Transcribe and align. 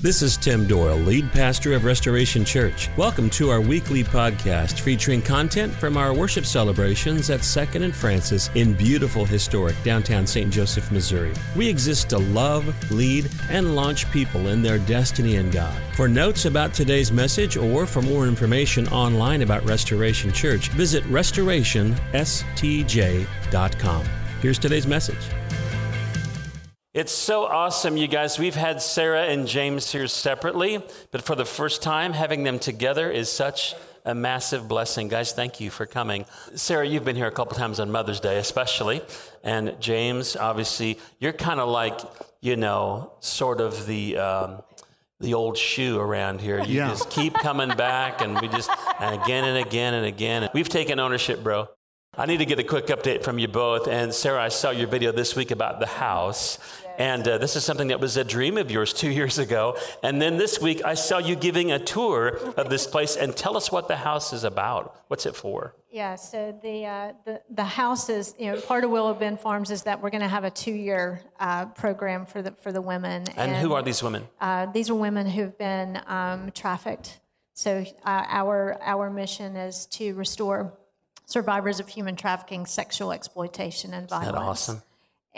This 0.00 0.22
is 0.22 0.36
Tim 0.36 0.64
Doyle, 0.64 0.96
lead 0.96 1.32
pastor 1.32 1.72
of 1.72 1.84
Restoration 1.84 2.44
Church. 2.44 2.88
Welcome 2.96 3.28
to 3.30 3.50
our 3.50 3.60
weekly 3.60 4.04
podcast 4.04 4.78
featuring 4.78 5.20
content 5.20 5.74
from 5.74 5.96
our 5.96 6.14
worship 6.14 6.46
celebrations 6.46 7.30
at 7.30 7.40
2nd 7.40 7.82
and 7.82 7.92
Francis 7.92 8.48
in 8.54 8.74
beautiful, 8.74 9.24
historic 9.24 9.74
downtown 9.82 10.24
St. 10.24 10.52
Joseph, 10.52 10.92
Missouri. 10.92 11.32
We 11.56 11.68
exist 11.68 12.10
to 12.10 12.18
love, 12.18 12.92
lead, 12.92 13.28
and 13.50 13.74
launch 13.74 14.08
people 14.12 14.46
in 14.46 14.62
their 14.62 14.78
destiny 14.78 15.34
in 15.34 15.50
God. 15.50 15.76
For 15.96 16.06
notes 16.06 16.44
about 16.44 16.72
today's 16.72 17.10
message 17.10 17.56
or 17.56 17.84
for 17.84 18.00
more 18.00 18.28
information 18.28 18.86
online 18.90 19.42
about 19.42 19.64
Restoration 19.64 20.32
Church, 20.32 20.68
visit 20.68 21.02
restorationstj.com. 21.06 24.06
Here's 24.40 24.58
today's 24.60 24.86
message. 24.86 25.37
It's 26.98 27.12
so 27.12 27.44
awesome, 27.44 27.96
you 27.96 28.08
guys. 28.08 28.40
We've 28.40 28.56
had 28.56 28.82
Sarah 28.82 29.22
and 29.22 29.46
James 29.46 29.92
here 29.92 30.08
separately, 30.08 30.82
but 31.12 31.22
for 31.22 31.36
the 31.36 31.44
first 31.44 31.80
time, 31.80 32.12
having 32.12 32.42
them 32.42 32.58
together 32.58 33.08
is 33.08 33.30
such 33.30 33.76
a 34.04 34.16
massive 34.16 34.66
blessing. 34.66 35.06
Guys, 35.06 35.30
thank 35.30 35.60
you 35.60 35.70
for 35.70 35.86
coming. 35.86 36.26
Sarah, 36.56 36.84
you've 36.84 37.04
been 37.04 37.14
here 37.14 37.28
a 37.28 37.30
couple 37.30 37.56
times 37.56 37.78
on 37.78 37.92
Mother's 37.92 38.18
Day, 38.18 38.38
especially. 38.38 39.00
And 39.44 39.80
James, 39.80 40.34
obviously, 40.34 40.98
you're 41.20 41.32
kind 41.32 41.60
of 41.60 41.68
like, 41.68 42.00
you 42.40 42.56
know, 42.56 43.12
sort 43.20 43.60
of 43.60 43.86
the. 43.86 44.18
Um, 44.18 44.62
the 45.20 45.34
old 45.34 45.58
shoe 45.58 45.98
around 45.98 46.40
here. 46.40 46.60
You 46.60 46.76
yeah. 46.76 46.88
just 46.90 47.10
keep 47.10 47.34
coming 47.34 47.76
back, 47.76 48.20
and 48.20 48.40
we 48.40 48.46
just, 48.46 48.70
and 49.00 49.20
again 49.20 49.42
and 49.42 49.58
again 49.66 49.94
and 49.94 50.06
again. 50.06 50.48
We've 50.54 50.68
taken 50.68 51.00
ownership, 51.00 51.42
bro. 51.42 51.68
I 52.16 52.26
need 52.26 52.38
to 52.38 52.46
get 52.46 52.58
a 52.58 52.64
quick 52.64 52.86
update 52.86 53.24
from 53.24 53.38
you 53.38 53.48
both. 53.48 53.88
And 53.88 54.14
Sarah, 54.14 54.42
I 54.42 54.48
saw 54.48 54.70
your 54.70 54.86
video 54.86 55.10
this 55.10 55.34
week 55.34 55.50
about 55.50 55.80
the 55.80 55.86
house. 55.86 56.58
And 56.98 57.26
uh, 57.26 57.38
this 57.38 57.54
is 57.54 57.64
something 57.64 57.88
that 57.88 58.00
was 58.00 58.16
a 58.16 58.24
dream 58.24 58.58
of 58.58 58.70
yours 58.70 58.92
two 58.92 59.10
years 59.10 59.38
ago. 59.38 59.78
And 60.02 60.20
then 60.20 60.36
this 60.36 60.60
week, 60.60 60.84
I 60.84 60.94
saw 60.94 61.18
you 61.18 61.36
giving 61.36 61.70
a 61.70 61.78
tour 61.78 62.28
of 62.56 62.68
this 62.68 62.86
place. 62.86 63.16
And 63.16 63.36
tell 63.36 63.56
us 63.56 63.70
what 63.70 63.86
the 63.86 63.96
house 63.96 64.32
is 64.32 64.42
about. 64.42 64.96
What's 65.06 65.24
it 65.24 65.36
for? 65.36 65.74
Yeah, 65.90 66.16
so 66.16 66.58
the, 66.60 66.84
uh, 66.84 67.12
the, 67.24 67.40
the 67.48 67.64
house 67.64 68.08
is, 68.08 68.34
you 68.38 68.52
know, 68.52 68.60
part 68.60 68.84
of 68.84 68.90
Willow 68.90 69.14
Bend 69.14 69.38
Farms 69.40 69.70
is 69.70 69.84
that 69.84 70.02
we're 70.02 70.10
going 70.10 70.22
to 70.22 70.28
have 70.28 70.44
a 70.44 70.50
two 70.50 70.72
year 70.72 71.22
uh, 71.38 71.66
program 71.66 72.26
for 72.26 72.42
the, 72.42 72.50
for 72.52 72.72
the 72.72 72.82
women. 72.82 73.24
And, 73.36 73.52
and 73.52 73.56
who 73.56 73.72
are 73.72 73.82
these 73.82 74.02
women? 74.02 74.26
Uh, 74.40 74.66
these 74.66 74.90
are 74.90 74.94
women 74.94 75.26
who've 75.26 75.56
been 75.56 76.00
um, 76.06 76.50
trafficked. 76.50 77.20
So 77.54 77.84
uh, 78.04 78.24
our, 78.28 78.76
our 78.82 79.08
mission 79.08 79.56
is 79.56 79.86
to 79.86 80.14
restore 80.14 80.74
survivors 81.26 81.80
of 81.80 81.88
human 81.88 82.16
trafficking, 82.16 82.66
sexual 82.66 83.12
exploitation, 83.12 83.94
and 83.94 84.08
violence. 84.08 84.28
Isn't 84.28 84.34
that 84.34 84.48
awesome? 84.48 84.82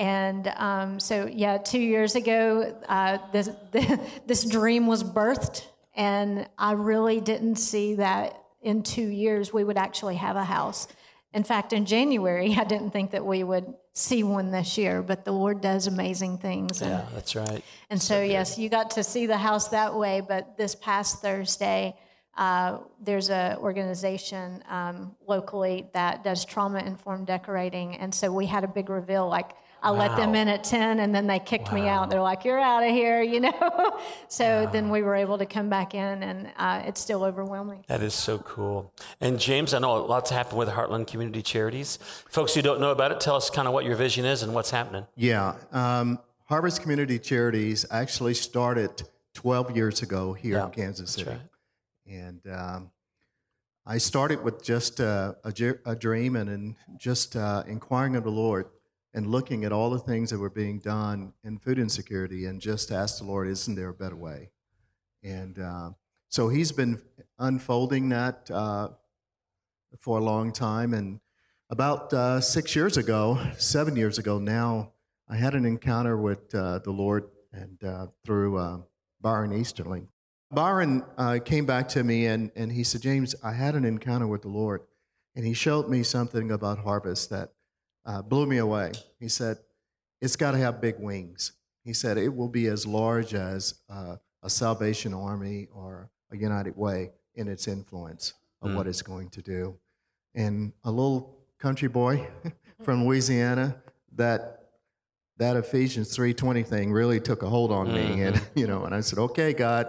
And 0.01 0.51
um, 0.57 0.99
so, 0.99 1.27
yeah, 1.31 1.59
two 1.59 1.79
years 1.79 2.15
ago, 2.15 2.75
uh, 2.89 3.19
this, 3.33 3.51
this 4.27 4.45
dream 4.45 4.87
was 4.87 5.05
birthed, 5.05 5.67
and 5.95 6.49
I 6.57 6.73
really 6.73 7.21
didn't 7.21 7.57
see 7.57 7.97
that 7.97 8.43
in 8.63 8.83
two 8.83 9.07
years 9.07 9.53
we 9.53 9.63
would 9.63 9.77
actually 9.77 10.17
have 10.17 10.37
a 10.37 10.45
house. 10.45 10.89
In 11.35 11.45
fact, 11.45 11.75
in 11.75 11.85
January, 11.85 12.55
I 12.59 12.65
didn't 12.65 12.93
think 12.93 13.11
that 13.11 13.27
we 13.27 13.45
would 13.45 13.75
see 13.93 14.23
one 14.23 14.51
this 14.51 14.79
year, 14.79 15.03
but 15.03 15.27
the 15.27 15.33
Lord 15.33 15.61
does 15.61 15.87
amazing 15.87 16.39
things. 16.39 16.81
And, 16.81 16.93
yeah, 16.93 17.05
that's 17.13 17.37
right. 17.37 17.63
And 17.91 18.01
so, 18.01 18.15
so 18.15 18.23
yes, 18.23 18.57
you 18.57 18.71
got 18.71 18.93
to 18.93 19.05
see 19.05 19.27
the 19.27 19.37
house 19.37 19.69
that 19.69 19.95
way, 19.95 20.23
but 20.27 20.57
this 20.57 20.75
past 20.75 21.21
Thursday, 21.21 21.95
uh, 22.39 22.79
there's 23.03 23.29
an 23.29 23.59
organization 23.59 24.65
um, 24.71 25.15
locally 25.27 25.91
that 25.93 26.25
does 26.25 26.47
trauma 26.47 26.79
informed 26.79 27.27
decorating. 27.27 27.97
And 27.97 28.15
so 28.15 28.33
we 28.33 28.47
had 28.47 28.65
a 28.65 28.69
big 28.69 28.89
reveal 28.89 29.29
like, 29.29 29.51
I 29.83 29.91
wow. 29.91 29.99
let 29.99 30.17
them 30.17 30.35
in 30.35 30.49
at 30.49 30.65
10 30.65 31.01
and 31.01 31.15
then 31.15 31.27
they 31.27 31.39
kicked 31.39 31.73
wow. 31.73 31.75
me 31.75 31.89
out. 31.89 32.11
They're 32.11 32.21
like, 32.21 32.45
you're 32.45 32.59
out 32.59 32.83
of 32.83 32.91
here, 32.91 33.23
you 33.35 33.41
know? 33.41 34.01
so 34.29 34.65
wow. 34.65 34.71
then 34.71 34.91
we 34.91 35.03
were 35.03 35.15
able 35.15 35.39
to 35.39 35.47
come 35.47 35.69
back 35.69 35.95
in 35.95 36.23
and 36.23 36.51
uh, 36.57 36.83
it's 36.85 37.01
still 37.01 37.25
overwhelming. 37.25 37.85
That 37.89 38.03
is 38.03 38.15
so 38.15 38.39
cool. 38.39 38.93
And 39.21 39.39
James, 39.39 39.75
I 39.75 39.79
know 39.79 39.97
a 39.97 39.99
lots 39.99 40.31
happened 40.31 40.59
with 40.59 40.69
Heartland 40.69 41.07
Community 41.07 41.43
Charities. 41.43 41.99
Folks 42.29 42.55
who 42.55 42.63
don't 42.63 42.81
know 42.81 42.91
about 42.91 43.13
it, 43.13 43.21
tell 43.21 43.37
us 43.37 43.51
kind 43.51 43.69
of 43.69 43.75
what 43.75 43.85
your 43.85 43.97
vision 43.97 44.25
is 44.25 44.43
and 44.43 44.55
what's 44.55 44.71
happening. 44.71 45.07
Yeah. 45.17 45.55
Um, 45.73 46.19
Harvest 46.45 46.83
Community 46.83 47.19
Charities 47.19 47.87
actually 47.91 48.35
started 48.35 49.03
12 49.35 49.77
years 49.77 50.03
ago 50.03 50.33
here 50.33 50.57
yeah, 50.57 50.65
in 50.65 50.71
Kansas 50.73 51.13
City. 51.13 51.31
Right. 51.31 51.41
And 52.07 52.41
um, 52.53 52.91
I 53.87 53.99
started 53.99 54.43
with 54.43 54.63
just 54.63 55.01
uh, 55.01 55.35
a, 55.45 55.53
a, 55.87 55.95
dream 55.95 56.37
and 56.37 56.51
in 56.51 56.77
just 56.99 57.37
uh, 57.37 57.63
inquiring 57.67 58.17
of 58.17 58.25
the 58.25 58.31
Lord 58.31 58.67
and 59.15 59.27
looking 59.27 59.65
at 59.65 59.73
all 59.73 59.91
the 59.91 59.99
things 59.99 60.31
that 60.31 60.39
were 60.39 60.51
being 60.51 60.79
done 60.79 61.33
in 61.43 61.59
food 61.59 61.79
insecurity 61.79 62.47
and 62.47 62.61
just 62.61 62.93
asked 62.93 63.19
the 63.19 63.25
Lord, 63.25 63.49
isn't 63.49 63.75
there 63.75 63.89
a 63.89 63.95
better 63.95 64.17
way? 64.17 64.51
And 65.23 65.59
uh, 65.59 65.91
so 66.29 66.49
he's 66.49 66.73
been 66.73 67.01
unfolding 67.39 68.09
that 68.11 68.51
uh, 68.51 68.91
for 69.99 70.19
a 70.19 70.23
long 70.23 70.53
time. 70.53 70.95
And 70.95 71.21
about 71.71 72.13
uh, 72.13 72.41
six 72.41 72.77
years 72.77 72.97
ago, 72.97 73.39
seven 73.59 73.97
years 73.97 74.19
ago 74.19 74.39
now, 74.39 74.93
I 75.29 75.37
had 75.37 75.55
an 75.55 75.65
encounter 75.65 76.17
with 76.17 76.55
uh, 76.55 76.79
the 76.79 76.91
Lord 76.91 77.25
and 77.53 77.81
through 78.25 78.85
Byron 79.21 79.53
Easterling. 79.53 80.09
Byron 80.53 81.05
uh, 81.17 81.39
came 81.45 81.65
back 81.65 81.89
to 81.89 82.03
me 82.03 82.27
and, 82.27 82.51
and 82.57 82.73
he 82.73 82.83
said, 82.83 83.03
James, 83.03 83.37
I 83.43 83.53
had 83.53 83.77
an 83.77 83.85
encounter 83.85 84.27
with 84.27 84.43
the 84.43 84.49
Lord, 84.49 84.83
and 85.37 85.47
he 85.47 85.55
showed 85.55 85.89
me 85.89 86.03
something 86.03 86.51
about 86.51 86.79
harvest 86.81 87.31
that 87.31 87.53
uh, 88.05 88.23
blew 88.23 88.47
me 88.47 88.59
away. 88.59 88.93
He 89.19 89.29
said, 89.29 89.59
It's 90.21 90.37
got 90.37 90.53
to 90.53 90.59
have 90.59 90.81
big 90.81 90.97
wings. 90.99 91.53
He 91.85 91.93
said, 91.93 92.19
It 92.19 92.35
will 92.35 92.49
be 92.49 92.67
as 92.67 92.87
large 92.87 93.35
as 93.35 93.75
uh, 93.89 94.17
a 94.43 94.51
Salvation 94.51 95.15
Army 95.15 95.69
or 95.73 96.11
a 96.31 96.37
United 96.37 96.77
Way 96.77 97.11
in 97.35 97.49
its 97.49 97.69
influence 97.69 98.35
of 98.63 98.71
mm. 98.71 98.77
what 98.77 98.87
it's 98.87 99.03
going 99.03 99.31
to 99.31 99.43
do. 99.43 99.79
And 100.35 100.73
a 100.85 100.91
little 100.91 101.39
country 101.59 101.89
boy 101.89 102.29
from 102.83 103.07
Louisiana, 103.07 103.77
that 104.17 104.57
that 105.39 105.57
Ephesians 105.57 106.15
3:20 106.17 106.67
thing 106.67 106.93
really 106.93 107.21
took 107.21 107.43
a 107.43 107.49
hold 107.49 107.73
on 107.73 107.87
mm-hmm. 107.87 108.17
me 108.19 108.23
and 108.25 108.43
you 108.55 108.67
know 108.67 108.85
and 108.85 108.95
I 108.95 109.01
said 109.01 109.19
okay 109.19 109.55
God 109.55 109.87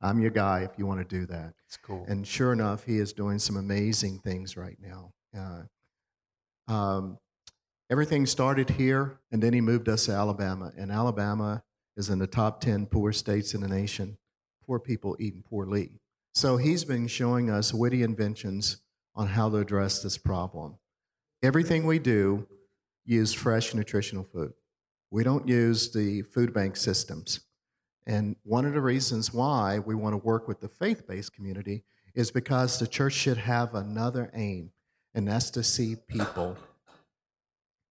I'm 0.00 0.20
your 0.20 0.30
guy 0.30 0.60
if 0.60 0.78
you 0.78 0.86
want 0.86 1.00
to 1.00 1.18
do 1.18 1.26
that. 1.26 1.54
It's 1.66 1.76
cool. 1.76 2.04
And 2.08 2.26
sure 2.26 2.52
enough, 2.52 2.84
he 2.84 2.98
is 2.98 3.12
doing 3.12 3.38
some 3.38 3.56
amazing 3.56 4.20
things 4.20 4.56
right 4.56 4.76
now. 4.80 5.12
Uh, 5.36 6.72
um, 6.72 7.18
everything 7.90 8.26
started 8.26 8.70
here, 8.70 9.20
and 9.30 9.42
then 9.42 9.52
he 9.52 9.60
moved 9.60 9.88
us 9.88 10.06
to 10.06 10.12
Alabama. 10.12 10.72
And 10.76 10.90
Alabama 10.90 11.62
is 11.96 12.10
in 12.10 12.18
the 12.18 12.26
top 12.26 12.60
10 12.60 12.86
poor 12.86 13.12
states 13.12 13.54
in 13.54 13.60
the 13.60 13.68
nation. 13.68 14.18
Poor 14.66 14.78
people 14.78 15.16
eating 15.18 15.42
poorly. 15.48 15.92
So 16.34 16.56
he's 16.56 16.84
been 16.84 17.06
showing 17.06 17.50
us 17.50 17.72
witty 17.72 18.02
inventions 18.02 18.78
on 19.14 19.28
how 19.28 19.48
to 19.48 19.56
address 19.56 20.02
this 20.02 20.18
problem. 20.18 20.76
Everything 21.42 21.86
we 21.86 21.98
do 21.98 22.46
use 23.04 23.32
fresh 23.32 23.72
nutritional 23.72 24.24
food. 24.24 24.52
We 25.10 25.22
don't 25.22 25.48
use 25.48 25.92
the 25.92 26.22
food 26.22 26.52
bank 26.52 26.76
systems. 26.76 27.40
And 28.06 28.36
one 28.42 28.66
of 28.66 28.74
the 28.74 28.80
reasons 28.80 29.32
why 29.32 29.78
we 29.78 29.94
want 29.94 30.12
to 30.12 30.18
work 30.18 30.46
with 30.46 30.60
the 30.60 30.68
faith 30.68 31.06
based 31.06 31.32
community 31.32 31.84
is 32.14 32.30
because 32.30 32.78
the 32.78 32.86
church 32.86 33.12
should 33.12 33.36
have 33.36 33.74
another 33.74 34.30
aim, 34.34 34.70
and 35.14 35.28
that's 35.28 35.50
to 35.50 35.62
see 35.62 35.96
people 36.08 36.56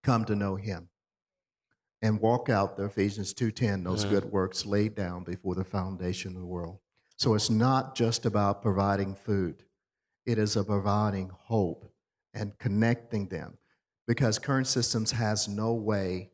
come 0.04 0.24
to 0.26 0.36
know 0.36 0.54
Him 0.54 0.88
and 2.02 2.20
walk 2.20 2.50
out 2.50 2.76
the 2.76 2.84
Ephesians 2.84 3.32
2:10 3.32 3.82
those 3.82 4.04
good 4.04 4.26
works 4.26 4.66
laid 4.66 4.94
down 4.94 5.24
before 5.24 5.54
the 5.54 5.64
foundation 5.64 6.34
of 6.34 6.40
the 6.40 6.46
world. 6.46 6.78
So 7.16 7.34
it's 7.34 7.50
not 7.50 7.94
just 7.94 8.26
about 8.26 8.62
providing 8.62 9.14
food. 9.14 9.64
It 10.26 10.38
is 10.38 10.56
about 10.56 10.68
providing 10.68 11.30
hope 11.30 11.90
and 12.34 12.58
connecting 12.58 13.28
them 13.28 13.56
because 14.06 14.38
current 14.38 14.66
systems 14.66 15.12
has 15.12 15.48
no 15.48 15.72
way 15.72 16.30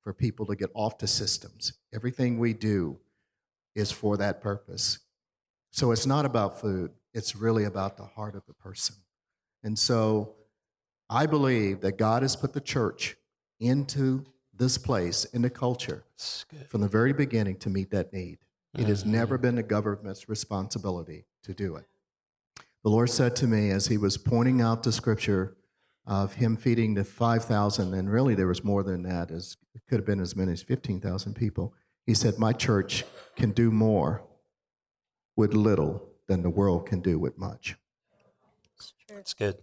for 0.00 0.14
people 0.14 0.46
to 0.46 0.56
get 0.56 0.70
off 0.74 0.98
the 0.98 1.06
systems. 1.06 1.74
Everything 1.92 2.38
we 2.38 2.54
do 2.54 2.98
is 3.74 3.92
for 3.92 4.16
that 4.16 4.40
purpose. 4.40 5.00
So 5.70 5.92
it's 5.92 6.06
not 6.06 6.24
about 6.24 6.60
food, 6.60 6.92
it's 7.12 7.36
really 7.36 7.64
about 7.64 7.96
the 7.96 8.04
heart 8.04 8.34
of 8.34 8.46
the 8.46 8.54
person. 8.54 8.96
And 9.62 9.78
so 9.78 10.36
I 11.10 11.26
believe 11.26 11.80
that 11.80 11.98
God 11.98 12.22
has 12.22 12.36
put 12.36 12.52
the 12.52 12.60
church 12.60 13.16
into 13.60 14.24
this 14.54 14.76
place, 14.76 15.24
into 15.26 15.50
culture, 15.50 16.04
from 16.68 16.80
the 16.80 16.88
very 16.88 17.12
beginning 17.12 17.56
to 17.56 17.70
meet 17.70 17.90
that 17.90 18.12
need. 18.12 18.38
It 18.78 18.86
has 18.86 19.02
mm-hmm. 19.02 19.12
never 19.12 19.38
been 19.38 19.56
the 19.56 19.62
government's 19.62 20.28
responsibility 20.28 21.24
to 21.44 21.54
do 21.54 21.76
it. 21.76 21.86
The 22.82 22.90
Lord 22.90 23.10
said 23.10 23.36
to 23.36 23.46
me 23.46 23.70
as 23.70 23.86
He 23.86 23.98
was 23.98 24.16
pointing 24.16 24.60
out 24.60 24.82
the 24.82 24.92
scripture 24.92 25.56
of 26.06 26.34
Him 26.34 26.56
feeding 26.56 26.94
the 26.94 27.04
5,000, 27.04 27.94
and 27.94 28.10
really 28.10 28.34
there 28.34 28.46
was 28.46 28.64
more 28.64 28.82
than 28.82 29.02
that, 29.02 29.30
as 29.30 29.56
it 29.74 29.82
could 29.88 29.98
have 29.98 30.06
been 30.06 30.20
as 30.20 30.36
many 30.36 30.52
as 30.52 30.62
15,000 30.62 31.34
people. 31.34 31.74
He 32.06 32.14
said, 32.14 32.38
My 32.38 32.52
church 32.52 33.04
can 33.36 33.50
do 33.50 33.70
more 33.70 34.22
with 35.36 35.54
little 35.54 36.08
than 36.28 36.42
the 36.42 36.50
world 36.50 36.86
can 36.86 37.00
do 37.00 37.18
with 37.18 37.36
much. 37.38 37.76
That's 39.08 39.34
good. 39.34 39.56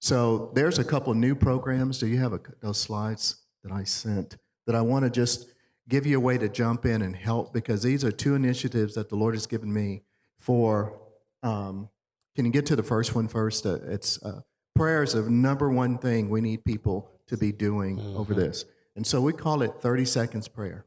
So 0.00 0.52
there's 0.54 0.78
a 0.78 0.84
couple 0.84 1.14
new 1.14 1.34
programs. 1.34 1.98
Do 1.98 2.06
you 2.06 2.18
have 2.18 2.32
a, 2.32 2.40
those 2.60 2.78
slides 2.78 3.36
that 3.64 3.72
I 3.72 3.84
sent 3.84 4.36
that 4.66 4.74
I 4.74 4.82
want 4.82 5.04
to 5.04 5.10
just 5.10 5.48
give 5.88 6.06
you 6.06 6.16
a 6.16 6.20
way 6.20 6.38
to 6.38 6.48
jump 6.48 6.84
in 6.84 7.02
and 7.02 7.14
help 7.14 7.52
because 7.52 7.82
these 7.82 8.04
are 8.04 8.10
two 8.10 8.34
initiatives 8.34 8.94
that 8.94 9.08
the 9.08 9.16
Lord 9.16 9.34
has 9.34 9.46
given 9.46 9.72
me 9.72 10.02
for. 10.38 11.00
Um, 11.42 11.88
can 12.34 12.44
you 12.44 12.50
get 12.50 12.66
to 12.66 12.76
the 12.76 12.82
first 12.82 13.14
one 13.14 13.28
first? 13.28 13.64
Uh, 13.64 13.78
it's 13.86 14.22
uh, 14.22 14.40
prayer 14.74 15.02
is 15.02 15.12
the 15.12 15.22
number 15.22 15.70
one 15.70 15.98
thing 15.98 16.28
we 16.28 16.40
need 16.40 16.64
people 16.64 17.10
to 17.28 17.36
be 17.36 17.52
doing 17.52 17.98
mm-hmm. 17.98 18.16
over 18.16 18.34
this. 18.34 18.64
And 18.96 19.06
so 19.06 19.20
we 19.20 19.32
call 19.32 19.62
it 19.62 19.74
30 19.80 20.04
seconds 20.04 20.48
prayer. 20.48 20.86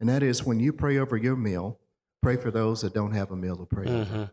And 0.00 0.08
that 0.08 0.22
is 0.22 0.44
when 0.44 0.60
you 0.60 0.72
pray 0.72 0.98
over 0.98 1.16
your 1.16 1.36
meal, 1.36 1.78
pray 2.22 2.36
for 2.36 2.50
those 2.50 2.80
that 2.82 2.94
don't 2.94 3.12
have 3.12 3.30
a 3.30 3.36
meal 3.36 3.56
to 3.56 3.66
pray 3.66 3.86
mm-hmm. 3.86 4.14
over. 4.14 4.30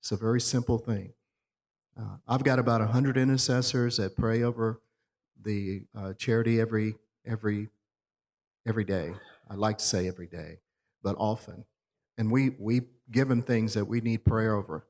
It's 0.00 0.12
a 0.12 0.16
very 0.16 0.40
simple 0.40 0.78
thing. 0.78 1.12
Uh, 1.98 2.16
I've 2.28 2.44
got 2.44 2.58
about 2.58 2.80
100 2.80 3.16
intercessors 3.16 3.96
that 3.96 4.16
pray 4.16 4.42
over 4.42 4.80
the 5.40 5.82
uh, 5.96 6.12
charity 6.14 6.60
every, 6.60 6.94
every, 7.26 7.68
every 8.66 8.84
day. 8.84 9.12
I 9.50 9.54
like 9.54 9.78
to 9.78 9.84
say 9.84 10.06
every 10.06 10.28
day, 10.28 10.58
but 11.02 11.16
often. 11.18 11.64
And 12.16 12.30
we, 12.30 12.50
we 12.58 12.82
give 13.10 13.28
them 13.28 13.42
things 13.42 13.74
that 13.74 13.86
we 13.86 14.00
need 14.00 14.24
prayer 14.24 14.54
over. 14.54 14.86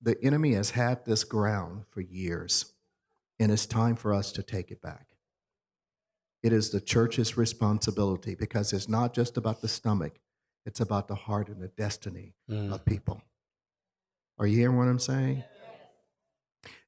The 0.00 0.16
enemy 0.22 0.52
has 0.54 0.70
had 0.70 1.04
this 1.04 1.24
ground 1.24 1.84
for 1.90 2.02
years, 2.02 2.72
and 3.40 3.50
it's 3.50 3.66
time 3.66 3.96
for 3.96 4.12
us 4.12 4.30
to 4.32 4.42
take 4.42 4.70
it 4.70 4.82
back. 4.82 5.06
It 6.42 6.52
is 6.52 6.70
the 6.70 6.80
church's 6.80 7.36
responsibility 7.36 8.34
because 8.34 8.72
it's 8.72 8.88
not 8.88 9.14
just 9.14 9.36
about 9.36 9.62
the 9.62 9.68
stomach, 9.68 10.20
it's 10.66 10.80
about 10.80 11.08
the 11.08 11.14
heart 11.14 11.48
and 11.48 11.60
the 11.60 11.68
destiny 11.68 12.34
mm. 12.50 12.72
of 12.72 12.84
people. 12.84 13.22
Are 14.38 14.46
you 14.46 14.58
hearing 14.58 14.76
what 14.76 14.88
I'm 14.88 14.98
saying? 14.98 15.42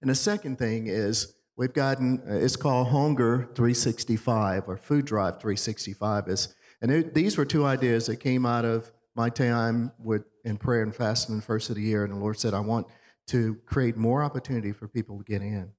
And 0.01 0.11
the 0.11 0.15
second 0.15 0.59
thing 0.59 0.87
is 0.87 1.35
we've 1.57 1.73
gotten, 1.73 2.23
uh, 2.29 2.35
it's 2.35 2.57
called 2.57 2.89
Hunger 2.89 3.49
365 3.55 4.69
or 4.69 4.77
Food 4.77 5.05
Drive 5.05 5.35
365. 5.41 6.29
Is, 6.29 6.55
and 6.83 6.91
it, 6.91 7.15
these 7.15 7.37
were 7.37 7.45
two 7.45 7.65
ideas 7.65 8.07
that 8.07 8.17
came 8.17 8.47
out 8.47 8.65
of 8.65 8.91
my 9.15 9.31
time 9.31 9.93
with, 9.99 10.25
in 10.45 10.57
prayer 10.57 10.83
and 10.83 10.95
fasting 10.95 11.37
the 11.37 11.43
first 11.43 11.71
of 11.71 11.77
the 11.77 11.83
year. 11.83 12.05
And 12.05 12.13
the 12.13 12.19
Lord 12.19 12.39
said, 12.39 12.55
I 12.55 12.61
want 12.61 12.87
to 13.29 13.57
create 13.67 13.97
more 13.97 14.23
opportunity 14.23 14.73
for 14.73 14.87
people 14.87 15.19
to 15.19 15.25
get 15.25 15.43
in. 15.43 15.71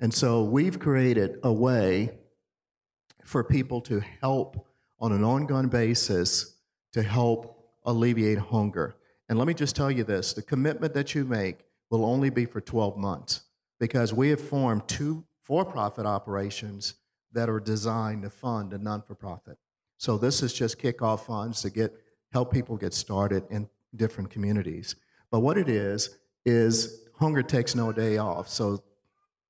And 0.00 0.12
so 0.12 0.44
we've 0.44 0.78
created 0.78 1.38
a 1.42 1.52
way 1.52 2.10
for 3.24 3.44
people 3.44 3.80
to 3.82 4.02
help 4.20 4.66
on 5.00 5.12
an 5.12 5.22
ongoing 5.22 5.68
basis 5.68 6.54
to 6.92 7.02
help 7.02 7.68
alleviate 7.84 8.38
hunger. 8.38 8.96
And 9.28 9.38
let 9.38 9.46
me 9.46 9.54
just 9.54 9.76
tell 9.76 9.90
you 9.90 10.04
this 10.04 10.32
the 10.32 10.42
commitment 10.42 10.94
that 10.94 11.14
you 11.14 11.24
make 11.24 11.60
will 11.90 12.04
only 12.04 12.30
be 12.30 12.44
for 12.44 12.60
12 12.60 12.96
months 12.96 13.42
because 13.78 14.12
we 14.12 14.30
have 14.30 14.40
formed 14.40 14.86
two 14.88 15.24
for 15.42 15.64
profit 15.64 16.06
operations 16.06 16.94
that 17.32 17.48
are 17.48 17.60
designed 17.60 18.22
to 18.22 18.30
fund 18.30 18.72
a 18.72 18.78
non 18.78 19.02
for 19.02 19.14
profit. 19.14 19.58
So 19.96 20.16
this 20.18 20.42
is 20.42 20.52
just 20.52 20.78
kickoff 20.78 21.20
funds 21.20 21.62
to 21.62 21.70
get 21.70 21.94
help 22.32 22.52
people 22.52 22.76
get 22.76 22.92
started 22.92 23.44
in 23.50 23.68
different 23.96 24.30
communities. 24.30 24.96
But 25.30 25.40
what 25.40 25.58
it 25.58 25.68
is 25.68 26.18
is 26.44 27.08
hunger 27.18 27.42
takes 27.42 27.74
no 27.74 27.92
day 27.92 28.18
off. 28.18 28.48
So 28.48 28.82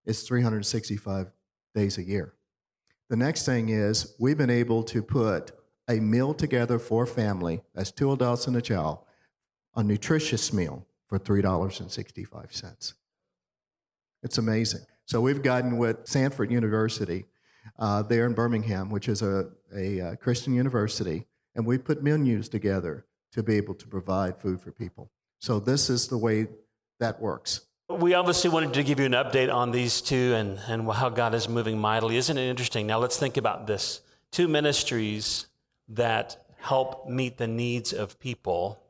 it's 0.07 0.23
365 0.23 1.31
days 1.75 1.99
a 1.99 2.03
year. 2.03 2.35
The 3.09 3.17
next 3.17 3.45
thing 3.45 3.71
is 3.71 4.15
we've 4.19 4.39
been 4.39 4.51
able 4.51 4.83
to 4.85 5.03
put 5.03 5.53
a 5.89 6.01
meal 6.01 6.35
together 6.35 6.79
for 6.79 7.05
a 7.05 7.07
family, 7.07 7.63
that's 7.75 7.91
two 7.91 8.13
adults 8.13 8.47
and 8.47 8.57
a 8.57 8.63
child, 8.63 8.99
a 9.75 9.83
nutritious 9.83 10.53
meal 10.53 10.87
for 11.09 11.19
$3.65. 11.19 12.95
It's 14.23 14.39
amazing. 14.39 14.81
So 15.07 15.21
we've 15.21 15.43
gotten 15.43 15.79
with 15.79 16.05
Samford 16.05 16.51
University 16.51 17.25
uh, 17.79 18.03
there 18.03 18.27
in 18.27 18.35
Birmingham, 18.35 18.91
which 18.91 19.09
is 19.09 19.23
a, 19.23 19.51
a, 19.75 19.99
a 19.99 20.09
uh, 20.09 20.17
Christian 20.17 20.55
university, 20.55 21.27
and 21.55 21.65
we 21.67 21.79
put 21.79 22.03
menus 22.03 22.49
together 22.49 23.07
to 23.33 23.43
be 23.43 23.57
able 23.57 23.75
to 23.75 23.87
provide 23.87 24.41
food 24.41 24.61
for 24.61 24.73
people. 24.73 25.11
So 25.39 25.61
this 25.61 25.89
is 25.89 26.09
the 26.09 26.19
way 26.19 26.49
that 27.01 27.21
works. 27.21 27.63
We 27.89 28.15
obviously 28.15 28.51
wanted 28.51 28.75
to 28.75 28.83
give 28.83 29.01
you 29.01 29.07
an 29.07 29.13
update 29.13 29.53
on 29.53 29.71
these 29.71 30.01
two 30.03 30.35
and, 30.35 30.59
and 30.69 30.91
how 30.91 31.09
God 31.09 31.35
is 31.35 31.49
moving 31.49 31.79
mightily. 31.79 32.17
Isn't 32.17 32.37
it 32.37 32.49
interesting? 32.49 32.87
Now 32.87 32.99
let's 32.99 33.17
think 33.17 33.37
about 33.37 33.67
this. 33.67 34.03
Two 34.31 34.47
ministries 34.47 35.47
that 35.89 36.45
help 36.59 37.09
meet 37.09 37.39
the 37.39 37.47
needs 37.47 37.93
of 37.95 38.21
people 38.21 38.83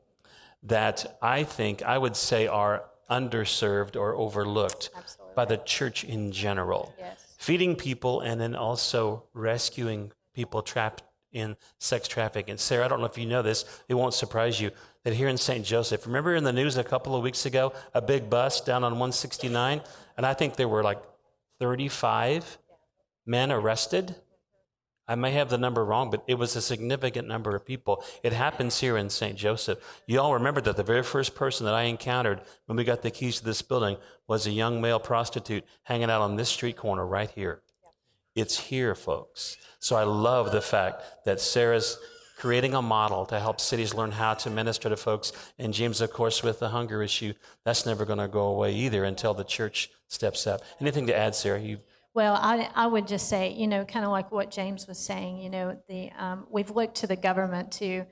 that 0.63 1.17
I 1.21 1.43
think 1.43 1.83
I 1.83 1.97
would 1.97 2.15
say 2.15 2.47
are 2.47 2.85
underserved 3.09 3.95
or 3.95 4.15
overlooked 4.15 4.91
Absolutely. 4.95 5.33
by 5.35 5.45
the 5.45 5.57
church 5.57 6.03
in 6.03 6.31
general. 6.31 6.93
Yes. 6.97 7.35
Feeding 7.37 7.75
people 7.75 8.21
and 8.21 8.39
then 8.39 8.55
also 8.55 9.23
rescuing 9.33 10.11
people 10.33 10.61
trapped 10.61 11.03
in 11.31 11.55
sex 11.79 12.07
trafficking. 12.07 12.51
And 12.51 12.59
Sarah, 12.59 12.85
I 12.85 12.87
don't 12.87 12.99
know 12.99 13.05
if 13.05 13.17
you 13.17 13.25
know 13.25 13.41
this, 13.41 13.65
it 13.87 13.93
won't 13.93 14.13
surprise 14.13 14.59
you 14.59 14.71
that 15.03 15.13
here 15.13 15.27
in 15.27 15.37
St. 15.37 15.65
Joseph, 15.65 16.05
remember 16.05 16.35
in 16.35 16.43
the 16.43 16.53
news 16.53 16.77
a 16.77 16.83
couple 16.83 17.15
of 17.15 17.23
weeks 17.23 17.45
ago, 17.45 17.73
a 17.93 18.01
big 18.01 18.29
bus 18.29 18.61
down 18.61 18.83
on 18.83 18.93
169? 18.93 19.81
And 20.17 20.25
I 20.25 20.33
think 20.33 20.55
there 20.55 20.67
were 20.67 20.83
like 20.83 21.01
35 21.59 22.57
men 23.25 23.51
arrested. 23.51 24.15
I 25.09 25.15
may 25.15 25.31
have 25.31 25.49
the 25.49 25.57
number 25.57 25.83
wrong, 25.83 26.11
but 26.11 26.23
it 26.27 26.35
was 26.35 26.55
a 26.55 26.61
significant 26.61 27.27
number 27.27 27.55
of 27.55 27.65
people. 27.65 28.03
It 28.21 28.31
happens 28.31 28.79
here 28.79 28.95
in 28.95 29.09
St. 29.09 29.35
Joseph. 29.35 29.79
You 30.05 30.19
all 30.21 30.35
remember 30.35 30.61
that 30.61 30.77
the 30.77 30.83
very 30.83 31.01
first 31.01 31.33
person 31.33 31.65
that 31.65 31.73
I 31.73 31.83
encountered 31.83 32.41
when 32.67 32.77
we 32.77 32.83
got 32.83 33.01
the 33.01 33.09
keys 33.09 33.39
to 33.39 33.45
this 33.45 33.63
building 33.63 33.97
was 34.27 34.45
a 34.45 34.51
young 34.51 34.79
male 34.79 34.99
prostitute 34.99 35.65
hanging 35.81 36.11
out 36.11 36.21
on 36.21 36.35
this 36.35 36.49
street 36.49 36.77
corner 36.77 37.07
right 37.07 37.31
here. 37.31 37.63
It's 38.35 38.59
here, 38.59 38.93
folks. 38.93 39.57
So 39.79 39.95
I 39.95 40.03
love 40.03 40.51
the 40.51 40.61
fact 40.61 41.25
that 41.25 41.41
Sarah's 41.41 41.97
creating 42.37 42.75
a 42.75 42.81
model 42.81 43.25
to 43.25 43.39
help 43.39 43.59
cities 43.59 43.95
learn 43.95 44.11
how 44.11 44.35
to 44.35 44.49
minister 44.51 44.89
to 44.89 44.95
folks. 44.95 45.33
And 45.57 45.73
James, 45.73 46.01
of 46.01 46.13
course, 46.13 46.43
with 46.43 46.59
the 46.59 46.69
hunger 46.69 47.01
issue, 47.01 47.33
that's 47.65 47.85
never 47.85 48.05
going 48.05 48.19
to 48.19 48.27
go 48.27 48.43
away 48.43 48.75
either 48.75 49.05
until 49.05 49.33
the 49.33 49.43
church 49.43 49.89
steps 50.07 50.45
up. 50.45 50.61
Anything 50.79 51.07
to 51.07 51.17
add, 51.17 51.33
Sarah? 51.33 51.59
You 51.59 51.79
well, 52.19 52.35
I, 52.35 52.69
I 52.75 52.85
would 52.85 53.07
just 53.07 53.29
say, 53.29 53.53
you 53.53 53.65
know, 53.65 53.85
kind 53.85 54.03
of 54.03 54.11
like 54.11 54.29
what 54.29 54.51
James 54.51 54.89
was 54.89 54.99
saying, 54.99 55.37
you 55.37 55.49
know, 55.49 55.77
the 55.87 56.11
um, 56.17 56.47
we've 56.49 56.69
looked 56.69 56.95
to 56.95 57.07
the 57.07 57.15
government 57.15 57.71
to 57.79 58.03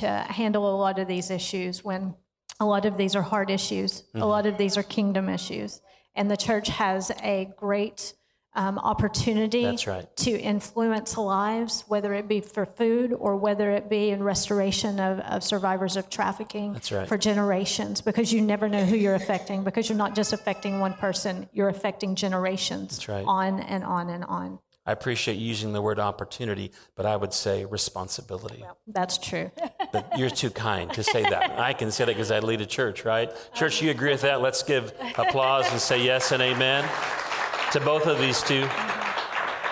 to 0.00 0.08
handle 0.08 0.74
a 0.74 0.76
lot 0.76 0.98
of 0.98 1.06
these 1.06 1.30
issues 1.30 1.84
when 1.84 2.12
a 2.58 2.64
lot 2.64 2.86
of 2.86 2.96
these 2.96 3.14
are 3.14 3.22
hard 3.22 3.50
issues, 3.50 4.02
mm-hmm. 4.02 4.20
a 4.20 4.26
lot 4.26 4.46
of 4.46 4.58
these 4.58 4.76
are 4.76 4.82
kingdom 4.82 5.28
issues, 5.28 5.80
and 6.16 6.28
the 6.28 6.36
church 6.36 6.66
has 6.70 7.12
a 7.22 7.52
great 7.56 8.14
um, 8.54 8.78
opportunity 8.78 9.76
right. 9.86 10.16
to 10.16 10.30
influence 10.30 11.16
lives, 11.16 11.84
whether 11.88 12.12
it 12.12 12.28
be 12.28 12.40
for 12.40 12.66
food 12.66 13.12
or 13.12 13.36
whether 13.36 13.70
it 13.70 13.88
be 13.88 14.10
in 14.10 14.22
restoration 14.22 15.00
of, 15.00 15.20
of 15.20 15.42
survivors 15.42 15.96
of 15.96 16.10
trafficking 16.10 16.78
right. 16.90 17.08
for 17.08 17.16
generations, 17.16 18.00
because 18.00 18.32
you 18.32 18.42
never 18.42 18.68
know 18.68 18.84
who 18.84 18.96
you're 18.96 19.14
affecting, 19.14 19.64
because 19.64 19.88
you're 19.88 19.98
not 19.98 20.14
just 20.14 20.32
affecting 20.32 20.80
one 20.80 20.92
person, 20.94 21.48
you're 21.52 21.68
affecting 21.68 22.14
generations 22.14 23.08
right. 23.08 23.24
on 23.26 23.60
and 23.60 23.84
on 23.84 24.10
and 24.10 24.24
on. 24.24 24.58
I 24.84 24.90
appreciate 24.90 25.34
using 25.34 25.72
the 25.72 25.80
word 25.80 26.00
opportunity, 26.00 26.72
but 26.96 27.06
I 27.06 27.16
would 27.16 27.32
say 27.32 27.64
responsibility. 27.64 28.62
Well, 28.62 28.76
that's 28.88 29.16
true. 29.16 29.50
but 29.92 30.18
you're 30.18 30.28
too 30.28 30.50
kind 30.50 30.92
to 30.94 31.04
say 31.04 31.22
that. 31.22 31.58
I 31.58 31.72
can 31.72 31.92
say 31.92 32.04
that 32.04 32.12
because 32.12 32.32
I 32.32 32.40
lead 32.40 32.60
a 32.60 32.66
church, 32.66 33.04
right? 33.04 33.30
Church, 33.54 33.80
you 33.80 33.92
agree 33.92 34.10
with 34.10 34.22
that? 34.22 34.40
Let's 34.40 34.64
give 34.64 34.92
applause 35.16 35.70
and 35.70 35.80
say 35.80 36.04
yes 36.04 36.32
and 36.32 36.42
amen 36.42 36.88
to 37.72 37.80
both 37.80 38.06
of 38.06 38.18
these 38.18 38.42
two. 38.42 38.68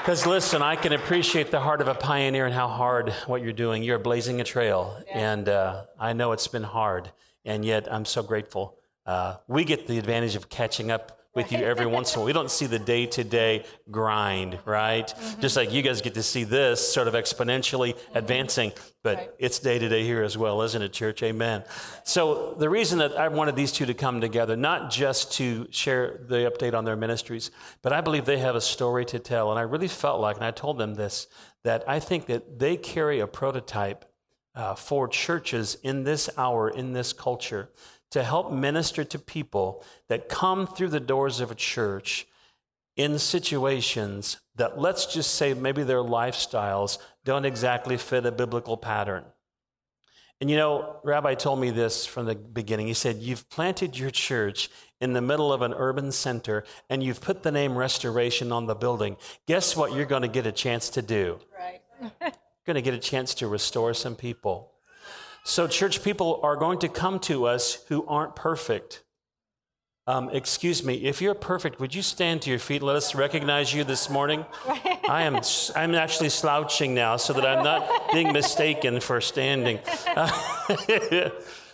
Because 0.01 0.25
listen, 0.27 0.63
I 0.63 0.75
can 0.75 0.95
appreciate 0.95 1.51
the 1.51 1.61
heart 1.61 1.83
of 1.83 1.89
a 1.89 1.95
pioneer 1.95 2.47
and 2.47 2.55
how 2.55 2.67
hard 2.67 3.11
what 3.27 3.43
you're 3.43 3.53
doing. 3.53 3.83
You're 3.83 3.99
blazing 3.99 4.41
a 4.41 4.45
trail, 4.45 4.97
yeah. 5.07 5.33
and 5.33 5.49
uh, 5.51 5.85
I 5.99 6.15
know 6.15 6.33
it's 6.33 6.49
been 6.49 6.63
hard, 6.63 7.13
and 7.45 7.63
yet 7.63 7.93
I'm 7.93 8.07
so 8.07 8.23
grateful. 8.23 8.79
Uh, 9.05 9.37
we 9.49 9.65
get 9.65 9.87
the 9.87 9.99
advantage 9.99 10.35
of 10.35 10.49
catching 10.49 10.91
up 10.91 11.20
with 11.35 11.53
you 11.53 11.59
every 11.59 11.87
once 11.87 12.13
in 12.13 12.17
a 12.17 12.21
while. 12.21 12.27
We 12.27 12.33
don't 12.33 12.51
see 12.51 12.67
the 12.67 12.79
day 12.79 13.07
to 13.07 13.23
day 13.23 13.65
grind, 13.91 14.59
right? 14.65 15.07
Mm-hmm. 15.07 15.41
Just 15.41 15.57
like 15.57 15.73
you 15.73 15.81
guys 15.81 16.01
get 16.01 16.15
to 16.15 16.23
see 16.23 16.43
this 16.45 16.93
sort 16.93 17.07
of 17.07 17.15
exponentially 17.15 17.95
mm-hmm. 17.95 18.19
advancing, 18.19 18.73
but 19.05 19.17
right. 19.17 19.31
it's 19.39 19.61
day 19.61 19.79
to 19.79 19.89
day 19.89 20.05
here 20.05 20.23
as 20.23 20.37
well, 20.37 20.63
isn't 20.63 20.83
it, 20.83 20.93
church? 20.93 21.23
Amen. 21.23 21.63
So, 22.03 22.55
the 22.59 22.69
reason 22.69 22.99
that 22.99 23.17
I 23.17 23.29
wanted 23.29 23.55
these 23.55 23.71
two 23.71 23.87
to 23.87 23.95
come 23.95 24.21
together, 24.21 24.57
not 24.57 24.91
just 24.91 25.33
to 25.35 25.69
share 25.71 26.19
the 26.27 26.51
update 26.51 26.75
on 26.75 26.85
their 26.85 26.97
ministries, 26.97 27.53
but 27.83 27.93
I 27.93 28.01
believe 28.01 28.25
they 28.25 28.39
have 28.39 28.57
a 28.57 28.61
story 28.61 29.05
to 29.07 29.19
tell. 29.21 29.51
And 29.51 29.59
I 29.59 29.63
really 29.63 29.89
felt 29.89 30.21
like, 30.21 30.37
and 30.37 30.45
I 30.45 30.51
told 30.51 30.79
them 30.79 30.95
this, 30.95 31.29
that 31.63 31.89
I 31.89 32.01
think 32.01 32.27
that 32.27 32.59
they 32.59 32.77
carry 32.77 33.21
a 33.21 33.27
prototype 33.27 34.05
uh, 34.57 34.75
for 34.75 35.07
churches 35.07 35.77
in 35.85 36.03
this 36.03 36.29
hour, 36.37 36.69
in 36.69 36.93
this 36.93 37.13
culture 37.13 37.71
to 38.11 38.23
help 38.23 38.53
minister 38.53 39.05
to 39.05 39.19
people 39.19 39.85
that 40.09 40.29
come 40.29 40.67
through 40.67 40.89
the 40.89 41.01
doors 41.01 41.41
of 41.41 41.51
a 41.51 41.55
church 41.55 42.27
in 42.97 43.19
situations 43.19 44.41
that, 44.57 44.79
let's 44.79 45.07
just 45.07 45.35
say, 45.35 45.55
maybe 45.55 45.83
their 45.83 46.03
lifestyles 46.03 46.99
don't 47.25 47.45
exactly 47.45 47.97
fit 47.97 48.27
a 48.27 48.33
biblical 48.33 48.77
pattern. 48.77 49.25
And 50.41 50.51
you 50.51 50.57
know, 50.57 50.97
Rabbi 51.05 51.35
told 51.35 51.61
me 51.61 51.71
this 51.71 52.07
from 52.07 52.25
the 52.27 52.35
beginning. 52.35 52.87
He 52.87 52.95
said, 52.95 53.17
You've 53.17 53.49
planted 53.51 53.99
your 53.99 54.11
church 54.11 54.71
in 55.01 55.13
the 55.13 55.21
middle 55.21 55.53
of 55.53 55.61
an 55.61 55.75
urban 55.75 56.13
center 56.13 56.65
and 56.89 57.03
you've 57.03 57.21
put 57.21 57.43
the 57.43 57.53
name 57.53 57.77
restoration 57.77 58.51
on 58.51 58.67
the 58.67 58.75
building. 58.75 59.17
Guess 59.47 59.77
what 59.77 59.93
you're 59.93 60.07
going 60.07 60.23
to 60.23 60.29
get 60.29 60.47
a 60.47 60.53
chance 60.53 60.89
to 60.91 61.03
do? 61.03 61.39
Right. 61.59 61.81
You're 62.21 62.33
going 62.67 62.75
to 62.77 62.83
get 62.83 62.95
a 62.95 62.99
chance 62.99 63.35
to 63.35 63.49
restore 63.49 63.93
some 63.93 64.17
people. 64.17 64.70
So, 65.45 65.67
church 65.67 66.03
people 66.03 66.41
are 66.43 66.57
going 66.57 66.79
to 66.81 66.89
come 66.89 67.19
to 67.21 67.47
us 67.47 67.85
who 67.89 68.07
aren't 68.07 68.37
perfect. 68.37 69.03
Um, 70.07 70.29
excuse 70.31 70.83
me, 70.83 70.95
if 71.05 71.23
you're 71.23 71.35
perfect, 71.35 71.79
would 71.79 71.95
you 71.95 72.03
stand 72.03 72.43
to 72.43 72.51
your 72.51 72.59
feet? 72.59 72.83
Let 72.83 72.97
us 72.97 73.15
recognize 73.15 73.73
you 73.73 73.85
this 73.85 74.11
morning. 74.11 74.45
I 75.09 75.23
am 75.23 75.41
I'm 75.77 75.95
actually 75.95 76.31
slouching 76.31 76.95
now 76.95 77.17
so 77.17 77.33
that 77.33 77.47
I'm 77.47 77.63
not 77.63 78.13
being 78.13 78.33
mistaken 78.33 79.01
for 79.01 79.21
standing. 79.21 79.79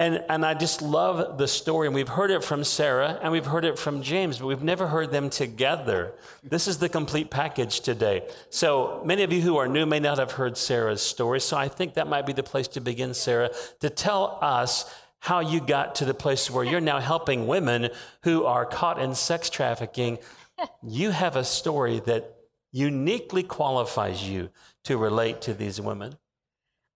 And, 0.00 0.24
and 0.30 0.46
I 0.46 0.54
just 0.54 0.80
love 0.80 1.36
the 1.36 1.46
story. 1.46 1.86
And 1.86 1.94
we've 1.94 2.08
heard 2.08 2.30
it 2.30 2.42
from 2.42 2.64
Sarah 2.64 3.20
and 3.22 3.30
we've 3.30 3.44
heard 3.44 3.66
it 3.66 3.78
from 3.78 4.00
James, 4.00 4.38
but 4.38 4.46
we've 4.46 4.62
never 4.62 4.86
heard 4.86 5.12
them 5.12 5.28
together. 5.28 6.14
This 6.42 6.66
is 6.66 6.78
the 6.78 6.88
complete 6.88 7.30
package 7.30 7.80
today. 7.80 8.26
So 8.48 9.02
many 9.04 9.24
of 9.24 9.30
you 9.30 9.42
who 9.42 9.58
are 9.58 9.68
new 9.68 9.84
may 9.84 10.00
not 10.00 10.16
have 10.16 10.32
heard 10.32 10.56
Sarah's 10.56 11.02
story. 11.02 11.38
So 11.38 11.54
I 11.58 11.68
think 11.68 11.94
that 11.94 12.08
might 12.08 12.24
be 12.24 12.32
the 12.32 12.42
place 12.42 12.66
to 12.68 12.80
begin, 12.80 13.12
Sarah, 13.12 13.50
to 13.80 13.90
tell 13.90 14.38
us 14.40 14.90
how 15.18 15.40
you 15.40 15.60
got 15.60 15.96
to 15.96 16.06
the 16.06 16.14
place 16.14 16.50
where 16.50 16.64
you're 16.64 16.80
now 16.80 16.98
helping 16.98 17.46
women 17.46 17.90
who 18.22 18.46
are 18.46 18.64
caught 18.64 18.98
in 18.98 19.14
sex 19.14 19.50
trafficking. 19.50 20.18
You 20.82 21.10
have 21.10 21.36
a 21.36 21.44
story 21.44 22.00
that 22.00 22.34
uniquely 22.70 23.42
qualifies 23.42 24.28
you 24.28 24.50
to 24.84 24.98
relate 24.98 25.40
to 25.42 25.54
these 25.54 25.80
women. 25.80 26.16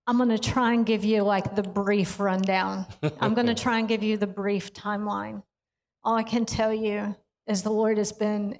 I'm 0.06 0.16
going 0.18 0.28
to 0.28 0.38
try 0.38 0.74
and 0.74 0.84
give 0.84 1.04
you 1.04 1.22
like 1.22 1.54
the 1.54 1.62
brief 1.62 2.20
rundown. 2.20 2.86
I'm 3.20 3.34
going 3.34 3.46
to 3.54 3.54
try 3.54 3.78
and 3.78 3.88
give 3.88 4.02
you 4.02 4.16
the 4.16 4.26
brief 4.26 4.72
timeline. 4.72 5.42
All 6.02 6.16
I 6.16 6.22
can 6.22 6.44
tell 6.44 6.72
you 6.72 7.16
is 7.46 7.62
the 7.62 7.70
Lord 7.70 7.96
has 7.96 8.12
been 8.12 8.58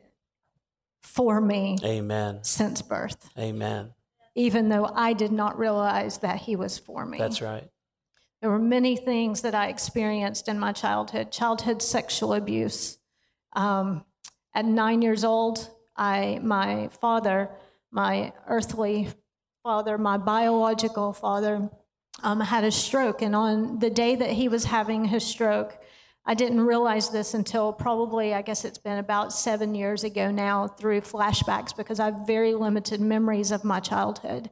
for 1.03 1.41
me 1.41 1.79
Amen. 1.85 2.39
since 2.43 2.81
birth. 2.81 3.29
Amen. 3.39 3.93
Even 4.35 4.71
though 4.71 4.87
I 4.87 5.13
did 5.13 5.33
not 5.33 5.59
realize 5.59 6.19
that 6.19 6.39
He 6.39 6.57
was 6.57 6.79
for 6.79 7.05
me. 7.05 7.19
That's 7.19 7.43
right. 7.43 7.69
There 8.41 8.51
were 8.51 8.59
many 8.59 8.97
things 8.97 9.43
that 9.43 9.55
I 9.55 9.69
experienced 9.69 10.49
in 10.49 10.59
my 10.59 10.73
childhood 10.73 11.31
childhood 11.31 11.83
sexual 11.83 12.35
abuse. 12.35 12.99
Um, 13.55 14.05
at 14.55 14.65
nine 14.65 15.03
years 15.03 15.25
old, 15.25 15.71
I, 15.97 16.41
my 16.43 16.89
father, 17.01 17.51
my 17.91 18.33
earthly 18.49 19.09
father, 19.65 19.97
my 19.97 20.19
biological 20.19 21.15
father, 21.15 21.71
um, 22.23 22.39
had 22.39 22.65
a 22.65 22.71
stroke. 22.71 23.23
And 23.23 23.35
on 23.35 23.79
the 23.79 23.89
day 23.89 24.15
that 24.15 24.29
he 24.29 24.47
was 24.47 24.67
having 24.67 25.07
his 25.07 25.25
stroke, 25.25 25.79
I 26.27 26.35
didn't 26.35 26.61
realize 26.61 27.09
this 27.09 27.33
until 27.33 27.73
probably, 27.73 28.35
I 28.35 28.43
guess 28.43 28.67
it's 28.67 28.77
been 28.77 28.99
about 28.99 29.33
seven 29.33 29.75
years 29.75 30.05
ago 30.05 30.31
now 30.31 30.69
through 30.69 31.01
flashbacks 31.01 31.75
because 31.75 31.99
I 31.99 32.07
have 32.07 32.27
very 32.27 32.53
limited 32.53 33.01
memories 33.01 33.51
of 33.51 33.65
my 33.65 33.81
childhood. 33.81 34.51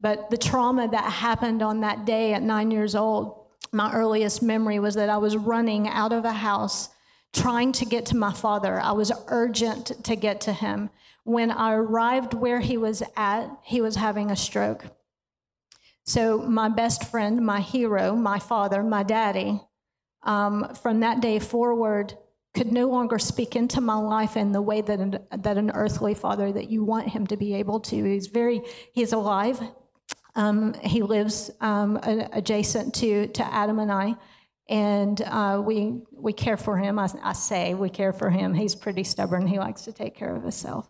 But 0.00 0.30
the 0.30 0.38
trauma 0.38 0.88
that 0.88 1.12
happened 1.12 1.60
on 1.60 1.80
that 1.80 2.06
day 2.06 2.32
at 2.32 2.42
nine 2.42 2.70
years 2.70 2.94
old, 2.94 3.48
my 3.72 3.92
earliest 3.92 4.42
memory 4.42 4.78
was 4.78 4.94
that 4.94 5.10
I 5.10 5.18
was 5.18 5.36
running 5.36 5.86
out 5.86 6.14
of 6.14 6.24
a 6.24 6.32
house 6.32 6.88
trying 7.34 7.72
to 7.72 7.84
get 7.84 8.06
to 8.06 8.16
my 8.16 8.32
father. 8.32 8.80
I 8.80 8.92
was 8.92 9.12
urgent 9.28 10.02
to 10.04 10.16
get 10.16 10.40
to 10.42 10.54
him. 10.54 10.88
When 11.26 11.50
I 11.50 11.72
arrived 11.72 12.34
where 12.34 12.60
he 12.60 12.76
was 12.76 13.02
at, 13.16 13.48
he 13.64 13.80
was 13.80 13.96
having 13.96 14.30
a 14.30 14.36
stroke. 14.36 14.84
So, 16.04 16.38
my 16.38 16.68
best 16.68 17.10
friend, 17.10 17.44
my 17.44 17.58
hero, 17.58 18.14
my 18.14 18.38
father, 18.38 18.84
my 18.84 19.02
daddy, 19.02 19.60
um, 20.22 20.72
from 20.80 21.00
that 21.00 21.20
day 21.20 21.40
forward, 21.40 22.16
could 22.54 22.70
no 22.70 22.88
longer 22.88 23.18
speak 23.18 23.56
into 23.56 23.80
my 23.80 23.96
life 23.96 24.36
in 24.36 24.52
the 24.52 24.62
way 24.62 24.82
that 24.82 25.00
an, 25.00 25.18
that 25.36 25.58
an 25.58 25.72
earthly 25.72 26.14
father 26.14 26.52
that 26.52 26.70
you 26.70 26.84
want 26.84 27.08
him 27.08 27.26
to 27.26 27.36
be 27.36 27.54
able 27.54 27.80
to. 27.80 28.04
He's 28.04 28.28
very, 28.28 28.62
he's 28.92 29.12
alive. 29.12 29.60
Um, 30.36 30.74
he 30.74 31.02
lives 31.02 31.50
um, 31.60 31.96
adjacent 32.04 32.94
to, 32.94 33.26
to 33.26 33.44
Adam 33.52 33.80
and 33.80 33.90
I, 33.90 34.14
and 34.68 35.20
uh, 35.22 35.60
we, 35.64 36.02
we 36.12 36.32
care 36.32 36.56
for 36.56 36.76
him. 36.76 37.00
I, 37.00 37.08
I 37.24 37.32
say 37.32 37.74
we 37.74 37.90
care 37.90 38.12
for 38.12 38.30
him. 38.30 38.54
He's 38.54 38.76
pretty 38.76 39.02
stubborn. 39.02 39.44
He 39.48 39.58
likes 39.58 39.82
to 39.82 39.92
take 39.92 40.14
care 40.14 40.36
of 40.36 40.42
himself. 40.42 40.88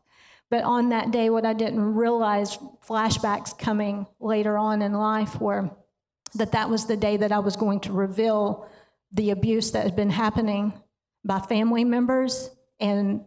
But 0.50 0.64
on 0.64 0.90
that 0.90 1.10
day, 1.10 1.28
what 1.30 1.44
I 1.44 1.52
didn't 1.52 1.94
realize, 1.94 2.56
flashbacks 2.86 3.56
coming 3.56 4.06
later 4.20 4.56
on 4.56 4.80
in 4.80 4.92
life, 4.92 5.40
were 5.40 5.70
that 6.34 6.52
that 6.52 6.70
was 6.70 6.86
the 6.86 6.96
day 6.96 7.16
that 7.16 7.32
I 7.32 7.40
was 7.40 7.56
going 7.56 7.80
to 7.80 7.92
reveal 7.92 8.68
the 9.12 9.30
abuse 9.30 9.72
that 9.72 9.84
had 9.84 9.96
been 9.96 10.10
happening 10.10 10.72
by 11.24 11.40
family 11.40 11.84
members 11.84 12.50
and 12.78 13.24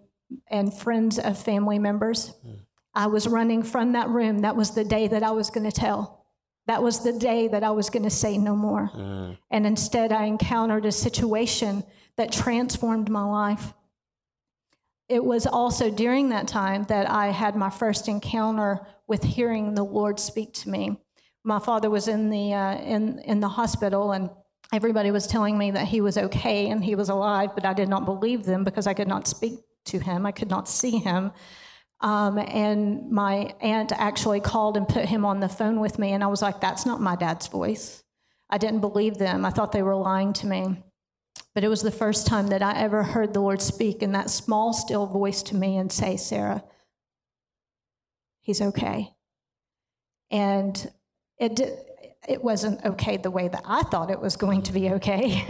and 0.50 0.74
friends 0.74 1.18
of 1.18 1.42
family 1.42 1.80
members. 1.80 2.34
Mm. 2.46 2.60
I 2.94 3.08
was 3.08 3.28
running 3.28 3.64
from 3.64 3.94
that 3.94 4.10
room. 4.10 4.40
That 4.40 4.56
was 4.56 4.72
the 4.72 4.84
day 4.84 5.08
that 5.08 5.24
I 5.24 5.32
was 5.32 5.50
going 5.50 5.70
to 5.70 5.72
tell. 5.72 6.26
That 6.68 6.84
was 6.84 7.04
the 7.04 7.14
day 7.14 7.48
that 7.48 7.64
I 7.64 7.72
was 7.72 7.90
going 7.90 8.04
to 8.04 8.12
say 8.12 8.38
no 8.38 8.56
more. 8.56 8.92
Mm. 8.94 9.38
And 9.50 9.66
instead, 9.66 10.12
I 10.12 10.26
encountered 10.26 10.86
a 10.86 10.92
situation 10.92 11.84
that 12.18 12.32
transformed 12.32 13.10
my 13.10 13.24
life 13.24 13.74
it 15.10 15.26
was 15.26 15.48
also 15.48 15.90
during 15.90 16.30
that 16.30 16.48
time 16.48 16.84
that 16.86 17.10
I 17.10 17.28
had 17.28 17.56
my 17.56 17.72
first 17.72 18.08
encounter 18.08 18.86
with 19.08 19.24
hearing 19.24 19.74
the 19.74 19.84
Lord 19.84 20.20
speak 20.20 20.54
to 20.54 20.70
me. 20.70 20.98
My 21.44 21.60
father 21.60 21.90
was 21.90 22.08
in 22.08 22.30
the 22.30 22.54
uh, 22.54 22.78
in 22.78 23.20
in 23.20 23.40
the 23.40 23.48
hospital, 23.48 24.12
and 24.12 24.30
everybody 24.72 25.10
was 25.10 25.26
telling 25.26 25.58
me 25.58 25.72
that 25.72 25.88
he 25.88 26.00
was 26.00 26.18
okay 26.18 26.70
and 26.70 26.84
he 26.84 26.94
was 26.94 27.10
alive, 27.10 27.52
but 27.56 27.66
I 27.66 27.74
did 27.74 27.90
not 27.90 28.06
believe 28.06 28.46
them 28.46 28.64
because 28.64 28.86
I 28.86 28.94
could 28.94 29.08
not 29.08 29.28
speak 29.28 29.60
to 29.86 30.00
him. 30.00 30.28
I 30.28 30.32
could 30.32 30.50
not 30.50 30.70
see 30.70 31.00
him. 31.00 31.32
Um, 32.02 32.38
and 32.38 33.10
my 33.12 33.56
aunt 33.62 33.92
actually 33.94 34.40
called 34.40 34.78
and 34.78 34.88
put 34.88 35.06
him 35.06 35.26
on 35.26 35.40
the 35.40 35.50
phone 35.50 35.80
with 35.80 35.98
me, 35.98 36.12
and 36.12 36.24
I 36.24 36.28
was 36.28 36.42
like, 36.42 36.62
"That's 36.62 36.86
not 36.86 37.02
my 37.02 37.16
dad's 37.16 37.48
voice." 37.48 38.04
I 38.52 38.58
didn't 38.58 38.82
believe 38.82 39.18
them. 39.18 39.46
I 39.46 39.50
thought 39.50 39.72
they 39.72 39.84
were 39.84 39.96
lying 39.96 40.34
to 40.34 40.48
me. 40.48 40.84
But 41.54 41.64
it 41.64 41.68
was 41.68 41.82
the 41.82 41.92
first 41.92 42.28
time 42.28 42.48
that 42.48 42.62
I 42.62 42.80
ever 42.80 43.04
heard 43.04 43.34
the 43.34 43.42
Lord 43.42 43.62
speak 43.62 44.02
in 44.02 44.12
that 44.12 44.30
small, 44.30 44.72
still 44.74 45.06
voice 45.06 45.42
to 45.44 45.56
me 45.56 45.78
and 45.78 45.92
say, 45.92 46.16
Sarah, 46.16 46.64
he's 48.42 48.62
okay. 48.62 49.12
And 50.32 50.92
it, 51.38 51.60
it 52.28 52.44
wasn't 52.44 52.86
okay 52.86 53.18
the 53.18 53.32
way 53.32 53.48
that 53.48 53.64
I 53.66 53.84
thought 53.84 54.12
it 54.12 54.22
was 54.22 54.36
going 54.36 54.62
to 54.64 54.74
be 54.74 54.90
okay. 54.92 55.44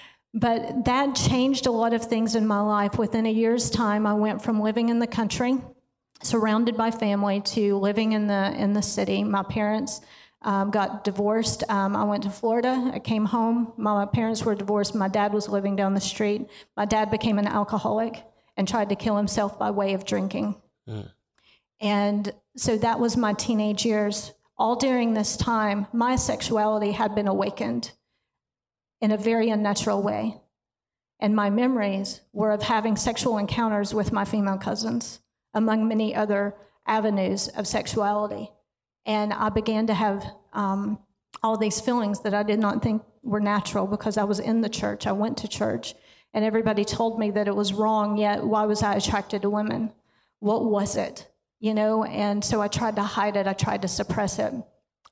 but 0.34 0.84
that 0.84 1.14
changed 1.14 1.66
a 1.66 1.70
lot 1.70 1.94
of 1.94 2.04
things 2.04 2.34
in 2.34 2.46
my 2.46 2.60
life. 2.60 2.98
Within 2.98 3.26
a 3.26 3.32
year's 3.32 3.70
time, 3.70 4.06
I 4.06 4.14
went 4.14 4.42
from 4.42 4.60
living 4.60 4.90
in 4.90 4.98
the 4.98 5.06
country, 5.06 5.56
surrounded 6.22 6.76
by 6.76 6.90
family, 6.90 7.40
to 7.40 7.78
living 7.78 8.12
in 8.12 8.26
the, 8.26 8.54
in 8.56 8.74
the 8.74 8.82
city. 8.82 9.24
My 9.24 9.42
parents 9.42 10.02
um, 10.42 10.70
got 10.70 11.04
divorced. 11.04 11.64
Um, 11.68 11.96
I 11.96 12.04
went 12.04 12.22
to 12.24 12.30
Florida. 12.30 12.90
I 12.94 12.98
came 12.98 13.24
home. 13.24 13.72
My, 13.76 13.94
my 13.94 14.06
parents 14.06 14.44
were 14.44 14.54
divorced. 14.54 14.94
My 14.94 15.08
dad 15.08 15.32
was 15.32 15.48
living 15.48 15.76
down 15.76 15.94
the 15.94 16.00
street. 16.00 16.46
My 16.76 16.84
dad 16.84 17.10
became 17.10 17.38
an 17.38 17.46
alcoholic 17.46 18.24
and 18.56 18.66
tried 18.66 18.88
to 18.90 18.96
kill 18.96 19.16
himself 19.16 19.58
by 19.58 19.70
way 19.70 19.94
of 19.94 20.04
drinking. 20.04 20.56
Mm. 20.88 21.10
And 21.80 22.32
so 22.56 22.78
that 22.78 23.00
was 23.00 23.16
my 23.16 23.32
teenage 23.32 23.84
years. 23.84 24.32
All 24.56 24.76
during 24.76 25.12
this 25.12 25.36
time, 25.36 25.86
my 25.92 26.16
sexuality 26.16 26.92
had 26.92 27.14
been 27.14 27.28
awakened 27.28 27.92
in 29.00 29.10
a 29.10 29.18
very 29.18 29.50
unnatural 29.50 30.02
way. 30.02 30.40
And 31.20 31.34
my 31.34 31.50
memories 31.50 32.20
were 32.32 32.52
of 32.52 32.62
having 32.62 32.96
sexual 32.96 33.38
encounters 33.38 33.92
with 33.94 34.12
my 34.12 34.24
female 34.24 34.58
cousins, 34.58 35.20
among 35.54 35.88
many 35.88 36.14
other 36.14 36.54
avenues 36.86 37.48
of 37.48 37.66
sexuality. 37.66 38.50
And 39.06 39.32
I 39.32 39.48
began 39.48 39.86
to 39.86 39.94
have 39.94 40.24
um, 40.52 40.98
all 41.42 41.56
these 41.56 41.80
feelings 41.80 42.20
that 42.20 42.34
I 42.34 42.42
did 42.42 42.58
not 42.58 42.82
think 42.82 43.02
were 43.22 43.40
natural 43.40 43.86
because 43.86 44.18
I 44.18 44.24
was 44.24 44.40
in 44.40 44.60
the 44.60 44.68
church. 44.68 45.06
I 45.06 45.12
went 45.12 45.38
to 45.38 45.48
church, 45.48 45.94
and 46.34 46.44
everybody 46.44 46.84
told 46.84 47.18
me 47.18 47.30
that 47.30 47.48
it 47.48 47.54
was 47.54 47.72
wrong, 47.72 48.18
yet 48.18 48.44
why 48.44 48.66
was 48.66 48.82
I 48.82 48.94
attracted 48.94 49.42
to 49.42 49.50
women? 49.50 49.92
What 50.40 50.64
was 50.64 50.96
it? 50.96 51.28
You 51.60 51.72
know, 51.72 52.04
and 52.04 52.44
so 52.44 52.60
I 52.60 52.68
tried 52.68 52.96
to 52.96 53.02
hide 53.02 53.36
it, 53.36 53.46
I 53.46 53.52
tried 53.52 53.82
to 53.82 53.88
suppress 53.88 54.38
it. 54.38 54.52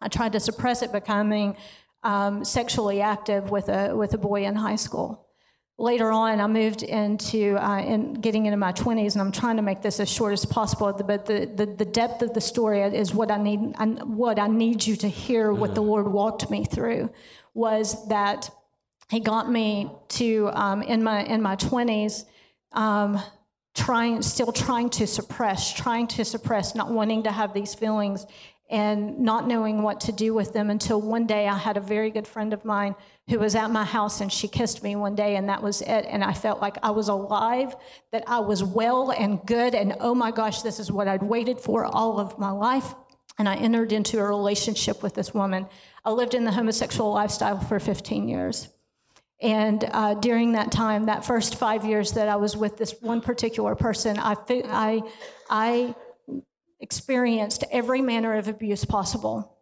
I 0.00 0.08
tried 0.08 0.32
to 0.32 0.40
suppress 0.40 0.82
it 0.82 0.92
becoming 0.92 1.56
um, 2.02 2.44
sexually 2.44 3.00
active 3.00 3.50
with 3.50 3.68
a, 3.68 3.96
with 3.96 4.12
a 4.12 4.18
boy 4.18 4.44
in 4.44 4.56
high 4.56 4.76
school 4.76 5.24
later 5.78 6.10
on, 6.10 6.40
I 6.40 6.46
moved 6.46 6.82
into 6.82 7.56
uh, 7.56 7.80
in 7.80 8.14
getting 8.14 8.46
into 8.46 8.56
my 8.56 8.72
20s, 8.72 9.12
and 9.12 9.20
I'm 9.20 9.32
trying 9.32 9.56
to 9.56 9.62
make 9.62 9.82
this 9.82 10.00
as 10.00 10.08
short 10.08 10.32
as 10.32 10.44
possible. 10.44 10.92
But 10.92 11.26
the, 11.26 11.46
the, 11.46 11.66
the 11.66 11.84
depth 11.84 12.22
of 12.22 12.34
the 12.34 12.40
story 12.40 12.82
is 12.82 13.14
what 13.14 13.30
I 13.30 13.38
need. 13.38 13.74
I, 13.76 13.86
what 13.86 14.38
I 14.38 14.46
need 14.46 14.86
you 14.86 14.96
to 14.96 15.08
hear. 15.08 15.52
What 15.52 15.74
the 15.74 15.82
mm. 15.82 15.86
Lord 15.86 16.08
walked 16.08 16.50
me 16.50 16.64
through 16.64 17.10
was 17.54 18.08
that 18.08 18.50
He 19.10 19.20
got 19.20 19.50
me 19.50 19.90
to 20.10 20.50
um, 20.52 20.82
in 20.82 21.02
my 21.02 21.24
in 21.24 21.42
my 21.42 21.56
20s. 21.56 22.24
Um, 22.72 23.20
trying 23.74 24.22
still 24.22 24.52
trying 24.52 24.88
to 24.88 25.04
suppress 25.04 25.72
trying 25.72 26.06
to 26.06 26.24
suppress 26.24 26.76
not 26.76 26.92
wanting 26.92 27.24
to 27.24 27.32
have 27.32 27.52
these 27.52 27.74
feelings 27.74 28.24
and 28.70 29.18
not 29.18 29.46
knowing 29.48 29.82
what 29.82 30.00
to 30.00 30.12
do 30.12 30.32
with 30.32 30.52
them 30.52 30.70
until 30.70 31.00
one 31.00 31.26
day 31.26 31.48
I 31.48 31.58
had 31.58 31.76
a 31.76 31.80
very 31.80 32.10
good 32.10 32.26
friend 32.26 32.52
of 32.52 32.64
mine 32.64 32.94
who 33.28 33.38
was 33.38 33.54
at 33.54 33.70
my 33.70 33.84
house 33.84 34.20
and 34.20 34.30
she 34.30 34.46
kissed 34.46 34.82
me 34.82 34.96
one 34.96 35.14
day 35.14 35.36
and 35.36 35.48
that 35.48 35.62
was 35.62 35.80
it. 35.80 36.06
And 36.08 36.22
I 36.22 36.32
felt 36.34 36.60
like 36.60 36.76
I 36.82 36.90
was 36.90 37.08
alive, 37.08 37.74
that 38.12 38.24
I 38.26 38.40
was 38.40 38.62
well 38.62 39.10
and 39.10 39.44
good. 39.46 39.74
And 39.74 39.96
oh 40.00 40.14
my 40.14 40.30
gosh, 40.30 40.62
this 40.62 40.78
is 40.78 40.92
what 40.92 41.08
I'd 41.08 41.22
waited 41.22 41.58
for 41.58 41.84
all 41.86 42.20
of 42.20 42.38
my 42.38 42.50
life. 42.50 42.94
and 43.36 43.48
I 43.48 43.56
entered 43.56 43.92
into 43.92 44.20
a 44.20 44.24
relationship 44.24 45.02
with 45.02 45.14
this 45.14 45.34
woman. 45.34 45.66
I 46.04 46.12
lived 46.12 46.34
in 46.34 46.44
the 46.44 46.52
homosexual 46.52 47.12
lifestyle 47.12 47.58
for 47.58 47.80
15 47.80 48.28
years. 48.28 48.68
And 49.40 49.84
uh, 49.90 50.14
during 50.14 50.52
that 50.52 50.70
time, 50.70 51.06
that 51.06 51.24
first 51.24 51.56
five 51.56 51.84
years 51.84 52.12
that 52.12 52.28
I 52.28 52.36
was 52.36 52.56
with 52.56 52.76
this 52.76 52.94
one 53.00 53.20
particular 53.20 53.74
person, 53.74 54.18
I, 54.18 54.36
I, 54.48 55.02
I 55.50 55.94
experienced 56.80 57.64
every 57.72 58.00
manner 58.00 58.36
of 58.36 58.46
abuse 58.46 58.84
possible. 58.84 59.53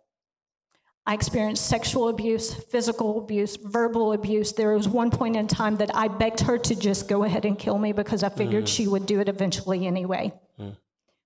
I 1.04 1.14
experienced 1.14 1.66
sexual 1.66 2.09
abuse, 2.09 2.54
physical 2.54 3.18
abuse, 3.18 3.56
verbal 3.56 4.12
abuse. 4.12 4.52
There 4.52 4.75
was 4.75 4.88
one 4.88 5.11
point 5.11 5.37
in 5.37 5.49
time 5.49 5.76
that 5.76 5.94
I 5.94 6.06
begged 6.06 6.40
her 6.40 6.59
to 6.59 6.75
just 6.76 7.09
go 7.09 7.25
ahead 7.25 7.44
and 7.44 7.59
kill 7.59 7.76
me 7.76 7.92
because 7.92 8.23
I 8.23 8.28
figured 8.28 8.64
mm. 8.64 8.68
she 8.68 8.87
would 8.87 9.06
do 9.06 9.18
it 9.18 9.28
eventually 9.28 9.87
anyway. 9.87 10.32
Mm. 10.61 10.76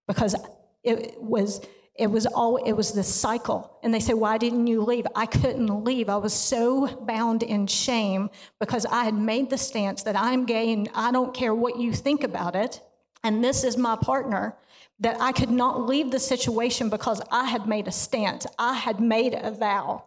Because 0.07 0.35
it 0.83 1.21
was 1.21 1.61
it 1.99 2.11
was 2.11 2.27
all 2.27 2.57
it 2.57 2.73
was 2.73 2.93
this 2.93 3.13
cycle 3.13 3.79
and 3.83 3.93
they 3.93 4.01
say 4.01 4.15
why 4.15 4.37
didn't 4.39 4.67
you 4.67 4.83
leave 4.83 5.07
i 5.15 5.25
couldn't 5.25 5.85
leave 5.85 6.09
i 6.09 6.17
was 6.17 6.33
so 6.33 6.87
bound 7.07 7.43
in 7.43 7.67
shame 7.67 8.29
because 8.61 8.85
i 8.87 9.05
had 9.05 9.15
made 9.15 9.49
the 9.51 9.57
stance 9.57 10.03
that 10.03 10.15
i'm 10.15 10.45
gay 10.45 10.73
and 10.73 10.89
i 10.95 11.11
don't 11.11 11.35
care 11.35 11.55
what 11.55 11.79
you 11.79 11.93
think 11.93 12.23
about 12.23 12.55
it 12.55 12.81
and 13.25 13.43
this 13.43 13.65
is 13.65 13.77
my 13.77 13.97
partner 13.97 14.55
that 14.99 15.21
I 15.21 15.33
could 15.33 15.51
not 15.51 15.87
leave 15.87 16.11
the 16.11 16.19
situation 16.19 16.89
because 16.89 17.21
I 17.31 17.45
had 17.45 17.67
made 17.67 17.87
a 17.89 17.93
stance, 17.93 18.47
I 18.59 18.75
had 18.75 19.01
made 19.01 19.35
a 19.35 19.51
vow, 19.51 20.05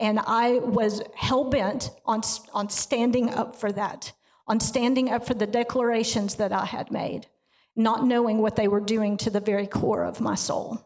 and 0.00 0.20
I 0.20 0.58
was 0.58 1.02
hell 1.16 1.44
bent 1.44 1.90
on, 2.06 2.22
on 2.52 2.70
standing 2.70 3.30
up 3.30 3.56
for 3.56 3.72
that, 3.72 4.12
on 4.46 4.60
standing 4.60 5.10
up 5.10 5.26
for 5.26 5.34
the 5.34 5.46
declarations 5.46 6.36
that 6.36 6.52
I 6.52 6.64
had 6.64 6.90
made, 6.92 7.26
not 7.74 8.06
knowing 8.06 8.38
what 8.38 8.54
they 8.54 8.68
were 8.68 8.80
doing 8.80 9.16
to 9.18 9.30
the 9.30 9.40
very 9.40 9.66
core 9.66 10.04
of 10.04 10.20
my 10.20 10.36
soul. 10.36 10.84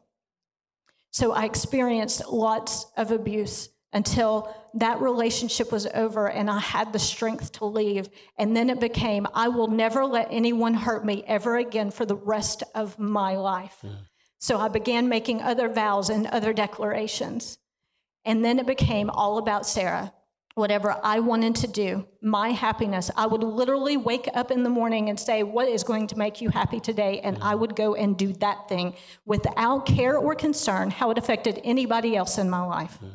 So 1.11 1.33
I 1.33 1.45
experienced 1.45 2.27
lots 2.29 2.87
of 2.97 3.11
abuse 3.11 3.69
until 3.93 4.55
that 4.75 5.01
relationship 5.01 5.71
was 5.71 5.87
over 5.95 6.29
and 6.29 6.51
I 6.51 6.59
had 6.59 6.93
the 6.93 6.99
strength 6.99 7.53
to 7.53 7.67
leave. 7.67 8.09
And 8.39 8.57
then 8.57 8.71
it 8.71 8.81
became, 8.81 9.27
I 9.35 9.49
will 9.49 9.69
never 9.69 10.05
let 10.05 10.29
anyone 10.31 10.75
hurt 10.75 11.05
me 11.05 11.25
ever 11.27 11.57
again 11.57 11.91
for 11.91 12.07
the 12.07 12.17
rest 12.17 12.63
of 12.75 12.99
my 12.99 13.37
life. 13.37 13.79
Yeah. 13.83 13.91
So 14.39 14.59
I 14.59 14.69
began 14.69 15.09
making 15.09 15.43
other 15.43 15.69
vows 15.69 16.11
and 16.11 16.27
other 16.27 16.53
declarations. 16.53 17.59
And 18.25 18.45
then 18.45 18.59
it 18.59 18.67
became 18.67 19.11
all 19.11 19.39
about 19.39 19.67
Sarah. 19.67 20.13
Whatever 20.55 20.99
I 21.03 21.21
wanted 21.21 21.55
to 21.57 21.67
do, 21.67 22.07
my 22.21 22.51
happiness, 22.51 23.11
I 23.17 23.27
would 23.27 23.43
literally 23.43 23.97
wake 23.97 24.29
up 24.35 24.51
in 24.51 24.65
the 24.65 24.69
morning 24.69 25.09
and 25.09 25.19
say, 25.19 25.43
What 25.43 25.67
is 25.67 25.83
going 25.83 26.09
to 26.09 26.19
make 26.19 26.43
you 26.43 26.51
happy 26.51 26.79
today? 26.79 27.21
And 27.21 27.39
I 27.41 27.55
would 27.55 27.75
go 27.75 27.95
and 27.95 28.19
do 28.19 28.35
that 28.35 28.69
thing 28.69 28.95
without 29.25 29.87
care 29.87 30.19
or 30.19 30.35
concern 30.35 30.91
how 30.91 31.11
it 31.11 31.17
affected 31.17 31.59
anybody 31.65 32.17
else 32.17 32.37
in 32.37 32.51
my 32.51 32.63
life. 32.63 32.99
Yeah 33.01 33.09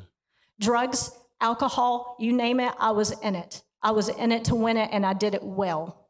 drugs, 0.59 1.11
alcohol, 1.41 2.15
you 2.19 2.33
name 2.33 2.59
it, 2.59 2.73
I 2.79 2.91
was 2.91 3.11
in 3.21 3.35
it. 3.35 3.63
I 3.81 3.91
was 3.91 4.09
in 4.09 4.31
it 4.31 4.45
to 4.45 4.55
win 4.55 4.77
it, 4.77 4.89
and 4.91 5.05
I 5.05 5.13
did 5.13 5.35
it 5.35 5.43
well. 5.43 6.07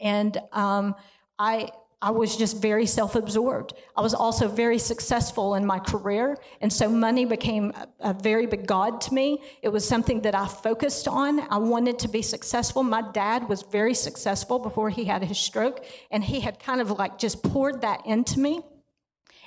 And 0.00 0.36
um, 0.52 0.94
I, 1.38 1.70
I 2.00 2.10
was 2.10 2.36
just 2.36 2.60
very 2.60 2.86
self 2.86 3.14
absorbed. 3.14 3.74
I 3.96 4.00
was 4.00 4.14
also 4.14 4.48
very 4.48 4.78
successful 4.78 5.54
in 5.54 5.64
my 5.64 5.78
career, 5.78 6.36
and 6.60 6.72
so 6.72 6.88
money 6.88 7.24
became 7.24 7.72
a, 7.74 8.10
a, 8.10 8.14
very 8.14 8.46
big 8.46 8.66
God 8.66 9.00
to 9.02 9.14
me. 9.14 9.42
It 9.62 9.68
was 9.68 9.86
something 9.86 10.22
that 10.22 10.34
I 10.34 10.46
focused 10.46 11.06
on. 11.06 11.40
I 11.50 11.58
wanted 11.58 11.98
to 12.00 12.08
be 12.08 12.22
successful. 12.22 12.82
My 12.82 13.02
dad 13.12 13.48
was 13.48 13.62
very 13.62 13.94
successful 13.94 14.58
before 14.58 14.90
he 14.90 15.04
had 15.04 15.22
his 15.22 15.38
stroke, 15.38 15.84
and 16.10 16.24
he 16.24 16.40
had 16.40 16.58
kind 16.58 16.80
of 16.80 16.90
like 16.90 17.18
just 17.18 17.42
poured 17.42 17.82
that 17.82 18.04
into 18.06 18.40
me. 18.40 18.62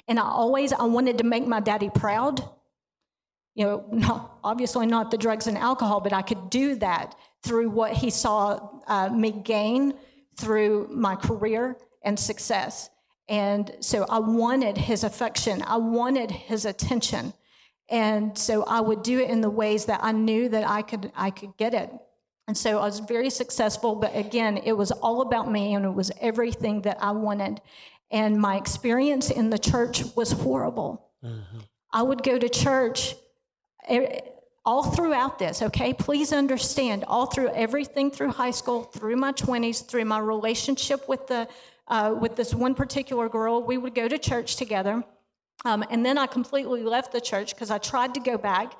And 0.08 0.20
I 0.20 0.24
always 0.24 0.72
I 0.74 0.84
wanted 0.84 1.18
to 1.20 1.24
make 1.24 1.46
my 1.46 1.60
daddy 1.60 1.90
proud 1.94 2.48
you 3.60 3.66
know, 3.66 3.84
not, 3.92 4.40
obviously 4.42 4.86
not 4.86 5.12
the 5.12 5.18
drugs 5.18 5.46
and 5.48 5.58
alcohol, 5.58 6.00
but 6.00 6.14
I 6.14 6.22
could 6.22 6.50
do 6.50 6.76
that 6.76 7.16
through 7.44 7.70
what 7.70 7.92
he 7.92 8.10
saw 8.10 8.70
uh, 8.88 9.10
me 9.10 9.32
gain 9.32 9.96
through 10.38 10.88
my 10.92 11.16
career 11.16 11.76
and 12.02 12.18
success. 12.18 12.90
And 13.28 13.70
so 13.82 14.06
I 14.10 14.20
wanted 14.20 14.78
his 14.78 15.04
affection, 15.04 15.62
I 15.68 15.76
wanted 15.76 16.32
his 16.32 16.64
attention. 16.64 17.34
And 17.90 18.38
so 18.38 18.64
I 18.64 18.80
would 18.80 19.04
do 19.04 19.20
it 19.20 19.30
in 19.30 19.42
the 19.42 19.50
ways 19.50 19.86
that 19.86 20.00
I 20.04 20.14
knew 20.14 20.48
that 20.50 20.66
I 20.66 20.82
could 20.82 21.12
I 21.16 21.30
could 21.30 21.58
get 21.58 21.74
it. 21.74 21.92
And 22.48 22.58
so 22.58 22.80
I 22.80 22.86
was 22.86 23.00
very 23.00 23.30
successful, 23.30 23.96
but 23.96 24.16
again, 24.16 24.58
it 24.64 24.74
was 24.74 24.92
all 24.92 25.22
about 25.22 25.52
me 25.52 25.74
and 25.74 25.84
it 25.84 25.94
was 25.94 26.12
everything 26.22 26.84
that 26.84 26.98
I 27.02 27.12
wanted. 27.12 27.60
And 28.10 28.40
my 28.40 28.56
experience 28.56 29.30
in 29.30 29.50
the 29.50 29.60
church 29.60 30.04
was 30.16 30.32
horrible. 30.32 31.10
Mm-hmm. 31.24 31.60
I 31.92 32.04
would 32.04 32.24
go 32.24 32.38
to 32.40 32.48
church 32.48 33.16
all 34.66 34.84
throughout 34.84 35.40
this, 35.40 35.62
okay? 35.62 35.94
Please 35.94 36.32
understand, 36.32 37.04
all 37.06 37.26
through 37.26 37.50
everything 37.50 38.12
through 38.12 38.30
high 38.30 38.52
school, 38.52 38.84
through 38.84 39.16
my 39.16 39.32
20s, 39.32 39.86
through 39.88 40.06
my 40.06 40.20
relationship 40.20 41.08
with, 41.08 41.26
the, 41.28 41.48
uh, 41.88 42.16
with 42.20 42.36
this 42.36 42.54
one 42.54 42.76
particular 42.76 43.30
girl, 43.30 43.64
we 43.64 43.78
would 43.78 43.96
go 43.96 44.08
to 44.08 44.18
church 44.18 44.58
together. 44.58 45.04
Um, 45.66 45.84
and 45.90 46.06
then 46.06 46.18
I 46.18 46.28
completely 46.28 46.84
left 46.84 47.12
the 47.12 47.22
church 47.22 47.56
because 47.56 47.72
I 47.72 47.78
tried 47.80 48.14
to 48.14 48.20
go 48.20 48.38
back. 48.38 48.74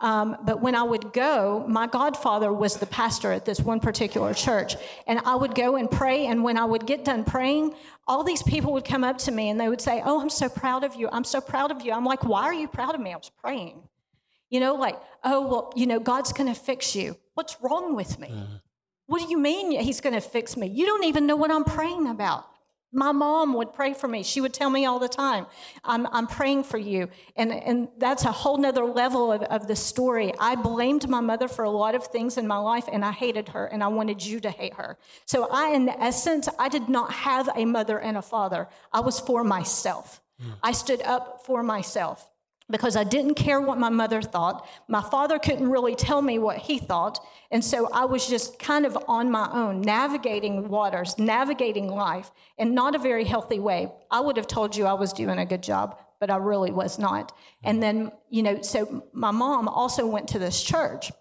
Um, 0.00 0.36
but 0.42 0.60
when 0.60 0.74
I 0.74 0.82
would 0.82 1.12
go, 1.14 1.64
my 1.66 1.86
godfather 1.86 2.52
was 2.52 2.76
the 2.76 2.86
pastor 2.86 3.32
at 3.32 3.46
this 3.46 3.60
one 3.60 3.80
particular 3.80 4.34
church. 4.34 4.76
And 5.06 5.20
I 5.20 5.36
would 5.36 5.54
go 5.54 5.76
and 5.76 5.90
pray. 5.90 6.26
And 6.26 6.42
when 6.42 6.58
I 6.58 6.66
would 6.66 6.86
get 6.86 7.04
done 7.04 7.24
praying, 7.24 7.74
all 8.06 8.22
these 8.22 8.42
people 8.42 8.74
would 8.74 8.84
come 8.84 9.04
up 9.04 9.16
to 9.18 9.32
me 9.32 9.48
and 9.48 9.58
they 9.58 9.68
would 9.68 9.80
say, 9.80 10.02
Oh, 10.04 10.20
I'm 10.20 10.28
so 10.28 10.50
proud 10.50 10.84
of 10.84 10.94
you. 10.96 11.08
I'm 11.10 11.24
so 11.24 11.40
proud 11.40 11.70
of 11.70 11.82
you. 11.82 11.92
I'm 11.92 12.04
like, 12.04 12.24
Why 12.24 12.42
are 12.42 12.54
you 12.54 12.68
proud 12.68 12.94
of 12.94 13.00
me? 13.00 13.14
I 13.14 13.16
was 13.16 13.30
praying. 13.42 13.80
You 14.50 14.60
know, 14.60 14.74
like, 14.74 14.96
oh, 15.24 15.46
well, 15.46 15.72
you 15.76 15.86
know, 15.86 15.98
God's 15.98 16.32
going 16.32 16.52
to 16.52 16.58
fix 16.58 16.94
you. 16.94 17.16
What's 17.34 17.56
wrong 17.60 17.96
with 17.96 18.18
me? 18.18 18.28
Uh-huh. 18.28 18.58
What 19.06 19.22
do 19.22 19.30
you 19.30 19.38
mean 19.38 19.72
he's 19.80 20.00
going 20.00 20.14
to 20.14 20.20
fix 20.20 20.56
me? 20.56 20.66
You 20.66 20.86
don't 20.86 21.04
even 21.04 21.26
know 21.26 21.36
what 21.36 21.50
I'm 21.50 21.64
praying 21.64 22.08
about. 22.08 22.46
My 22.92 23.12
mom 23.12 23.52
would 23.54 23.72
pray 23.72 23.92
for 23.92 24.08
me. 24.08 24.22
She 24.22 24.40
would 24.40 24.54
tell 24.54 24.70
me 24.70 24.86
all 24.86 24.98
the 24.98 25.08
time, 25.08 25.46
I'm, 25.84 26.06
I'm 26.06 26.26
praying 26.26 26.64
for 26.64 26.78
you. 26.78 27.08
And, 27.36 27.52
and 27.52 27.88
that's 27.98 28.24
a 28.24 28.32
whole 28.32 28.56
nother 28.56 28.84
level 28.84 29.32
of, 29.32 29.42
of 29.42 29.68
the 29.68 29.76
story. 29.76 30.32
I 30.40 30.54
blamed 30.54 31.08
my 31.08 31.20
mother 31.20 31.46
for 31.46 31.64
a 31.64 31.70
lot 31.70 31.94
of 31.94 32.06
things 32.06 32.38
in 32.38 32.46
my 32.46 32.56
life, 32.56 32.88
and 32.90 33.04
I 33.04 33.12
hated 33.12 33.48
her, 33.50 33.66
and 33.66 33.82
I 33.82 33.88
wanted 33.88 34.24
you 34.24 34.40
to 34.40 34.50
hate 34.50 34.74
her. 34.74 34.96
So 35.26 35.48
I, 35.50 35.70
in 35.70 35.88
essence, 35.88 36.48
I 36.58 36.68
did 36.68 36.88
not 36.88 37.12
have 37.12 37.50
a 37.54 37.64
mother 37.64 37.98
and 37.98 38.16
a 38.16 38.22
father. 38.22 38.68
I 38.92 39.00
was 39.00 39.20
for 39.20 39.44
myself. 39.44 40.22
Mm. 40.42 40.54
I 40.62 40.72
stood 40.72 41.02
up 41.02 41.44
for 41.44 41.62
myself 41.62 42.30
because 42.68 42.96
I 42.96 43.04
didn't 43.04 43.34
care 43.34 43.60
what 43.60 43.78
my 43.78 43.88
mother 43.88 44.20
thought. 44.20 44.68
My 44.88 45.00
father 45.02 45.38
couldn't 45.38 45.70
really 45.70 45.94
tell 45.94 46.20
me 46.20 46.38
what 46.38 46.58
he 46.58 46.78
thought. 46.78 47.24
And 47.50 47.64
so 47.64 47.88
I 47.92 48.04
was 48.06 48.26
just 48.26 48.58
kind 48.58 48.84
of 48.84 48.98
on 49.06 49.30
my 49.30 49.48
own, 49.52 49.80
navigating 49.80 50.68
waters, 50.68 51.16
navigating 51.18 51.88
life 51.88 52.30
in 52.58 52.74
not 52.74 52.94
a 52.94 52.98
very 52.98 53.24
healthy 53.24 53.60
way. 53.60 53.92
I 54.10 54.20
would 54.20 54.36
have 54.36 54.48
told 54.48 54.76
you 54.76 54.84
I 54.86 54.94
was 54.94 55.12
doing 55.12 55.38
a 55.38 55.46
good 55.46 55.62
job, 55.62 56.00
but 56.18 56.30
I 56.30 56.36
really 56.36 56.72
was 56.72 56.98
not. 56.98 57.32
And 57.62 57.80
then, 57.82 58.10
you 58.30 58.42
know, 58.42 58.60
so 58.62 59.04
my 59.12 59.30
mom 59.30 59.68
also 59.68 60.06
went 60.06 60.28
to 60.28 60.38
this 60.38 60.62
church. 60.62 61.12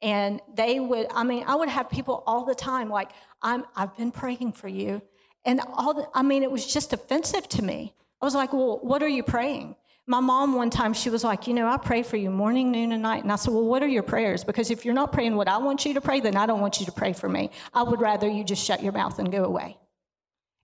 And 0.00 0.40
they 0.54 0.78
would, 0.80 1.06
I 1.12 1.24
mean, 1.24 1.44
I 1.46 1.54
would 1.56 1.68
have 1.68 1.90
people 1.90 2.22
all 2.26 2.44
the 2.44 2.54
time 2.54 2.88
like, 2.88 3.10
I'm, 3.42 3.64
I've 3.76 3.96
been 3.96 4.12
praying 4.12 4.52
for 4.52 4.68
you. 4.68 5.02
And 5.44 5.60
all 5.72 5.94
the, 5.94 6.08
I 6.14 6.22
mean, 6.22 6.42
it 6.42 6.50
was 6.50 6.72
just 6.72 6.92
offensive 6.92 7.48
to 7.50 7.62
me. 7.62 7.94
I 8.20 8.24
was 8.24 8.34
like, 8.34 8.52
well, 8.52 8.80
what 8.82 9.02
are 9.02 9.08
you 9.08 9.22
praying? 9.22 9.76
My 10.10 10.20
mom, 10.20 10.54
one 10.54 10.70
time, 10.70 10.94
she 10.94 11.10
was 11.10 11.22
like, 11.22 11.46
You 11.46 11.52
know, 11.52 11.68
I 11.68 11.76
pray 11.76 12.02
for 12.02 12.16
you 12.16 12.30
morning, 12.30 12.72
noon, 12.72 12.92
and 12.92 13.02
night. 13.02 13.24
And 13.24 13.30
I 13.30 13.36
said, 13.36 13.52
Well, 13.52 13.66
what 13.66 13.82
are 13.82 13.88
your 13.88 14.02
prayers? 14.02 14.42
Because 14.42 14.70
if 14.70 14.86
you're 14.86 14.94
not 14.94 15.12
praying 15.12 15.36
what 15.36 15.48
I 15.48 15.58
want 15.58 15.84
you 15.84 15.92
to 15.94 16.00
pray, 16.00 16.20
then 16.20 16.34
I 16.34 16.46
don't 16.46 16.62
want 16.62 16.80
you 16.80 16.86
to 16.86 16.92
pray 16.92 17.12
for 17.12 17.28
me. 17.28 17.50
I 17.74 17.82
would 17.82 18.00
rather 18.00 18.26
you 18.26 18.42
just 18.42 18.64
shut 18.64 18.82
your 18.82 18.92
mouth 18.92 19.18
and 19.18 19.30
go 19.30 19.44
away. 19.44 19.76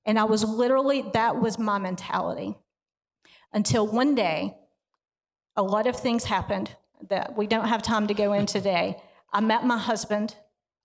And 0.07 0.19
I 0.19 0.25
was 0.25 0.45
literally, 0.45 1.05
that 1.13 1.39
was 1.39 1.59
my 1.59 1.79
mentality. 1.79 2.57
Until 3.53 3.87
one 3.87 4.15
day, 4.15 4.57
a 5.57 5.63
lot 5.63 5.87
of 5.87 5.95
things 5.95 6.25
happened 6.25 6.75
that 7.11 7.37
we 7.37 7.47
don't 7.47 7.69
have 7.69 7.83
time 7.83 8.07
to 8.07 8.15
go 8.15 8.33
in 8.33 8.47
today. 8.47 8.97
I 9.31 9.41
met 9.41 9.67
my 9.67 9.77
husband. 9.77 10.35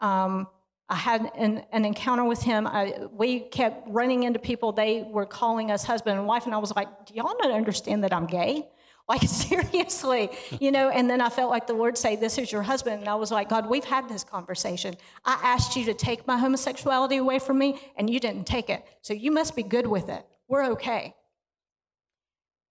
Um, 0.02 0.48
I 0.90 0.96
had 0.96 1.32
an, 1.36 1.64
an 1.72 1.86
encounter 1.86 2.24
with 2.24 2.42
him. 2.42 2.66
I, 2.66 3.08
we 3.12 3.42
kept 3.42 3.88
running 3.88 4.24
into 4.24 4.40
people. 4.40 4.72
They 4.72 5.04
were 5.04 5.26
calling 5.26 5.70
us 5.70 5.84
husband 5.84 6.18
and 6.18 6.28
wife, 6.28 6.46
and 6.46 6.56
I 6.56 6.58
was 6.58 6.76
like, 6.76 7.06
"Do 7.06 7.14
y'all 7.14 7.36
not 7.40 7.52
understand 7.52 8.04
that 8.04 8.14
I'm 8.14 8.26
gay?" 8.26 8.68
Like 9.10 9.24
seriously, 9.24 10.30
you 10.60 10.72
know. 10.72 10.90
And 10.90 11.10
then 11.10 11.20
I 11.20 11.30
felt 11.30 11.50
like 11.50 11.66
the 11.66 11.74
Lord 11.74 11.98
say, 11.98 12.16
"This 12.16 12.38
is 12.38 12.52
your 12.52 12.62
husband," 12.62 13.00
and 13.00 13.10
I 13.10 13.16
was 13.16 13.32
like, 13.32 13.50
"God, 13.50 13.68
we've 13.68 13.84
had 13.84 14.08
this 14.08 14.24
conversation. 14.24 14.96
I 15.26 15.40
asked 15.42 15.76
you 15.76 15.84
to 15.86 15.96
take 15.96 16.28
my 16.28 16.38
homosexuality 16.38 17.18
away 17.18 17.40
from 17.40 17.58
me, 17.58 17.82
and 17.98 18.08
you 18.08 18.20
didn't 18.20 18.46
take 18.46 18.70
it. 18.70 18.86
So 19.02 19.16
you 19.16 19.32
must 19.32 19.56
be 19.56 19.64
good 19.64 19.88
with 19.88 20.10
it. 20.10 20.24
We're 20.48 20.66
okay." 20.74 21.16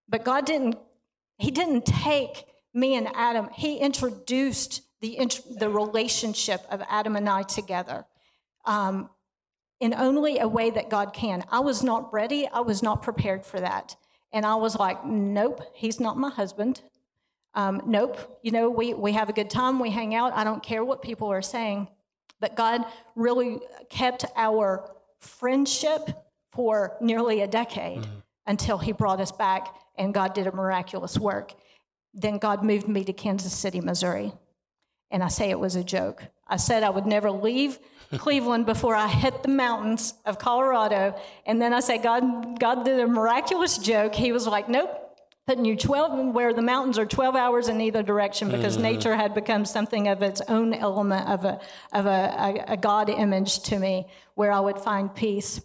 But 0.08 0.24
God 0.24 0.46
didn't. 0.46 0.76
He 1.38 1.50
didn't 1.50 1.84
take 1.84 2.44
me 2.72 2.94
and 2.94 3.08
Adam. 3.16 3.48
He 3.52 3.78
introduced 3.78 4.82
the, 5.00 5.30
the 5.58 5.68
relationship 5.68 6.62
of 6.70 6.82
Adam 6.88 7.16
and 7.16 7.28
I 7.28 7.42
together 7.42 8.04
um, 8.64 9.08
in 9.80 9.94
only 9.94 10.38
a 10.38 10.48
way 10.48 10.70
that 10.70 10.90
God 10.90 11.12
can. 11.12 11.44
I 11.50 11.60
was 11.60 11.82
not 11.82 12.12
ready, 12.12 12.48
I 12.52 12.60
was 12.60 12.82
not 12.82 13.02
prepared 13.02 13.44
for 13.44 13.60
that. 13.60 13.96
And 14.32 14.44
I 14.44 14.56
was 14.56 14.76
like, 14.76 15.04
nope, 15.04 15.62
he's 15.74 16.00
not 16.00 16.18
my 16.18 16.30
husband. 16.30 16.82
Um, 17.54 17.82
nope, 17.86 18.38
you 18.42 18.50
know, 18.50 18.68
we, 18.68 18.92
we 18.94 19.12
have 19.12 19.28
a 19.28 19.32
good 19.32 19.50
time, 19.50 19.78
we 19.78 19.90
hang 19.90 20.14
out. 20.14 20.32
I 20.34 20.44
don't 20.44 20.62
care 20.62 20.84
what 20.84 21.00
people 21.02 21.28
are 21.28 21.42
saying. 21.42 21.88
But 22.40 22.54
God 22.54 22.84
really 23.16 23.58
kept 23.88 24.24
our 24.36 24.90
friendship 25.20 26.10
for 26.52 26.96
nearly 27.00 27.40
a 27.40 27.46
decade 27.46 28.02
mm-hmm. 28.02 28.18
until 28.46 28.78
He 28.78 28.92
brought 28.92 29.20
us 29.20 29.32
back 29.32 29.74
and 29.96 30.14
God 30.14 30.34
did 30.34 30.46
a 30.46 30.52
miraculous 30.52 31.18
work. 31.18 31.54
Then 32.14 32.38
God 32.38 32.64
moved 32.64 32.88
me 32.88 33.04
to 33.04 33.12
Kansas 33.12 33.52
City, 33.52 33.80
Missouri. 33.80 34.32
And 35.10 35.22
I 35.22 35.28
say 35.28 35.50
it 35.50 35.58
was 35.58 35.76
a 35.76 35.84
joke. 35.84 36.22
I 36.46 36.56
said 36.56 36.82
I 36.82 36.90
would 36.90 37.06
never 37.06 37.30
leave 37.30 37.78
Cleveland 38.16 38.66
before 38.66 38.94
I 38.94 39.08
hit 39.08 39.42
the 39.42 39.48
mountains 39.48 40.14
of 40.24 40.38
Colorado. 40.38 41.14
And 41.46 41.60
then 41.60 41.74
I 41.74 41.80
said, 41.80 42.02
God, 42.02 42.58
God 42.58 42.84
did 42.84 43.00
a 43.00 43.06
miraculous 43.06 43.78
joke. 43.78 44.14
He 44.14 44.32
was 44.32 44.46
like, 44.46 44.68
nope, 44.68 44.90
putting 45.48 45.64
you 45.64 45.76
12 45.76 46.34
where 46.34 46.52
the 46.52 46.62
mountains 46.62 46.98
are 46.98 47.06
12 47.06 47.34
hours 47.34 47.68
in 47.68 47.80
either 47.80 48.02
direction 48.02 48.50
because 48.50 48.76
mm. 48.76 48.82
nature 48.82 49.16
had 49.16 49.34
become 49.34 49.64
something 49.64 50.08
of 50.08 50.22
its 50.22 50.42
own 50.48 50.74
element 50.74 51.26
of 51.26 51.46
a, 51.46 51.58
of 51.92 52.04
a, 52.04 52.34
a, 52.68 52.72
a 52.72 52.76
God 52.76 53.08
image 53.08 53.60
to 53.60 53.78
me 53.78 54.06
where 54.34 54.52
I 54.52 54.60
would 54.60 54.78
find 54.78 55.14
peace. 55.14 55.60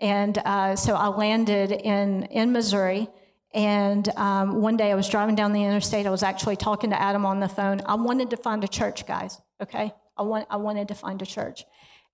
And 0.00 0.36
uh, 0.36 0.76
so 0.76 0.94
I 0.94 1.06
landed 1.08 1.72
in, 1.72 2.24
in 2.24 2.52
Missouri. 2.52 3.08
And 3.54 4.08
um, 4.16 4.62
one 4.62 4.76
day 4.76 4.90
I 4.90 4.94
was 4.94 5.08
driving 5.08 5.34
down 5.34 5.52
the 5.52 5.62
interstate. 5.62 6.06
I 6.06 6.10
was 6.10 6.22
actually 6.22 6.56
talking 6.56 6.90
to 6.90 7.00
Adam 7.00 7.26
on 7.26 7.40
the 7.40 7.48
phone. 7.48 7.82
I 7.84 7.94
wanted 7.94 8.30
to 8.30 8.36
find 8.36 8.64
a 8.64 8.68
church, 8.68 9.06
guys, 9.06 9.40
okay? 9.60 9.92
I, 10.16 10.22
want, 10.22 10.46
I 10.50 10.56
wanted 10.56 10.88
to 10.88 10.94
find 10.94 11.20
a 11.20 11.26
church. 11.26 11.64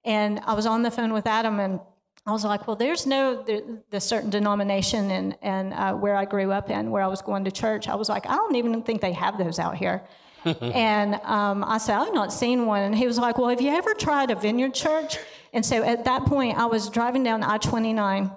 And 0.04 0.40
I 0.46 0.54
was 0.54 0.66
on 0.66 0.82
the 0.82 0.90
phone 0.90 1.12
with 1.12 1.26
Adam, 1.26 1.60
and 1.60 1.80
I 2.26 2.32
was 2.32 2.44
like, 2.44 2.66
well, 2.66 2.76
there's 2.76 3.06
no 3.06 3.42
the, 3.42 3.82
the 3.90 4.00
certain 4.00 4.30
denomination 4.30 5.10
and 5.10 5.36
and 5.40 5.72
uh, 5.72 5.94
where 5.94 6.14
I 6.14 6.24
grew 6.24 6.52
up 6.52 6.70
in, 6.70 6.90
where 6.90 7.02
I 7.02 7.06
was 7.06 7.22
going 7.22 7.44
to 7.44 7.50
church. 7.50 7.88
I 7.88 7.94
was 7.94 8.08
like, 8.08 8.26
I 8.26 8.34
don't 8.34 8.54
even 8.54 8.82
think 8.82 9.00
they 9.00 9.12
have 9.12 9.38
those 9.38 9.58
out 9.58 9.76
here. 9.76 10.02
and 10.44 11.14
um, 11.24 11.64
I 11.64 11.78
said, 11.78 11.96
I've 11.96 12.14
not 12.14 12.32
seen 12.32 12.66
one. 12.66 12.82
And 12.82 12.94
he 12.94 13.06
was 13.06 13.18
like, 13.18 13.38
Well, 13.38 13.48
have 13.48 13.60
you 13.60 13.70
ever 13.70 13.94
tried 13.94 14.30
a 14.30 14.34
vineyard 14.34 14.74
church? 14.74 15.18
And 15.52 15.64
so 15.64 15.82
at 15.82 16.04
that 16.04 16.26
point, 16.26 16.58
I 16.58 16.66
was 16.66 16.90
driving 16.90 17.22
down 17.22 17.42
I 17.42 17.58
29, 17.58 18.30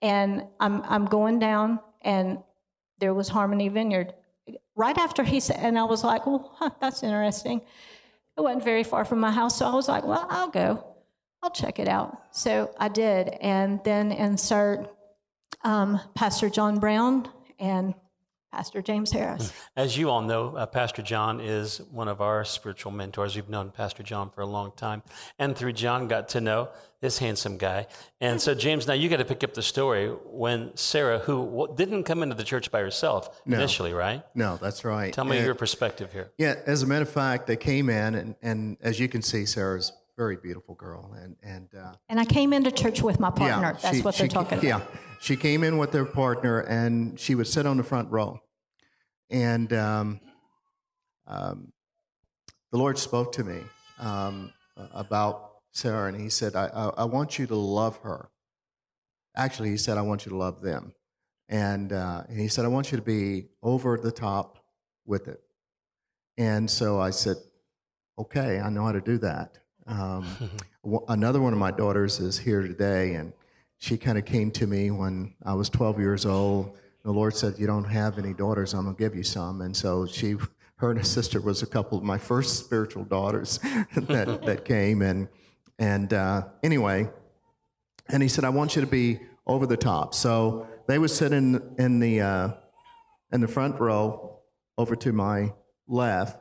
and 0.00 0.44
I'm 0.58 0.82
I'm 0.82 1.04
going 1.04 1.38
down, 1.38 1.80
and 2.04 2.38
there 2.98 3.14
was 3.14 3.28
Harmony 3.28 3.68
Vineyard. 3.68 4.14
Right 4.76 4.96
after 4.98 5.24
he 5.24 5.40
said, 5.40 5.58
and 5.60 5.78
I 5.78 5.84
was 5.84 6.04
like, 6.04 6.26
Well, 6.26 6.54
huh, 6.58 6.70
that's 6.80 7.02
interesting. 7.02 7.60
It 8.36 8.40
wasn't 8.40 8.64
very 8.64 8.84
far 8.84 9.04
from 9.04 9.20
my 9.20 9.30
house, 9.30 9.58
so 9.58 9.66
I 9.66 9.74
was 9.74 9.88
like, 9.88 10.04
Well, 10.04 10.26
I'll 10.30 10.50
go. 10.50 10.84
I'll 11.42 11.50
check 11.50 11.78
it 11.78 11.88
out. 11.88 12.22
So 12.32 12.74
I 12.78 12.88
did, 12.88 13.28
and 13.40 13.80
then 13.84 14.12
insert 14.12 14.90
um, 15.62 16.00
Pastor 16.14 16.48
John 16.48 16.78
Brown 16.78 17.28
and 17.58 17.94
Pastor 18.54 18.80
James 18.80 19.10
Harris. 19.10 19.52
As 19.76 19.98
you 19.98 20.08
all 20.08 20.22
know, 20.22 20.56
uh, 20.56 20.64
Pastor 20.64 21.02
John 21.02 21.40
is 21.40 21.78
one 21.90 22.06
of 22.06 22.20
our 22.20 22.44
spiritual 22.44 22.92
mentors. 22.92 23.34
We've 23.34 23.48
known 23.48 23.72
Pastor 23.72 24.04
John 24.04 24.30
for 24.30 24.42
a 24.42 24.46
long 24.46 24.70
time, 24.76 25.02
and 25.40 25.56
through 25.56 25.72
John, 25.72 26.06
got 26.06 26.28
to 26.28 26.40
know 26.40 26.68
this 27.00 27.18
handsome 27.18 27.58
guy. 27.58 27.88
And 28.20 28.40
so, 28.40 28.54
James, 28.54 28.86
now 28.86 28.94
you 28.94 29.08
got 29.08 29.16
to 29.16 29.24
pick 29.24 29.42
up 29.42 29.54
the 29.54 29.62
story 29.62 30.06
when 30.06 30.70
Sarah, 30.76 31.18
who 31.18 31.68
didn't 31.74 32.04
come 32.04 32.22
into 32.22 32.36
the 32.36 32.44
church 32.44 32.70
by 32.70 32.78
herself 32.78 33.42
no. 33.44 33.56
initially, 33.56 33.92
right? 33.92 34.22
No, 34.36 34.56
that's 34.56 34.84
right. 34.84 35.12
Tell 35.12 35.24
me 35.24 35.38
and, 35.38 35.46
your 35.46 35.56
perspective 35.56 36.12
here. 36.12 36.30
Yeah, 36.38 36.54
as 36.64 36.84
a 36.84 36.86
matter 36.86 37.02
of 37.02 37.10
fact, 37.10 37.48
they 37.48 37.56
came 37.56 37.90
in, 37.90 38.14
and, 38.14 38.36
and 38.40 38.76
as 38.82 39.00
you 39.00 39.08
can 39.08 39.20
see, 39.20 39.46
Sarah's 39.46 39.92
very 40.16 40.36
beautiful 40.36 40.74
girl, 40.74 41.12
and 41.20 41.36
and 41.42 41.68
uh, 41.74 41.92
and 42.08 42.20
I 42.20 42.24
came 42.24 42.52
into 42.52 42.70
church 42.70 43.02
with 43.02 43.18
my 43.18 43.30
partner. 43.30 43.66
Yeah, 43.66 43.72
That's 43.72 43.96
she, 43.96 44.02
what 44.02 44.14
they're 44.14 44.28
she, 44.28 44.32
talking 44.32 44.58
about. 44.58 44.64
Yeah, 44.64 44.80
she 45.20 45.36
came 45.36 45.64
in 45.64 45.78
with 45.78 45.90
their 45.90 46.04
partner, 46.04 46.60
and 46.60 47.18
she 47.18 47.34
would 47.34 47.46
sit 47.46 47.66
on 47.66 47.76
the 47.76 47.82
front 47.82 48.10
row, 48.10 48.40
and 49.30 49.72
um, 49.72 50.20
um, 51.26 51.72
the 52.70 52.78
Lord 52.78 52.98
spoke 52.98 53.32
to 53.32 53.44
me 53.44 53.60
um, 53.98 54.52
about 54.92 55.52
Sarah, 55.72 56.08
and 56.08 56.20
He 56.20 56.28
said, 56.28 56.54
I, 56.54 56.66
I, 56.66 56.88
I, 56.98 57.04
want 57.04 57.38
you 57.38 57.46
to 57.46 57.54
love 57.54 57.98
her." 57.98 58.28
Actually, 59.36 59.70
He 59.70 59.76
said, 59.76 59.98
"I 59.98 60.02
want 60.02 60.26
you 60.26 60.30
to 60.30 60.36
love 60.36 60.60
them," 60.60 60.92
and, 61.48 61.92
uh, 61.92 62.24
and 62.28 62.38
He 62.38 62.48
said, 62.48 62.64
"I 62.64 62.68
want 62.68 62.92
you 62.92 62.96
to 62.96 63.04
be 63.04 63.48
over 63.62 63.98
the 63.98 64.12
top 64.12 64.58
with 65.06 65.28
it." 65.28 65.40
And 66.36 66.70
so 66.70 67.00
I 67.00 67.10
said, 67.10 67.36
"Okay, 68.18 68.60
I 68.60 68.68
know 68.70 68.84
how 68.84 68.92
to 68.92 69.00
do 69.00 69.18
that." 69.18 69.58
Um, 69.86 70.26
another 71.08 71.40
one 71.40 71.52
of 71.52 71.58
my 71.58 71.70
daughters 71.70 72.20
is 72.20 72.38
here 72.38 72.62
today, 72.62 73.14
and 73.14 73.32
she 73.78 73.96
kind 73.96 74.18
of 74.18 74.24
came 74.24 74.50
to 74.52 74.66
me 74.66 74.90
when 74.90 75.34
I 75.44 75.54
was 75.54 75.68
12 75.68 75.98
years 76.00 76.26
old. 76.26 76.78
The 77.04 77.12
Lord 77.12 77.34
said, 77.36 77.58
"You 77.58 77.66
don't 77.66 77.84
have 77.84 78.18
any 78.18 78.32
daughters. 78.32 78.74
I'm 78.74 78.84
gonna 78.84 78.96
give 78.96 79.14
you 79.14 79.22
some." 79.22 79.60
And 79.60 79.76
so 79.76 80.06
she, 80.06 80.36
her 80.76 80.90
and 80.90 80.98
her 80.98 81.04
sister 81.04 81.40
was 81.40 81.62
a 81.62 81.66
couple 81.66 81.98
of 81.98 82.04
my 82.04 82.18
first 82.18 82.64
spiritual 82.64 83.04
daughters 83.04 83.58
that 83.96 84.42
that 84.46 84.64
came. 84.64 85.02
And 85.02 85.28
and 85.78 86.12
uh, 86.12 86.44
anyway, 86.62 87.08
and 88.08 88.22
he 88.22 88.28
said, 88.28 88.44
"I 88.44 88.50
want 88.50 88.74
you 88.76 88.80
to 88.80 88.88
be 88.88 89.20
over 89.46 89.66
the 89.66 89.76
top." 89.76 90.14
So 90.14 90.66
they 90.86 90.98
would 90.98 91.10
sit 91.10 91.32
in 91.32 91.74
in 91.78 92.00
the 92.00 92.20
uh, 92.20 92.48
in 93.32 93.40
the 93.40 93.48
front 93.48 93.78
row 93.78 94.40
over 94.78 94.96
to 94.96 95.12
my 95.12 95.52
left, 95.86 96.38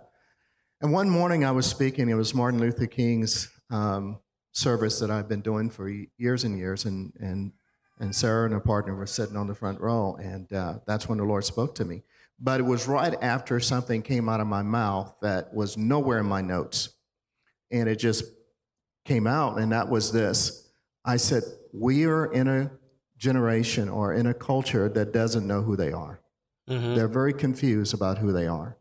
and 0.84 0.92
one 0.92 1.10
morning 1.10 1.46
I 1.46 1.52
was 1.52 1.66
speaking, 1.66 2.10
it 2.10 2.14
was 2.16 2.36
Martin 2.36 2.60
Luther 2.60 2.88
King's 2.88 3.50
um, 3.70 4.20
service 4.52 5.00
that 5.00 5.10
I've 5.10 5.30
been 5.30 5.40
doing 5.40 5.70
for 5.70 5.90
years 6.18 6.44
and 6.44 6.58
years, 6.58 6.84
and, 6.84 7.14
and, 7.22 7.54
and 8.00 8.16
Sarah 8.16 8.46
and 8.46 8.54
her 8.54 8.60
partner 8.60 8.96
were 8.96 9.06
sitting 9.06 9.38
on 9.38 9.48
the 9.48 9.56
front 9.56 9.80
row, 9.80 10.16
and 10.22 10.52
uh, 10.52 10.80
that's 10.86 11.08
when 11.08 11.18
the 11.18 11.24
Lord 11.24 11.46
spoke 11.46 11.76
to 11.76 11.86
me. 11.86 12.04
But 12.40 12.60
it 12.60 12.64
was 12.64 12.88
right 12.88 13.16
after 13.22 13.60
something 13.60 14.02
came 14.02 14.28
out 14.28 14.42
of 14.42 14.48
my 14.48 14.64
mouth 14.64 15.16
that 15.22 15.54
was 15.54 15.78
nowhere 15.78 16.20
in 16.20 16.26
my 16.26 16.42
notes, 16.42 16.90
and 17.72 17.88
it 17.88 17.98
just 17.98 18.26
came 19.06 19.28
out, 19.28 19.60
and 19.60 19.72
that 19.72 19.90
was 19.90 20.12
this. 20.12 20.68
I 21.06 21.18
said, 21.18 21.44
We 21.74 22.06
are 22.06 22.26
in 22.32 22.48
a 22.48 22.72
generation 23.18 23.90
or 23.90 24.14
in 24.14 24.28
a 24.28 24.34
culture 24.34 24.90
that 24.90 25.14
doesn't 25.14 25.48
know 25.48 25.62
who 25.62 25.76
they 25.76 25.92
are. 25.92 26.20
Mm-hmm. 26.70 26.96
They're 26.96 27.08
very 27.08 27.34
confused 27.34 27.94
about 27.94 28.18
who 28.18 28.32
they 28.32 28.48
are. 28.48 28.78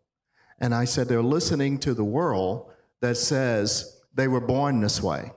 And 0.58 0.74
I 0.74 0.84
said, 0.84 1.08
they're 1.08 1.22
listening 1.22 1.78
to 1.80 1.92
the 1.92 2.04
world 2.04 2.70
that 3.00 3.16
says 3.16 4.00
they 4.14 4.28
were 4.28 4.40
born 4.40 4.80
this 4.80 5.02
way. 5.02 5.32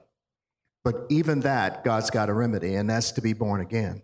But 0.85 1.07
even 1.09 1.39
that, 1.39 1.83
God's 1.83 2.11
got 2.11 2.29
a 2.29 2.33
remedy, 2.33 2.75
and 2.75 2.87
that's 2.87 3.11
to 3.13 3.21
be 3.21 3.33
born 3.33 3.59
again. 3.59 4.03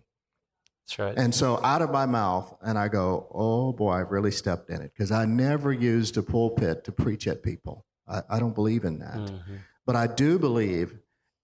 That's 0.84 0.98
right. 0.98 1.16
And 1.16 1.32
so 1.32 1.60
out 1.62 1.80
of 1.80 1.92
my 1.92 2.06
mouth, 2.06 2.52
and 2.60 2.76
I 2.76 2.88
go, 2.88 3.28
oh 3.32 3.72
boy, 3.72 3.92
I've 3.92 4.10
really 4.10 4.32
stepped 4.32 4.68
in 4.68 4.82
it 4.82 4.90
because 4.92 5.12
I 5.12 5.24
never 5.24 5.72
used 5.72 6.16
a 6.16 6.24
pulpit 6.24 6.82
to 6.84 6.92
preach 6.92 7.28
at 7.28 7.44
people. 7.44 7.86
I, 8.08 8.22
I 8.28 8.40
don't 8.40 8.56
believe 8.56 8.82
in 8.82 8.98
that. 8.98 9.14
Mm-hmm. 9.14 9.54
But 9.86 9.94
I 9.94 10.08
do 10.08 10.40
believe 10.40 10.98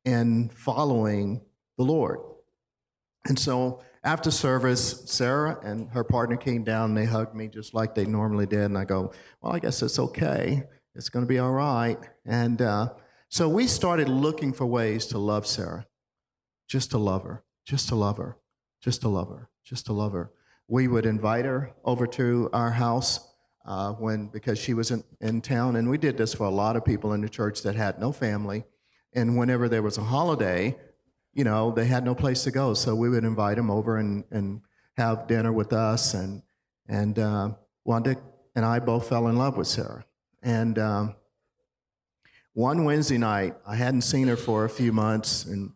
in 0.05 0.49
following 0.49 1.41
the 1.77 1.85
Lord. 1.85 2.19
And 3.27 3.39
so 3.39 3.81
after 4.03 4.33
service, 4.33 5.05
Sarah 5.07 5.61
and 5.63 5.89
her 5.91 6.03
partner 6.03 6.37
came 6.37 6.65
down 6.65 6.91
and 6.91 6.99
they 6.99 7.05
hugged 7.05 7.37
me 7.37 7.47
just 7.47 7.75
like 7.75 7.95
they 7.95 8.07
normally 8.07 8.47
did. 8.47 8.63
And 8.63 8.77
I 8.77 8.85
go, 8.85 9.13
Well, 9.41 9.55
I 9.55 9.61
guess 9.61 9.83
it's 9.83 10.01
okay. 10.01 10.65
It's 10.97 11.09
going 11.09 11.25
to 11.25 11.29
be 11.29 11.39
all 11.39 11.53
right. 11.53 11.99
And 12.27 12.61
uh, 12.61 12.89
so 13.29 13.49
we 13.49 13.67
started 13.67 14.09
looking 14.09 14.53
for 14.53 14.67
ways 14.67 15.07
to 15.07 15.19
love 15.19 15.47
Sarah, 15.47 15.87
just 16.67 16.91
to 16.93 16.99
love 16.99 17.25
her, 17.25 17.45
just 17.67 17.89
to 17.89 17.95
love 17.95 18.17
her, 18.17 18.39
just 18.83 19.03
to 19.03 19.09
love 19.09 19.29
her, 19.29 19.49
just 19.65 19.87
to 19.87 19.93
love 19.93 20.13
her. 20.13 20.31
We 20.67 20.89
would 20.89 21.07
invite 21.07 21.45
her 21.45 21.73
over 21.85 22.07
to 22.07 22.51
our 22.53 22.71
house 22.71 23.21
uh, 23.67 23.93
when 23.93 24.29
because 24.29 24.59
she 24.59 24.73
was 24.73 24.91
in, 24.91 25.05
in 25.21 25.43
town, 25.43 25.77
and 25.77 25.91
we 25.91 25.99
did 25.99 26.17
this 26.17 26.33
for 26.33 26.45
a 26.45 26.51
lot 26.51 26.77
of 26.77 26.85
people 26.85 27.13
in 27.13 27.21
the 27.21 27.29
church 27.29 27.63
that 27.63 27.75
had 27.75 28.01
no 28.01 28.13
family. 28.13 28.65
And 29.15 29.37
whenever 29.39 29.69
there 29.69 29.83
was 29.83 29.99
a 29.99 30.03
holiday, 30.03 30.77
you 31.35 31.45
know, 31.45 31.71
they 31.71 31.87
had 31.87 32.05
no 32.05 32.15
place 32.15 32.45
to 32.45 32.51
go. 32.51 32.75
So 32.75 32.95
we 32.95 33.09
would 33.09 33.25
invite 33.25 33.57
them 33.57 33.71
over 33.71 33.99
and, 33.99 34.25
and 34.31 34.61
have 34.97 35.27
dinner 35.27 35.53
with 35.53 35.73
us. 35.73 36.15
And, 36.15 36.43
and 36.89 37.19
uh, 37.19 37.51
Wanda 37.85 38.17
and 38.55 38.65
I 38.65 38.79
both 38.79 39.09
fell 39.09 39.29
in 39.29 39.37
love 39.37 39.57
with 39.57 39.67
Sarah. 39.67 40.05
And 40.43 40.79
um, 40.79 41.15
one 42.59 42.83
Wednesday 42.83 43.19
night, 43.19 43.55
I 43.65 43.77
hadn't 43.77 44.01
seen 44.01 44.27
her 44.27 44.35
for 44.35 44.65
a 44.65 44.69
few 44.69 44.93
months, 44.93 45.45
and 45.45 45.71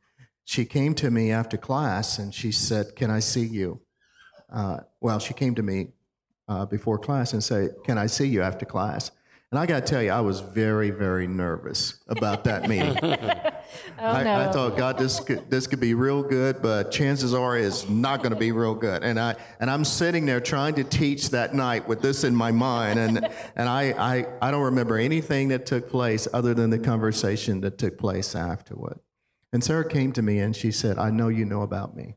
she 0.44 0.64
came 0.64 0.94
to 0.94 1.12
me 1.12 1.30
after 1.30 1.56
class 1.56 2.18
and 2.18 2.34
she 2.34 2.50
said, 2.50 2.96
Can 2.96 3.08
I 3.08 3.20
see 3.20 3.44
you? 3.44 3.80
Uh, 4.52 4.78
well, 5.00 5.20
she 5.20 5.32
came 5.32 5.54
to 5.54 5.62
me 5.62 5.92
uh, 6.48 6.66
before 6.66 6.98
class 6.98 7.34
and 7.34 7.44
said, 7.44 7.76
Can 7.84 7.98
I 7.98 8.06
see 8.06 8.26
you 8.26 8.42
after 8.42 8.66
class? 8.66 9.12
And 9.52 9.58
I 9.58 9.66
got 9.66 9.84
to 9.84 9.92
tell 9.92 10.02
you, 10.02 10.10
I 10.10 10.22
was 10.22 10.40
very, 10.40 10.88
very 10.88 11.26
nervous 11.26 11.98
about 12.08 12.44
that 12.44 12.62
meeting. 12.70 12.96
oh, 13.02 13.12
I, 13.98 14.24
no. 14.24 14.34
I, 14.34 14.50
thought, 14.50 14.78
God, 14.78 14.96
this 14.96 15.20
could, 15.20 15.50
this 15.50 15.66
could 15.66 15.78
be 15.78 15.92
real 15.92 16.22
good, 16.22 16.62
but 16.62 16.90
chances 16.90 17.34
are 17.34 17.58
it's 17.58 17.86
not 17.86 18.22
going 18.22 18.32
to 18.32 18.38
be 18.38 18.50
real 18.50 18.74
good. 18.74 19.04
And 19.04 19.20
I 19.20 19.36
and 19.60 19.70
I'm 19.70 19.84
sitting 19.84 20.24
there 20.24 20.40
trying 20.40 20.76
to 20.76 20.84
teach 20.84 21.28
that 21.30 21.54
night 21.54 21.86
with 21.86 22.00
this 22.00 22.24
in 22.24 22.34
my 22.34 22.50
mind, 22.50 22.98
and 22.98 23.28
and 23.54 23.68
I, 23.68 23.92
I 23.92 24.26
I 24.40 24.50
don't 24.50 24.62
remember 24.62 24.96
anything 24.96 25.48
that 25.48 25.66
took 25.66 25.90
place 25.90 26.26
other 26.32 26.54
than 26.54 26.70
the 26.70 26.78
conversation 26.78 27.60
that 27.60 27.76
took 27.76 27.98
place 27.98 28.34
afterward. 28.34 29.00
And 29.52 29.62
Sarah 29.62 29.86
came 29.86 30.12
to 30.14 30.22
me 30.22 30.38
and 30.38 30.56
she 30.56 30.72
said, 30.72 30.96
"I 30.96 31.10
know 31.10 31.28
you 31.28 31.44
know 31.44 31.60
about 31.60 31.94
me," 31.94 32.16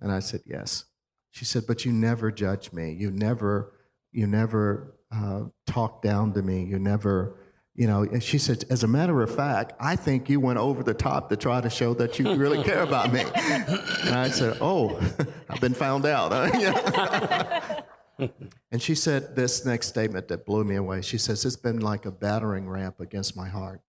and 0.00 0.10
I 0.10 0.18
said, 0.18 0.40
"Yes." 0.44 0.86
She 1.30 1.44
said, 1.44 1.64
but 1.66 1.84
you 1.84 1.92
never 1.92 2.32
judge 2.32 2.72
me. 2.72 2.92
You 2.94 3.10
never, 3.10 3.74
you 4.10 4.26
never 4.26 4.95
uh, 5.14 5.44
talk 5.66 6.02
down 6.02 6.32
to 6.34 6.42
me. 6.42 6.64
You 6.64 6.78
never, 6.78 7.36
you 7.74 7.86
know. 7.86 8.02
And 8.02 8.22
she 8.22 8.38
said, 8.38 8.64
as 8.70 8.82
a 8.84 8.88
matter 8.88 9.22
of 9.22 9.34
fact, 9.34 9.74
I 9.80 9.96
think 9.96 10.28
you 10.28 10.40
went 10.40 10.58
over 10.58 10.82
the 10.82 10.94
top 10.94 11.28
to 11.30 11.36
try 11.36 11.60
to 11.60 11.70
show 11.70 11.94
that 11.94 12.18
you 12.18 12.34
really 12.34 12.62
care 12.62 12.82
about 12.82 13.12
me. 13.12 13.24
and 13.34 14.14
I 14.14 14.28
said, 14.28 14.58
oh, 14.60 15.00
I've 15.48 15.60
been 15.60 15.74
found 15.74 16.06
out. 16.06 16.32
and 18.70 18.82
she 18.82 18.94
said 18.94 19.36
this 19.36 19.64
next 19.64 19.88
statement 19.88 20.28
that 20.28 20.46
blew 20.46 20.64
me 20.64 20.76
away. 20.76 21.02
She 21.02 21.18
says, 21.18 21.44
it's 21.44 21.56
been 21.56 21.80
like 21.80 22.06
a 22.06 22.10
battering 22.10 22.68
ramp 22.68 23.00
against 23.00 23.36
my 23.36 23.48
heart 23.48 23.80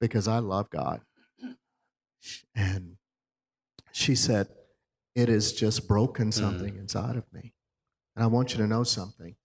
because 0.00 0.28
I 0.28 0.38
love 0.38 0.70
God. 0.70 1.00
And 2.54 2.96
she 3.92 4.14
said, 4.14 4.48
It 5.14 5.28
has 5.28 5.52
just 5.52 5.88
broken 5.88 6.28
mm-hmm. 6.28 6.44
something 6.44 6.74
mm. 6.74 6.80
inside 6.80 7.16
of 7.16 7.24
me. 7.32 7.54
And 8.14 8.24
I 8.24 8.26
want 8.26 8.52
you 8.52 8.58
to 8.58 8.66
know 8.66 8.84
something. 8.84 9.36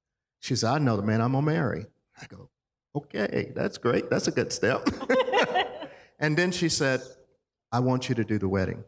She 0.42 0.56
said, 0.56 0.70
I 0.70 0.78
know 0.80 0.98
the 0.98 1.04
man 1.04 1.22
I'm 1.22 1.32
going 1.32 1.46
to 1.46 1.52
marry. 1.52 1.86
I 2.22 2.26
go, 2.26 2.50
Okay, 2.96 3.54
that's 3.56 3.78
great. 3.78 4.10
That's 4.10 4.28
a 4.28 4.32
good 4.32 4.52
step. 4.52 4.86
and 6.20 6.36
then 6.36 6.52
she 6.52 6.68
said, 6.68 7.02
I 7.72 7.80
want 7.80 8.10
you 8.10 8.16
to 8.16 8.26
do 8.26 8.38
the 8.38 8.50
wedding. 8.50 8.84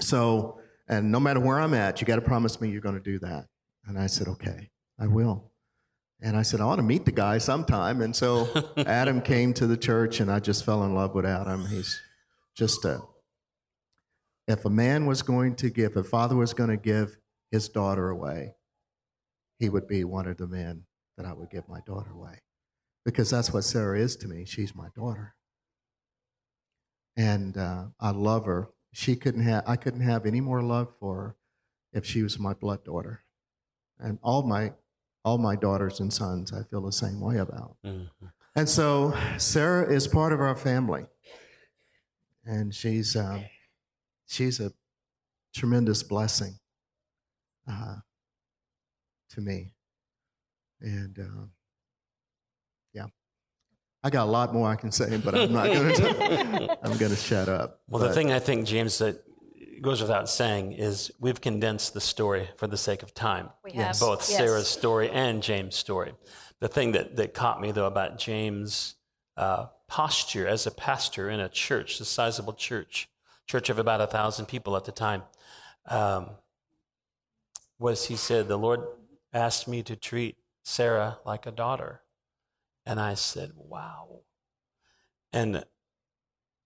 So, 0.00 0.60
and 0.86 1.10
no 1.10 1.18
matter 1.18 1.40
where 1.40 1.58
I'm 1.58 1.72
at, 1.72 2.00
you 2.00 2.06
got 2.06 2.16
to 2.16 2.22
promise 2.22 2.60
me 2.60 2.68
you're 2.68 2.82
going 2.82 2.96
to 2.96 3.00
do 3.00 3.18
that. 3.20 3.46
And 3.86 3.98
I 3.98 4.06
said, 4.06 4.28
Okay, 4.28 4.70
I 4.98 5.06
will. 5.06 5.50
And 6.20 6.36
I 6.36 6.42
said, 6.42 6.60
I 6.60 6.66
want 6.66 6.78
to 6.78 6.84
meet 6.84 7.04
the 7.04 7.12
guy 7.12 7.38
sometime. 7.38 8.00
And 8.00 8.14
so 8.14 8.48
Adam 8.76 9.20
came 9.22 9.52
to 9.54 9.66
the 9.66 9.76
church, 9.76 10.20
and 10.20 10.30
I 10.30 10.38
just 10.38 10.64
fell 10.64 10.84
in 10.84 10.94
love 10.94 11.14
with 11.14 11.26
Adam. 11.26 11.66
He's 11.66 12.00
just 12.54 12.84
a, 12.84 13.00
if 14.46 14.64
a 14.64 14.70
man 14.70 15.06
was 15.06 15.22
going 15.22 15.56
to 15.56 15.70
give, 15.70 15.92
if 15.92 15.96
a 15.96 16.04
father 16.04 16.36
was 16.36 16.54
going 16.54 16.70
to 16.70 16.76
give 16.76 17.16
his 17.50 17.68
daughter 17.68 18.10
away, 18.10 18.54
he 19.62 19.68
would 19.68 19.86
be 19.86 20.02
one 20.02 20.26
of 20.26 20.38
the 20.38 20.48
men 20.48 20.82
that 21.16 21.24
I 21.24 21.32
would 21.32 21.48
give 21.48 21.68
my 21.68 21.78
daughter 21.86 22.10
away. 22.10 22.40
Because 23.04 23.30
that's 23.30 23.52
what 23.52 23.62
Sarah 23.62 23.96
is 23.96 24.16
to 24.16 24.26
me. 24.26 24.44
She's 24.44 24.74
my 24.74 24.88
daughter. 24.96 25.36
And 27.16 27.56
uh, 27.56 27.84
I 28.00 28.10
love 28.10 28.46
her. 28.46 28.70
She 28.92 29.14
couldn't 29.14 29.44
have, 29.44 29.62
I 29.64 29.76
couldn't 29.76 30.00
have 30.00 30.26
any 30.26 30.40
more 30.40 30.62
love 30.62 30.88
for 30.98 31.14
her 31.14 31.36
if 31.92 32.04
she 32.04 32.24
was 32.24 32.40
my 32.40 32.54
blood 32.54 32.84
daughter. 32.84 33.22
And 34.00 34.18
all 34.20 34.42
my, 34.42 34.72
all 35.24 35.38
my 35.38 35.54
daughters 35.54 36.00
and 36.00 36.12
sons, 36.12 36.52
I 36.52 36.64
feel 36.64 36.82
the 36.82 36.90
same 36.90 37.20
way 37.20 37.36
about. 37.36 37.76
Mm-hmm. 37.86 38.26
And 38.56 38.68
so 38.68 39.16
Sarah 39.38 39.88
is 39.94 40.08
part 40.08 40.32
of 40.32 40.40
our 40.40 40.56
family 40.56 41.04
and 42.44 42.74
she's 42.74 43.14
um, 43.14 43.44
she's 44.26 44.58
a 44.58 44.72
tremendous 45.54 46.02
blessing 46.02 46.58
uh, 47.70 47.96
to 49.32 49.40
me. 49.40 49.72
And 50.80 51.18
uh, 51.18 51.46
yeah, 52.92 53.06
I 54.02 54.10
got 54.10 54.24
a 54.26 54.30
lot 54.30 54.52
more 54.52 54.68
I 54.68 54.76
can 54.76 54.90
say, 54.90 55.16
but 55.18 55.34
I'm 55.34 55.52
not 55.52 55.66
going 55.66 55.94
to. 55.96 56.78
I'm 56.84 56.98
going 56.98 57.10
to 57.12 57.16
shut 57.16 57.48
up. 57.48 57.80
Well, 57.88 58.02
but, 58.02 58.08
the 58.08 58.14
thing 58.14 58.32
I 58.32 58.38
think, 58.38 58.66
James, 58.66 58.98
that 58.98 59.22
goes 59.80 60.00
without 60.00 60.28
saying 60.28 60.72
is 60.72 61.10
we've 61.20 61.40
condensed 61.40 61.94
the 61.94 62.00
story 62.00 62.48
for 62.56 62.66
the 62.66 62.76
sake 62.76 63.02
of 63.02 63.14
time. 63.14 63.50
We 63.64 63.72
have 63.72 63.98
both 63.98 64.28
yes. 64.28 64.38
Sarah's 64.38 64.68
story 64.68 65.10
and 65.10 65.42
James' 65.42 65.76
story. 65.76 66.14
The 66.60 66.68
thing 66.68 66.92
that 66.92 67.16
that 67.16 67.34
caught 67.34 67.60
me 67.60 67.72
though 67.72 67.86
about 67.86 68.18
James' 68.18 68.96
uh, 69.36 69.66
posture 69.88 70.46
as 70.46 70.66
a 70.66 70.70
pastor 70.70 71.28
in 71.30 71.40
a 71.40 71.48
church, 71.48 72.00
a 72.00 72.04
sizable 72.04 72.52
church, 72.54 73.08
church 73.46 73.70
of 73.70 73.78
about 73.78 74.00
a 74.00 74.06
thousand 74.06 74.46
people 74.46 74.76
at 74.76 74.84
the 74.84 74.92
time, 74.92 75.22
um, 75.88 76.30
was 77.78 78.06
he 78.06 78.16
said, 78.16 78.48
The 78.48 78.56
Lord 78.56 78.80
asked 79.32 79.66
me 79.68 79.82
to 79.84 79.96
treat 79.96 80.36
Sarah 80.62 81.18
like 81.24 81.46
a 81.46 81.50
daughter. 81.50 82.02
And 82.84 83.00
I 83.00 83.14
said, 83.14 83.52
Wow. 83.56 84.20
And 85.32 85.64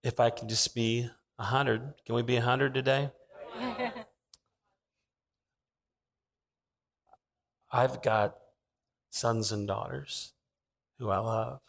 if 0.02 0.18
I 0.18 0.30
can 0.30 0.48
just 0.48 0.74
be 0.74 1.08
a 1.38 1.44
hundred, 1.44 1.94
can 2.04 2.14
we 2.14 2.22
be 2.22 2.36
a 2.36 2.42
hundred 2.42 2.74
today? 2.74 3.10
I've 7.70 8.02
got 8.02 8.36
sons 9.10 9.52
and 9.52 9.66
daughters 9.66 10.32
who 10.98 11.10
I 11.10 11.18
love 11.18 11.60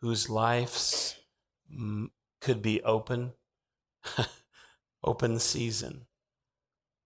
whose 0.00 0.30
lives 0.30 1.16
mm, 1.72 2.08
could 2.40 2.62
be 2.62 2.82
open, 2.82 3.32
open 5.04 5.38
season 5.38 6.06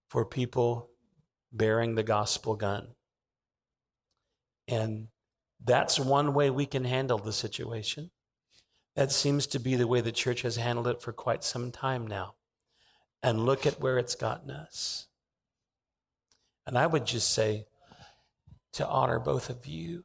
for 0.09 0.25
people 0.25 0.91
bearing 1.53 1.95
the 1.95 2.03
gospel 2.03 2.57
gun. 2.57 2.89
And 4.69 5.09
that's 5.65 5.99
one 5.99 6.35
way 6.35 6.51
we 6.51 6.67
can 6.67 6.85
handle 6.85 7.19
the 7.19 7.33
situation. 7.33 8.11
That 8.97 9.13
seems 9.13 9.47
to 9.49 9.59
be 9.59 9.77
the 9.77 9.87
way 9.87 10.01
the 10.01 10.13
church 10.13 10.43
has 10.43 10.57
handled 10.57 10.89
it 10.89 11.01
for 11.01 11.13
quite 11.13 11.45
some 11.45 11.71
time 11.71 12.07
now. 12.07 12.35
And 13.23 13.47
look 13.47 13.67
at 13.67 13.81
where 13.81 13.99
it's 13.99 14.15
gotten 14.15 14.51
us. 14.51 15.07
And 16.67 16.77
I 16.77 16.87
would 16.87 17.07
just 17.07 17.33
say 17.33 17.67
to 18.75 18.87
honor 18.87 19.19
both 19.19 19.51
of 19.51 19.67
you 19.67 20.05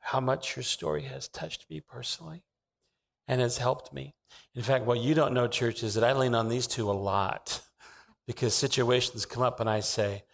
how 0.00 0.20
much 0.20 0.56
your 0.56 0.62
story 0.62 1.02
has 1.02 1.28
touched 1.28 1.68
me 1.70 1.80
personally 1.80 2.44
and 3.26 3.40
has 3.40 3.58
helped 3.58 3.92
me. 3.92 4.14
In 4.54 4.62
fact, 4.62 4.84
what 4.84 5.00
you 5.00 5.14
don't 5.14 5.32
know, 5.32 5.48
church, 5.48 5.82
is 5.82 5.94
that 5.94 6.04
I 6.04 6.12
lean 6.12 6.34
on 6.34 6.48
these 6.48 6.66
two 6.66 6.90
a 6.90 6.92
lot 6.92 7.60
because 8.26 8.54
situations 8.54 9.26
come 9.26 9.42
up 9.42 9.60
and 9.60 9.70
I 9.70 9.80
say, 9.80 10.24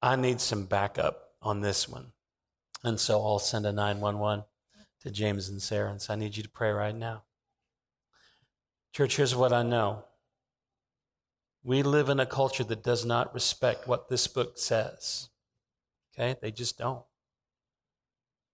I 0.00 0.16
need 0.16 0.40
some 0.40 0.64
backup 0.64 1.32
on 1.42 1.60
this 1.60 1.88
one. 1.88 2.12
And 2.84 2.98
so 2.98 3.20
I'll 3.20 3.38
send 3.38 3.66
a 3.66 3.72
911 3.72 4.44
to 5.00 5.10
James 5.10 5.48
and 5.48 5.60
Sarah 5.60 5.90
and 5.90 6.00
say, 6.00 6.12
I 6.12 6.16
need 6.16 6.36
you 6.36 6.42
to 6.42 6.48
pray 6.48 6.70
right 6.70 6.94
now. 6.94 7.24
Church, 8.92 9.16
here's 9.16 9.34
what 9.34 9.52
I 9.52 9.62
know. 9.62 10.04
We 11.62 11.82
live 11.82 12.08
in 12.08 12.20
a 12.20 12.26
culture 12.26 12.64
that 12.64 12.82
does 12.84 13.04
not 13.04 13.34
respect 13.34 13.88
what 13.88 14.08
this 14.08 14.26
book 14.26 14.58
says. 14.58 15.28
Okay? 16.14 16.36
They 16.40 16.50
just 16.50 16.78
don't. 16.78 17.02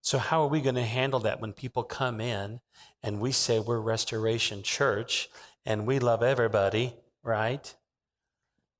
So, 0.00 0.18
how 0.18 0.42
are 0.42 0.48
we 0.48 0.60
going 0.60 0.74
to 0.74 0.82
handle 0.82 1.20
that 1.20 1.40
when 1.40 1.54
people 1.54 1.82
come 1.82 2.20
in 2.20 2.60
and 3.02 3.20
we 3.20 3.32
say 3.32 3.58
we're 3.58 3.80
Restoration 3.80 4.62
Church 4.62 5.30
and 5.64 5.86
we 5.86 5.98
love 5.98 6.22
everybody, 6.22 6.94
right? 7.22 7.74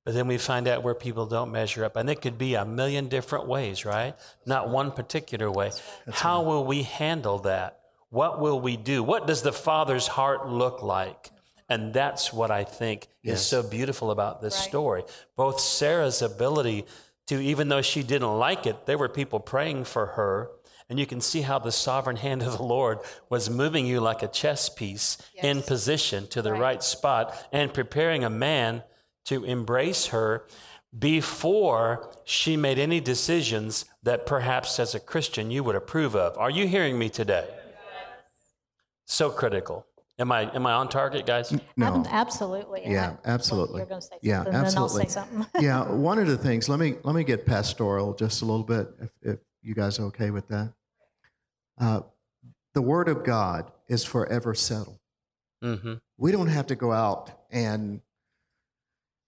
But 0.05 0.13
then 0.13 0.27
we 0.27 0.37
find 0.37 0.67
out 0.67 0.83
where 0.83 0.93
people 0.93 1.25
don't 1.25 1.51
measure 1.51 1.83
up. 1.83 1.95
And 1.95 2.09
it 2.09 2.21
could 2.21 2.37
be 2.37 2.53
a 2.53 2.63
million 2.63 3.09
different 3.09 3.47
ways, 3.47 3.85
right? 3.85 4.15
Not 4.45 4.69
one 4.69 4.91
particular 4.91 5.51
way. 5.51 5.71
That's 6.05 6.21
how 6.21 6.37
right. 6.37 6.47
will 6.47 6.65
we 6.65 6.83
handle 6.83 7.39
that? 7.39 7.79
What 8.09 8.39
will 8.39 8.61
we 8.61 8.77
do? 8.77 9.03
What 9.03 9.25
does 9.25 9.41
the 9.41 9.51
Father's 9.51 10.07
heart 10.07 10.47
look 10.47 10.83
like? 10.83 11.31
And 11.67 11.91
that's 11.91 12.31
what 12.31 12.51
I 12.51 12.63
think 12.63 13.07
yes. 13.23 13.39
is 13.39 13.47
so 13.47 13.63
beautiful 13.63 14.11
about 14.11 14.41
this 14.41 14.55
right. 14.55 14.69
story. 14.69 15.03
Both 15.35 15.59
Sarah's 15.59 16.21
ability 16.21 16.85
to, 17.27 17.41
even 17.41 17.69
though 17.69 17.81
she 17.81 18.03
didn't 18.03 18.37
like 18.37 18.67
it, 18.67 18.85
there 18.85 18.99
were 18.99 19.09
people 19.09 19.39
praying 19.39 19.85
for 19.85 20.05
her 20.05 20.51
and 20.87 20.99
you 20.99 21.07
can 21.07 21.21
see 21.21 21.41
how 21.41 21.59
the 21.59 21.71
sovereign 21.71 22.15
hand 22.27 22.43
of 22.43 22.57
the 22.57 22.63
Lord 22.63 22.99
was 23.29 23.49
moving 23.49 23.85
you 23.85 23.99
like 23.99 24.23
a 24.23 24.27
chess 24.27 24.69
piece 24.69 25.17
yes. 25.35 25.43
in 25.43 25.61
position 25.63 26.27
to 26.27 26.41
the 26.41 26.51
right. 26.51 26.61
right 26.61 26.83
spot 26.83 27.35
and 27.51 27.73
preparing 27.73 28.23
a 28.23 28.29
man 28.29 28.83
to 29.25 29.43
embrace 29.43 30.07
her 30.07 30.45
before 30.97 32.11
she 32.23 32.55
made 32.55 32.79
any 32.79 32.99
decisions 32.99 33.85
that 34.03 34.25
perhaps 34.25 34.79
as 34.79 34.95
a 34.95 34.99
Christian 34.99 35.51
you 35.51 35.63
would 35.63 35.75
approve 35.75 36.15
of. 36.15 36.37
Are 36.37 36.49
you 36.49 36.67
hearing 36.67 36.97
me 36.97 37.09
today? 37.09 37.45
Yes. 37.49 37.67
So 39.05 39.29
critical. 39.29 39.85
Am 40.17 40.31
I 40.31 40.49
am 40.55 40.65
I 40.65 40.71
on 40.73 40.87
target, 40.87 41.25
guys? 41.25 41.53
No, 41.75 42.05
absolutely. 42.09 42.83
Yeah, 42.85 43.17
absolutely. 43.25 43.79
You're 43.79 43.85
going 43.85 43.99
to 43.99 44.07
say 44.07 44.15
yeah, 44.21 44.43
something, 44.43 44.53
absolutely. 44.55 45.05
Then 45.05 45.17
I'll 45.17 45.43
say 45.43 45.43
something. 45.43 45.45
yeah, 45.61 45.91
one 45.91 46.19
of 46.19 46.27
the 46.27 46.37
things. 46.37 46.69
Let 46.69 46.79
me 46.79 46.95
let 47.03 47.15
me 47.15 47.25
get 47.25 47.45
pastoral 47.45 48.13
just 48.13 48.41
a 48.41 48.45
little 48.45 48.63
bit, 48.63 48.87
if, 49.01 49.09
if 49.21 49.39
you 49.65 49.73
guys 49.73 49.99
are 49.99 50.03
okay 50.03 50.29
with 50.29 50.47
that? 50.47 50.71
Uh, 51.79 52.01
the 52.73 52.81
Word 52.81 53.09
of 53.09 53.23
God 53.23 53.71
is 53.87 54.05
forever 54.05 54.53
settled. 54.53 54.99
Mm-hmm. 55.63 55.95
We 56.17 56.31
don't 56.31 56.47
have 56.47 56.67
to 56.67 56.75
go 56.75 56.91
out 56.91 57.31
and, 57.49 58.01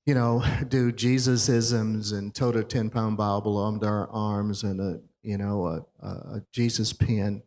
you 0.08 0.16
know, 0.16 0.44
do 0.68 0.92
Jesus 0.92 1.50
isms 1.50 2.14
and 2.14 2.34
tote 2.34 2.56
a 2.56 2.64
10 2.64 2.90
pound 2.90 3.18
Bible 3.18 3.64
under 3.64 3.88
our 3.88 4.10
arms 4.10 4.64
and 4.64 4.80
a, 4.80 5.00
you 5.22 5.38
know, 5.38 5.86
a, 6.02 6.08
a 6.08 6.42
Jesus 6.52 6.94
pin 6.94 7.44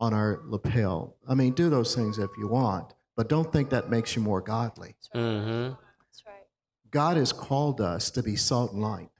on 0.00 0.14
our 0.14 0.40
lapel. 0.46 1.16
I 1.28 1.34
mean, 1.34 1.52
do 1.52 1.68
those 1.68 1.94
things 1.94 2.18
if 2.18 2.30
you 2.38 2.48
want, 2.48 2.94
but 3.16 3.28
don't 3.28 3.52
think 3.52 3.70
that 3.70 3.90
makes 3.90 4.14
you 4.14 4.22
more 4.22 4.40
godly. 4.40 4.94
That's 4.94 5.08
right. 5.14 5.20
Mm-hmm. 5.20 5.62
That's 5.62 6.22
right. 6.26 6.46
God 6.90 7.16
has 7.16 7.32
called 7.32 7.80
us 7.80 8.10
to 8.12 8.22
be 8.22 8.36
salt 8.36 8.72
and 8.72 8.82
light. 8.82 9.10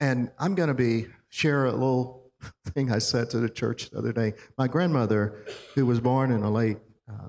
And 0.00 0.30
I'm 0.38 0.54
going 0.54 0.68
to 0.68 0.74
be 0.74 1.06
share 1.28 1.66
a 1.66 1.72
little 1.72 2.30
thing 2.66 2.92
I 2.92 2.98
said 2.98 3.30
to 3.30 3.38
the 3.38 3.48
church 3.48 3.90
the 3.90 3.98
other 3.98 4.12
day. 4.12 4.34
My 4.56 4.68
grandmother, 4.68 5.44
who 5.74 5.86
was 5.86 6.00
born 6.00 6.30
in 6.32 6.40
the 6.40 6.50
late 6.50 6.78
uh, 7.08 7.28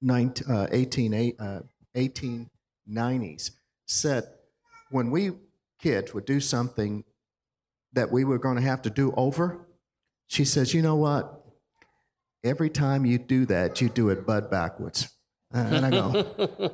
19, 0.00 0.50
uh, 0.50 0.66
18, 0.70 1.34
uh, 1.38 1.60
1890s, 2.88 3.50
said 3.86 4.24
when 4.90 5.10
we 5.10 5.32
kids 5.80 6.14
would 6.14 6.24
do 6.24 6.40
something 6.40 7.04
that 7.92 8.10
we 8.10 8.24
were 8.24 8.38
going 8.38 8.56
to 8.56 8.62
have 8.62 8.82
to 8.82 8.90
do 8.90 9.12
over, 9.16 9.66
she 10.26 10.44
says, 10.44 10.74
You 10.74 10.82
know 10.82 10.96
what? 10.96 11.42
Every 12.42 12.70
time 12.70 13.06
you 13.06 13.18
do 13.18 13.46
that, 13.46 13.80
you 13.80 13.88
do 13.88 14.10
it 14.10 14.26
butt 14.26 14.50
backwards. 14.50 15.10
And 15.52 15.86
I 15.86 15.90
go, 15.90 16.70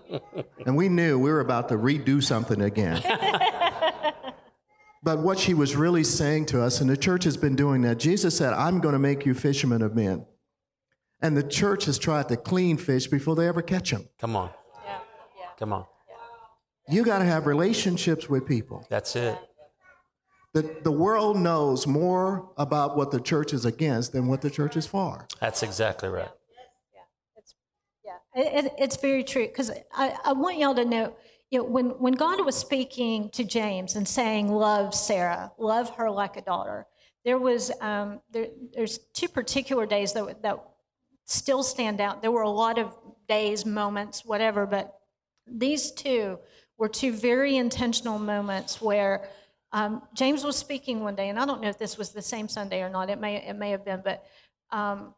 and 0.66 0.74
we 0.74 0.88
knew 0.88 1.18
we 1.18 1.30
were 1.30 1.40
about 1.40 1.68
to 1.68 1.76
redo 1.76 2.22
something 2.22 2.62
again. 2.62 3.02
but 5.02 5.18
what 5.18 5.38
she 5.38 5.52
was 5.52 5.76
really 5.76 6.02
saying 6.02 6.46
to 6.46 6.62
us, 6.62 6.80
and 6.80 6.88
the 6.88 6.96
church 6.96 7.24
has 7.24 7.36
been 7.36 7.54
doing 7.54 7.82
that, 7.82 7.98
Jesus 7.98 8.36
said, 8.36 8.54
I'm 8.54 8.80
going 8.80 8.94
to 8.94 8.98
make 8.98 9.26
you 9.26 9.34
fishermen 9.34 9.82
of 9.82 9.94
men. 9.94 10.24
And 11.20 11.36
the 11.36 11.42
church 11.42 11.84
has 11.84 11.98
tried 11.98 12.30
to 12.30 12.38
clean 12.38 12.78
fish 12.78 13.06
before 13.06 13.36
they 13.36 13.46
ever 13.46 13.60
catch 13.60 13.90
them. 13.90 14.08
Come 14.18 14.34
on. 14.34 14.50
Yeah. 14.86 14.98
yeah. 15.38 15.46
Come 15.58 15.74
on. 15.74 15.84
You 16.90 17.04
got 17.04 17.20
to 17.20 17.24
have 17.24 17.46
relationships 17.46 18.28
with 18.28 18.46
people. 18.46 18.84
That's 18.90 19.14
it. 19.16 19.38
The, 20.52 20.78
the 20.82 20.90
world 20.90 21.38
knows 21.38 21.86
more 21.86 22.50
about 22.56 22.96
what 22.96 23.12
the 23.12 23.20
church 23.20 23.52
is 23.52 23.64
against 23.64 24.12
than 24.12 24.26
what 24.26 24.40
the 24.40 24.50
church 24.50 24.76
is 24.76 24.86
for. 24.86 25.28
That's 25.40 25.62
exactly 25.62 26.08
right. 26.08 26.28
Yeah, 26.92 27.02
it's, 27.36 27.54
yeah. 28.04 28.60
It, 28.64 28.72
it's 28.76 28.96
very 28.96 29.22
true 29.22 29.46
because 29.46 29.70
I, 29.94 30.16
I 30.24 30.32
want 30.32 30.58
y'all 30.58 30.74
to 30.74 30.84
know 30.84 31.14
you 31.50 31.58
know, 31.58 31.64
when, 31.64 31.86
when 31.90 32.12
God 32.14 32.44
was 32.44 32.56
speaking 32.56 33.30
to 33.30 33.44
James 33.44 33.96
and 33.96 34.06
saying, 34.06 34.48
Love 34.48 34.94
Sarah, 34.94 35.52
love 35.58 35.90
her 35.96 36.10
like 36.10 36.36
a 36.36 36.42
daughter, 36.42 36.86
there 37.24 37.38
was 37.38 37.70
um, 37.80 38.20
there, 38.30 38.48
there's 38.72 38.98
two 39.14 39.28
particular 39.28 39.84
days 39.84 40.12
that, 40.14 40.42
that 40.42 40.58
still 41.26 41.62
stand 41.62 42.00
out. 42.00 42.22
There 42.22 42.30
were 42.30 42.42
a 42.42 42.50
lot 42.50 42.78
of 42.78 42.96
days, 43.28 43.66
moments, 43.66 44.24
whatever, 44.24 44.64
but 44.64 44.94
these 45.46 45.90
two 45.90 46.38
were 46.80 46.88
two 46.88 47.12
very 47.12 47.58
intentional 47.58 48.18
moments 48.18 48.80
where 48.80 49.28
um, 49.70 50.02
James 50.14 50.42
was 50.42 50.56
speaking 50.56 51.00
one 51.00 51.14
day, 51.14 51.28
and 51.28 51.38
I 51.38 51.44
don't 51.44 51.60
know 51.60 51.68
if 51.68 51.78
this 51.78 51.98
was 51.98 52.10
the 52.10 52.22
same 52.22 52.48
Sunday 52.48 52.82
or 52.82 52.88
not. 52.88 53.10
It 53.10 53.20
may 53.20 53.36
it 53.36 53.54
may 53.54 53.70
have 53.70 53.84
been, 53.84 54.00
but 54.02 54.24
um, 54.72 55.14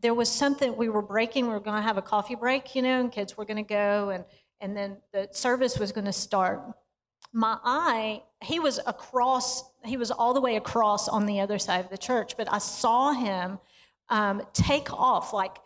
there 0.00 0.12
was 0.12 0.28
something 0.28 0.76
we 0.76 0.88
were 0.88 1.00
breaking. 1.00 1.46
We 1.46 1.52
were 1.52 1.60
going 1.60 1.76
to 1.76 1.82
have 1.82 1.98
a 1.98 2.02
coffee 2.02 2.34
break, 2.34 2.74
you 2.74 2.82
know, 2.82 3.00
and 3.00 3.12
kids 3.12 3.36
were 3.36 3.44
going 3.44 3.64
to 3.64 3.74
go, 3.74 4.10
and 4.10 4.24
and 4.60 4.76
then 4.76 4.96
the 5.12 5.28
service 5.30 5.78
was 5.78 5.92
going 5.92 6.04
to 6.04 6.12
start. 6.12 6.60
My 7.32 7.58
eye, 7.64 8.24
he 8.42 8.58
was 8.58 8.80
across. 8.84 9.62
He 9.84 9.96
was 9.96 10.10
all 10.10 10.34
the 10.34 10.40
way 10.40 10.56
across 10.56 11.08
on 11.08 11.26
the 11.26 11.38
other 11.38 11.60
side 11.60 11.84
of 11.84 11.90
the 11.90 11.98
church, 11.98 12.36
but 12.36 12.52
I 12.52 12.58
saw 12.58 13.12
him 13.12 13.60
um, 14.08 14.42
take 14.52 14.92
off 14.92 15.32
like 15.32 15.58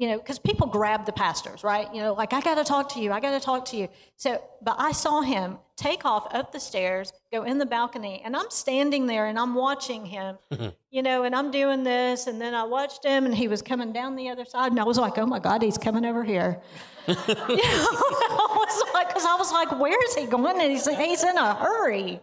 you 0.00 0.08
know, 0.08 0.16
because 0.16 0.38
people 0.38 0.66
grab 0.66 1.04
the 1.04 1.12
pastors, 1.12 1.62
right? 1.62 1.86
You 1.94 2.00
know, 2.00 2.14
like, 2.14 2.32
I 2.32 2.40
got 2.40 2.54
to 2.54 2.64
talk 2.64 2.88
to 2.94 3.00
you, 3.00 3.12
I 3.12 3.20
got 3.20 3.38
to 3.38 3.44
talk 3.44 3.66
to 3.66 3.76
you. 3.76 3.86
So, 4.16 4.42
but 4.62 4.76
I 4.78 4.92
saw 4.92 5.20
him 5.20 5.58
take 5.76 6.06
off 6.06 6.34
up 6.34 6.52
the 6.52 6.58
stairs, 6.58 7.12
go 7.30 7.42
in 7.42 7.58
the 7.58 7.66
balcony, 7.66 8.22
and 8.24 8.34
I'm 8.34 8.48
standing 8.48 9.06
there 9.06 9.26
and 9.26 9.38
I'm 9.38 9.54
watching 9.54 10.06
him, 10.06 10.38
you 10.90 11.02
know, 11.02 11.24
and 11.24 11.34
I'm 11.34 11.50
doing 11.50 11.84
this. 11.84 12.28
And 12.28 12.40
then 12.40 12.54
I 12.54 12.64
watched 12.64 13.04
him 13.04 13.26
and 13.26 13.34
he 13.34 13.46
was 13.46 13.60
coming 13.60 13.92
down 13.92 14.16
the 14.16 14.30
other 14.30 14.46
side, 14.46 14.72
and 14.72 14.80
I 14.80 14.84
was 14.84 14.96
like, 14.96 15.18
oh 15.18 15.26
my 15.26 15.38
God, 15.38 15.60
he's 15.60 15.76
coming 15.76 16.06
over 16.06 16.24
here. 16.24 16.62
you 17.06 17.14
know, 17.16 17.24
I 17.28 18.56
was 18.56 18.94
like, 18.94 19.08
because 19.08 19.26
I 19.26 19.36
was 19.36 19.52
like, 19.52 19.78
where 19.78 20.02
is 20.04 20.14
he 20.14 20.24
going? 20.24 20.58
And 20.58 20.72
he's, 20.72 20.88
he's 20.88 21.22
in 21.22 21.36
a 21.36 21.54
hurry. 21.54 22.20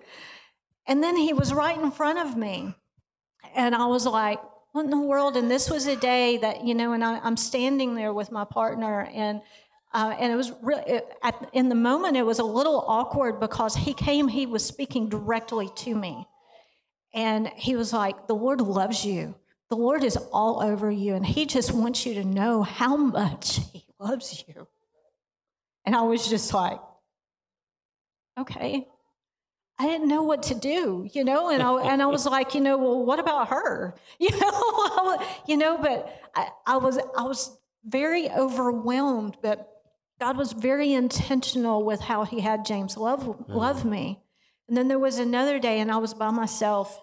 And 0.88 1.04
then 1.04 1.16
he 1.16 1.32
was 1.32 1.54
right 1.54 1.78
in 1.78 1.92
front 1.92 2.18
of 2.18 2.36
me. 2.36 2.74
And 3.56 3.76
I 3.76 3.86
was 3.86 4.08
like, 4.08 4.40
what 4.78 4.86
in 4.86 4.92
the 4.92 5.00
world? 5.00 5.36
And 5.36 5.50
this 5.50 5.72
was 5.72 5.88
a 5.88 5.96
day 5.96 6.38
that, 6.38 6.64
you 6.64 6.76
know, 6.76 6.94
and 6.94 7.04
I, 7.04 7.26
am 7.28 7.36
standing 7.36 7.96
there 7.96 8.14
with 8.14 8.32
my 8.32 8.46
partner, 8.46 9.10
and 9.12 9.42
uh, 9.92 10.16
and 10.20 10.32
it 10.32 10.36
was 10.36 10.52
really, 10.62 10.84
it, 10.84 11.18
at, 11.24 11.50
in 11.54 11.70
the 11.70 11.76
moment, 11.76 12.16
it 12.16 12.26
was 12.26 12.38
a 12.38 12.44
little 12.44 12.84
awkward 12.88 13.40
because 13.40 13.76
he 13.76 13.94
came, 13.94 14.28
he 14.28 14.46
was 14.46 14.64
speaking 14.64 15.10
directly 15.10 15.72
to 15.78 15.96
me. 15.96 16.28
And 17.14 17.48
he 17.56 17.76
was 17.76 17.92
like, 17.92 18.28
The 18.28 18.36
Lord 18.36 18.62
loves 18.62 19.04
you. 19.04 19.34
The 19.70 19.78
Lord 19.78 20.04
is 20.04 20.16
all 20.32 20.62
over 20.62 20.92
you, 20.92 21.16
and 21.16 21.26
He 21.26 21.46
just 21.48 21.74
wants 21.74 22.06
you 22.06 22.14
to 22.14 22.24
know 22.24 22.62
how 22.62 22.96
much 22.96 23.60
He 23.74 23.86
loves 24.00 24.44
you. 24.48 24.68
And 25.86 25.96
I 25.96 26.02
was 26.02 26.30
just 26.30 26.54
like, 26.54 26.80
Okay. 28.40 28.88
I 29.80 29.86
didn't 29.86 30.08
know 30.08 30.24
what 30.24 30.44
to 30.44 30.56
do, 30.56 31.08
you 31.14 31.24
know, 31.24 31.50
and 31.50 31.62
I, 31.62 31.74
and 31.92 32.02
I 32.02 32.08
was 32.08 32.26
like, 32.38 32.56
you 32.56 32.62
know, 32.62 32.78
well, 32.78 33.06
what 33.06 33.20
about 33.20 33.50
her, 33.50 33.96
you 34.20 34.30
know, 34.40 35.22
you 35.48 35.58
know, 35.58 35.78
but 35.78 36.22
I, 36.36 36.50
I 36.66 36.78
was 36.78 36.98
I 37.18 37.24
was 37.24 37.58
very 37.86 38.30
overwhelmed, 38.30 39.38
but 39.42 39.70
God 40.20 40.36
was 40.36 40.52
very 40.54 40.94
intentional 40.94 41.84
with 41.84 42.02
how 42.02 42.24
He 42.24 42.42
had 42.42 42.66
James 42.66 42.98
love 42.98 43.22
mm-hmm. 43.22 43.52
love 43.52 43.86
me. 43.86 44.24
And 44.68 44.76
then 44.76 44.88
there 44.88 45.00
was 45.00 45.20
another 45.20 45.60
day, 45.60 45.80
and 45.80 45.92
I 45.92 45.98
was 45.98 46.14
by 46.14 46.32
myself. 46.32 47.00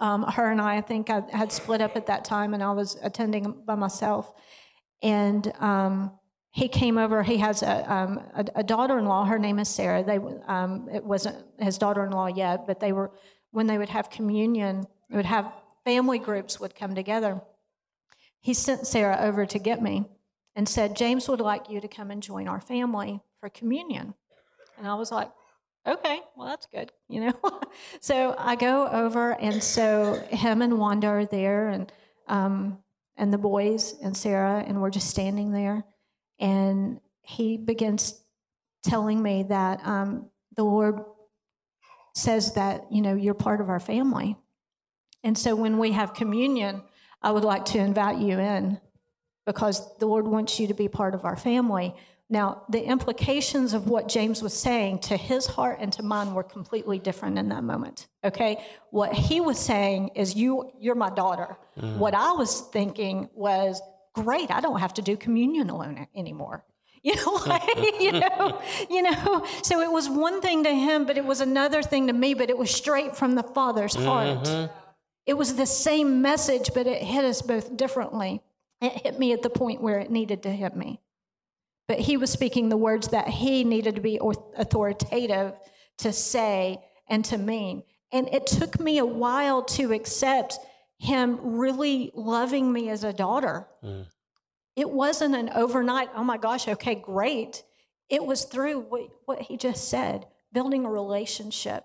Um, 0.00 0.22
her 0.22 0.50
and 0.50 0.60
I, 0.60 0.78
I 0.78 0.80
think 0.80 1.10
I 1.10 1.22
had 1.30 1.52
split 1.52 1.80
up 1.80 1.96
at 1.96 2.06
that 2.06 2.24
time, 2.24 2.54
and 2.54 2.62
I 2.62 2.72
was 2.72 2.96
attending 3.02 3.62
by 3.64 3.74
myself. 3.76 4.32
And 5.02 5.52
um, 5.60 6.18
he 6.52 6.68
came 6.68 6.98
over. 6.98 7.22
He 7.22 7.38
has 7.38 7.62
a, 7.62 7.92
um, 7.92 8.20
a, 8.34 8.44
a, 8.56 8.62
daughter-in-law. 8.62 9.24
Her 9.24 9.38
name 9.38 9.58
is 9.58 9.70
Sarah. 9.70 10.04
They 10.04 10.18
um, 10.46 10.86
it 10.92 11.02
wasn't 11.02 11.44
his 11.58 11.78
daughter-in-law 11.78 12.26
yet, 12.28 12.66
but 12.66 12.78
they 12.78 12.92
were 12.92 13.10
when 13.52 13.66
they 13.66 13.78
would 13.78 13.88
have 13.88 14.10
communion. 14.10 14.86
They 15.08 15.16
would 15.16 15.24
have 15.24 15.50
family 15.84 16.18
groups 16.18 16.60
would 16.60 16.74
come 16.74 16.94
together. 16.94 17.40
He 18.40 18.52
sent 18.52 18.86
Sarah 18.86 19.18
over 19.22 19.46
to 19.46 19.58
get 19.58 19.80
me 19.80 20.04
and 20.54 20.68
said, 20.68 20.94
"James 20.94 21.26
would 21.26 21.40
like 21.40 21.70
you 21.70 21.80
to 21.80 21.88
come 21.88 22.10
and 22.10 22.22
join 22.22 22.48
our 22.48 22.60
family 22.60 23.22
for 23.40 23.48
communion." 23.48 24.12
And 24.76 24.86
I 24.86 24.94
was 24.94 25.10
like, 25.10 25.30
"Okay, 25.86 26.20
well 26.36 26.48
that's 26.48 26.66
good," 26.66 26.92
you 27.08 27.20
know. 27.20 27.60
so 28.00 28.34
I 28.38 28.56
go 28.56 28.88
over, 28.88 29.32
and 29.40 29.62
so 29.62 30.22
him 30.28 30.60
and 30.60 30.78
Wanda 30.78 31.06
are 31.06 31.24
there, 31.24 31.70
and 31.70 31.90
um, 32.28 32.78
and 33.16 33.32
the 33.32 33.38
boys 33.38 33.94
and 34.02 34.14
Sarah, 34.14 34.62
and 34.66 34.82
we're 34.82 34.90
just 34.90 35.08
standing 35.08 35.52
there 35.52 35.86
and 36.42 37.00
he 37.22 37.56
begins 37.56 38.20
telling 38.82 39.22
me 39.22 39.44
that 39.44 39.80
um, 39.86 40.26
the 40.56 40.64
Lord 40.64 41.04
says 42.14 42.54
that, 42.54 42.84
you 42.90 43.00
know, 43.00 43.14
you're 43.14 43.32
part 43.32 43.60
of 43.60 43.70
our 43.70 43.80
family. 43.80 44.36
And 45.22 45.38
so 45.38 45.54
when 45.54 45.78
we 45.78 45.92
have 45.92 46.12
communion, 46.12 46.82
I 47.22 47.30
would 47.30 47.44
like 47.44 47.64
to 47.66 47.78
invite 47.78 48.18
you 48.18 48.40
in 48.40 48.80
because 49.46 49.96
the 49.98 50.06
Lord 50.06 50.26
wants 50.26 50.58
you 50.58 50.66
to 50.66 50.74
be 50.74 50.88
part 50.88 51.14
of 51.14 51.24
our 51.24 51.36
family. 51.36 51.94
Now, 52.28 52.64
the 52.68 52.82
implications 52.82 53.72
of 53.72 53.88
what 53.88 54.08
James 54.08 54.42
was 54.42 54.52
saying 54.52 54.98
to 55.00 55.16
his 55.16 55.46
heart 55.46 55.78
and 55.80 55.92
to 55.92 56.02
mine 56.02 56.34
were 56.34 56.42
completely 56.42 56.98
different 56.98 57.38
in 57.38 57.50
that 57.50 57.62
moment. 57.62 58.08
Okay? 58.24 58.64
What 58.90 59.12
he 59.12 59.40
was 59.40 59.60
saying 59.60 60.10
is 60.16 60.34
you 60.34 60.72
you're 60.80 60.96
my 60.96 61.10
daughter. 61.10 61.56
Mm. 61.78 61.98
What 61.98 62.14
I 62.14 62.32
was 62.32 62.62
thinking 62.72 63.28
was 63.32 63.80
great, 64.12 64.50
I 64.50 64.60
don't 64.60 64.80
have 64.80 64.94
to 64.94 65.02
do 65.02 65.16
communion 65.16 65.70
alone 65.70 66.06
anymore. 66.14 66.64
You 67.04 67.16
know, 67.16 67.32
like, 67.46 68.00
you 68.00 68.12
know, 68.12 68.62
you 68.88 69.02
know. 69.02 69.44
So 69.64 69.80
it 69.80 69.90
was 69.90 70.08
one 70.08 70.40
thing 70.40 70.62
to 70.62 70.70
him, 70.72 71.04
but 71.04 71.18
it 71.18 71.24
was 71.24 71.40
another 71.40 71.82
thing 71.82 72.06
to 72.06 72.12
me. 72.12 72.32
But 72.32 72.48
it 72.48 72.56
was 72.56 72.70
straight 72.70 73.16
from 73.16 73.34
the 73.34 73.42
Father's 73.42 73.96
heart. 73.96 74.44
Mm-hmm. 74.44 74.72
It 75.26 75.34
was 75.34 75.56
the 75.56 75.66
same 75.66 76.22
message, 76.22 76.70
but 76.72 76.86
it 76.86 77.02
hit 77.02 77.24
us 77.24 77.42
both 77.42 77.76
differently. 77.76 78.40
It 78.80 78.92
hit 78.92 79.18
me 79.18 79.32
at 79.32 79.42
the 79.42 79.50
point 79.50 79.82
where 79.82 79.98
it 79.98 80.12
needed 80.12 80.44
to 80.44 80.50
hit 80.50 80.76
me. 80.76 81.00
But 81.88 81.98
he 81.98 82.16
was 82.16 82.30
speaking 82.30 82.68
the 82.68 82.76
words 82.76 83.08
that 83.08 83.26
he 83.26 83.64
needed 83.64 83.96
to 83.96 84.00
be 84.00 84.20
authoritative 84.56 85.54
to 85.98 86.12
say 86.12 86.84
and 87.08 87.24
to 87.24 87.36
mean. 87.36 87.82
And 88.12 88.28
it 88.32 88.46
took 88.46 88.78
me 88.78 88.98
a 88.98 89.06
while 89.06 89.62
to 89.64 89.92
accept 89.92 90.58
him 91.02 91.40
really 91.42 92.12
loving 92.14 92.72
me 92.72 92.88
as 92.88 93.02
a 93.02 93.12
daughter. 93.12 93.66
Mm. 93.84 94.06
It 94.76 94.88
wasn't 94.88 95.34
an 95.34 95.50
overnight, 95.50 96.08
oh 96.14 96.22
my 96.22 96.36
gosh, 96.36 96.68
okay, 96.68 96.94
great. 96.94 97.64
It 98.08 98.24
was 98.24 98.44
through 98.44 98.82
what, 98.82 99.08
what 99.24 99.42
he 99.42 99.56
just 99.56 99.88
said, 99.88 100.26
building 100.52 100.84
a 100.86 100.90
relationship. 100.90 101.84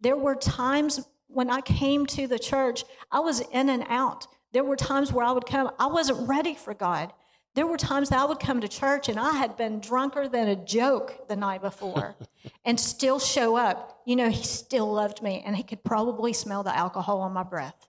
There 0.00 0.16
were 0.16 0.34
times 0.34 1.06
when 1.28 1.48
I 1.48 1.60
came 1.60 2.06
to 2.06 2.26
the 2.26 2.40
church, 2.40 2.82
I 3.12 3.20
was 3.20 3.38
in 3.52 3.68
and 3.70 3.84
out. 3.88 4.26
There 4.50 4.64
were 4.64 4.74
times 4.74 5.12
where 5.12 5.24
I 5.24 5.30
would 5.30 5.46
come, 5.46 5.70
I 5.78 5.86
wasn't 5.86 6.28
ready 6.28 6.54
for 6.54 6.74
God. 6.74 7.12
There 7.54 7.68
were 7.68 7.76
times 7.76 8.08
that 8.08 8.18
I 8.18 8.24
would 8.24 8.40
come 8.40 8.60
to 8.60 8.68
church 8.68 9.08
and 9.08 9.20
I 9.20 9.30
had 9.30 9.56
been 9.56 9.78
drunker 9.78 10.28
than 10.28 10.48
a 10.48 10.56
joke 10.56 11.28
the 11.28 11.36
night 11.36 11.62
before 11.62 12.16
and 12.64 12.80
still 12.80 13.20
show 13.20 13.56
up. 13.56 14.02
You 14.06 14.16
know, 14.16 14.28
he 14.28 14.42
still 14.42 14.92
loved 14.92 15.22
me 15.22 15.44
and 15.46 15.56
he 15.56 15.62
could 15.62 15.84
probably 15.84 16.32
smell 16.32 16.64
the 16.64 16.76
alcohol 16.76 17.20
on 17.20 17.32
my 17.32 17.44
breath. 17.44 17.86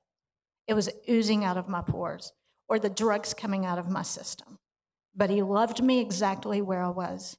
It 0.67 0.73
was 0.73 0.89
oozing 1.09 1.43
out 1.43 1.57
of 1.57 1.67
my 1.67 1.81
pores 1.81 2.33
or 2.67 2.79
the 2.79 2.89
drugs 2.89 3.33
coming 3.33 3.65
out 3.65 3.79
of 3.79 3.89
my 3.89 4.03
system. 4.03 4.59
But 5.15 5.29
he 5.29 5.41
loved 5.41 5.81
me 5.81 5.99
exactly 5.99 6.61
where 6.61 6.83
I 6.83 6.89
was. 6.89 7.37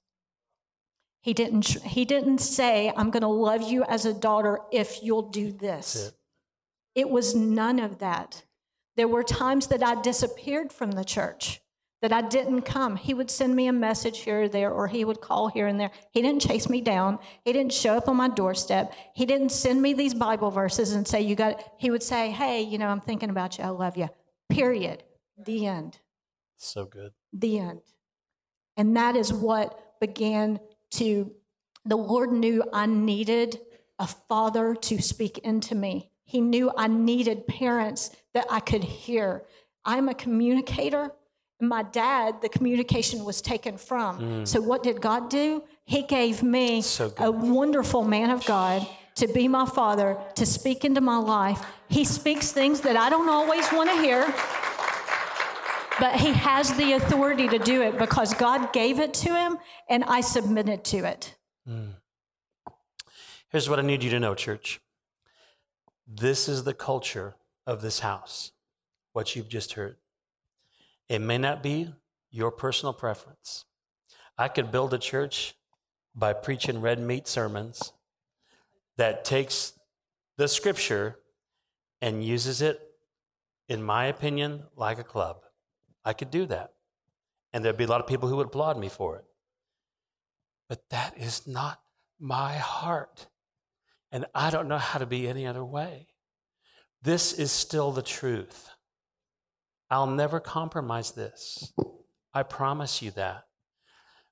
He 1.20 1.34
didn't, 1.34 1.66
he 1.66 2.04
didn't 2.04 2.38
say, 2.38 2.92
I'm 2.96 3.10
going 3.10 3.22
to 3.22 3.28
love 3.28 3.62
you 3.62 3.84
as 3.84 4.06
a 4.06 4.14
daughter 4.14 4.60
if 4.72 5.02
you'll 5.02 5.30
do 5.30 5.52
this. 5.52 6.12
It. 6.94 7.02
it 7.02 7.10
was 7.10 7.34
none 7.34 7.78
of 7.78 7.98
that. 7.98 8.44
There 8.96 9.08
were 9.08 9.22
times 9.22 9.68
that 9.68 9.82
I 9.82 10.00
disappeared 10.00 10.72
from 10.72 10.92
the 10.92 11.04
church 11.04 11.60
that 12.00 12.12
I 12.12 12.22
didn't 12.22 12.62
come. 12.62 12.96
He 12.96 13.12
would 13.12 13.30
send 13.30 13.56
me 13.56 13.66
a 13.66 13.72
message 13.72 14.20
here 14.20 14.42
or 14.42 14.48
there, 14.48 14.70
or 14.70 14.86
he 14.86 15.04
would 15.04 15.20
call 15.20 15.48
here 15.48 15.66
and 15.66 15.80
there. 15.80 15.90
He 16.12 16.22
didn't 16.22 16.42
chase 16.42 16.68
me 16.68 16.80
down. 16.80 17.18
He 17.44 17.52
didn't 17.52 17.72
show 17.72 17.96
up 17.96 18.08
on 18.08 18.16
my 18.16 18.28
doorstep. 18.28 18.92
He 19.14 19.26
didn't 19.26 19.50
send 19.50 19.82
me 19.82 19.94
these 19.94 20.14
Bible 20.14 20.50
verses 20.50 20.92
and 20.92 21.06
say, 21.06 21.20
You 21.20 21.34
got, 21.34 21.62
he 21.78 21.90
would 21.90 22.02
say, 22.02 22.30
Hey, 22.30 22.62
you 22.62 22.78
know, 22.78 22.86
I'm 22.86 23.00
thinking 23.00 23.30
about 23.30 23.58
you. 23.58 23.64
I 23.64 23.70
love 23.70 23.96
you. 23.96 24.08
Period. 24.48 25.02
The 25.44 25.66
end. 25.66 25.98
So 26.56 26.84
good. 26.84 27.12
The 27.32 27.58
end. 27.58 27.80
And 28.76 28.96
that 28.96 29.16
is 29.16 29.32
what 29.32 29.98
began 30.00 30.60
to, 30.92 31.32
the 31.84 31.96
Lord 31.96 32.32
knew 32.32 32.62
I 32.72 32.86
needed 32.86 33.58
a 33.98 34.06
father 34.06 34.74
to 34.74 35.02
speak 35.02 35.38
into 35.38 35.74
me. 35.74 36.10
He 36.24 36.40
knew 36.40 36.70
I 36.76 36.86
needed 36.86 37.46
parents 37.46 38.10
that 38.34 38.46
I 38.50 38.60
could 38.60 38.84
hear. 38.84 39.44
I'm 39.84 40.08
a 40.08 40.14
communicator. 40.14 41.10
My 41.60 41.82
dad, 41.82 42.40
the 42.40 42.48
communication 42.48 43.24
was 43.24 43.42
taken 43.42 43.76
from. 43.76 44.20
Mm. 44.20 44.48
So, 44.48 44.60
what 44.60 44.82
did 44.82 45.00
God 45.00 45.28
do? 45.28 45.64
He 45.84 46.02
gave 46.02 46.42
me 46.42 46.82
so 46.82 47.12
a 47.18 47.30
wonderful 47.30 48.04
man 48.04 48.30
of 48.30 48.44
God 48.46 48.86
to 49.16 49.26
be 49.26 49.48
my 49.48 49.66
father, 49.66 50.16
to 50.36 50.46
speak 50.46 50.84
into 50.84 51.00
my 51.00 51.16
life. 51.16 51.64
He 51.88 52.04
speaks 52.04 52.52
things 52.52 52.80
that 52.82 52.96
I 52.96 53.10
don't 53.10 53.28
always 53.28 53.70
want 53.72 53.90
to 53.90 53.96
hear, 54.00 54.22
but 55.98 56.20
he 56.20 56.32
has 56.32 56.72
the 56.74 56.92
authority 56.92 57.48
to 57.48 57.58
do 57.58 57.82
it 57.82 57.98
because 57.98 58.32
God 58.34 58.72
gave 58.72 59.00
it 59.00 59.12
to 59.14 59.34
him 59.34 59.58
and 59.88 60.04
I 60.04 60.20
submitted 60.20 60.84
to 60.84 60.98
it. 60.98 61.34
Mm. 61.68 61.94
Here's 63.50 63.68
what 63.68 63.78
I 63.78 63.82
need 63.82 64.02
you 64.02 64.10
to 64.10 64.20
know, 64.20 64.34
church. 64.34 64.80
This 66.06 66.48
is 66.48 66.64
the 66.64 66.74
culture 66.74 67.34
of 67.66 67.82
this 67.82 68.00
house, 68.00 68.52
what 69.12 69.34
you've 69.34 69.48
just 69.48 69.72
heard. 69.72 69.96
It 71.08 71.20
may 71.20 71.38
not 71.38 71.62
be 71.62 71.94
your 72.30 72.50
personal 72.50 72.92
preference. 72.92 73.64
I 74.36 74.48
could 74.48 74.70
build 74.70 74.92
a 74.94 74.98
church 74.98 75.54
by 76.14 76.32
preaching 76.32 76.80
red 76.80 77.00
meat 77.00 77.26
sermons 77.26 77.92
that 78.96 79.24
takes 79.24 79.72
the 80.36 80.48
scripture 80.48 81.18
and 82.00 82.24
uses 82.24 82.60
it, 82.62 82.80
in 83.68 83.82
my 83.82 84.06
opinion, 84.06 84.64
like 84.76 84.98
a 84.98 85.04
club. 85.04 85.38
I 86.04 86.12
could 86.12 86.30
do 86.30 86.46
that. 86.46 86.72
And 87.52 87.64
there'd 87.64 87.76
be 87.76 87.84
a 87.84 87.88
lot 87.88 88.00
of 88.00 88.06
people 88.06 88.28
who 88.28 88.36
would 88.36 88.46
applaud 88.46 88.78
me 88.78 88.88
for 88.88 89.16
it. 89.16 89.24
But 90.68 90.88
that 90.90 91.16
is 91.16 91.46
not 91.46 91.80
my 92.20 92.54
heart. 92.54 93.26
And 94.12 94.26
I 94.34 94.50
don't 94.50 94.68
know 94.68 94.78
how 94.78 94.98
to 94.98 95.06
be 95.06 95.28
any 95.28 95.46
other 95.46 95.64
way. 95.64 96.08
This 97.02 97.32
is 97.32 97.52
still 97.52 97.92
the 97.92 98.02
truth. 98.02 98.68
I'll 99.90 100.06
never 100.06 100.40
compromise 100.40 101.12
this. 101.12 101.72
I 102.34 102.42
promise 102.42 103.02
you 103.02 103.10
that. 103.12 103.44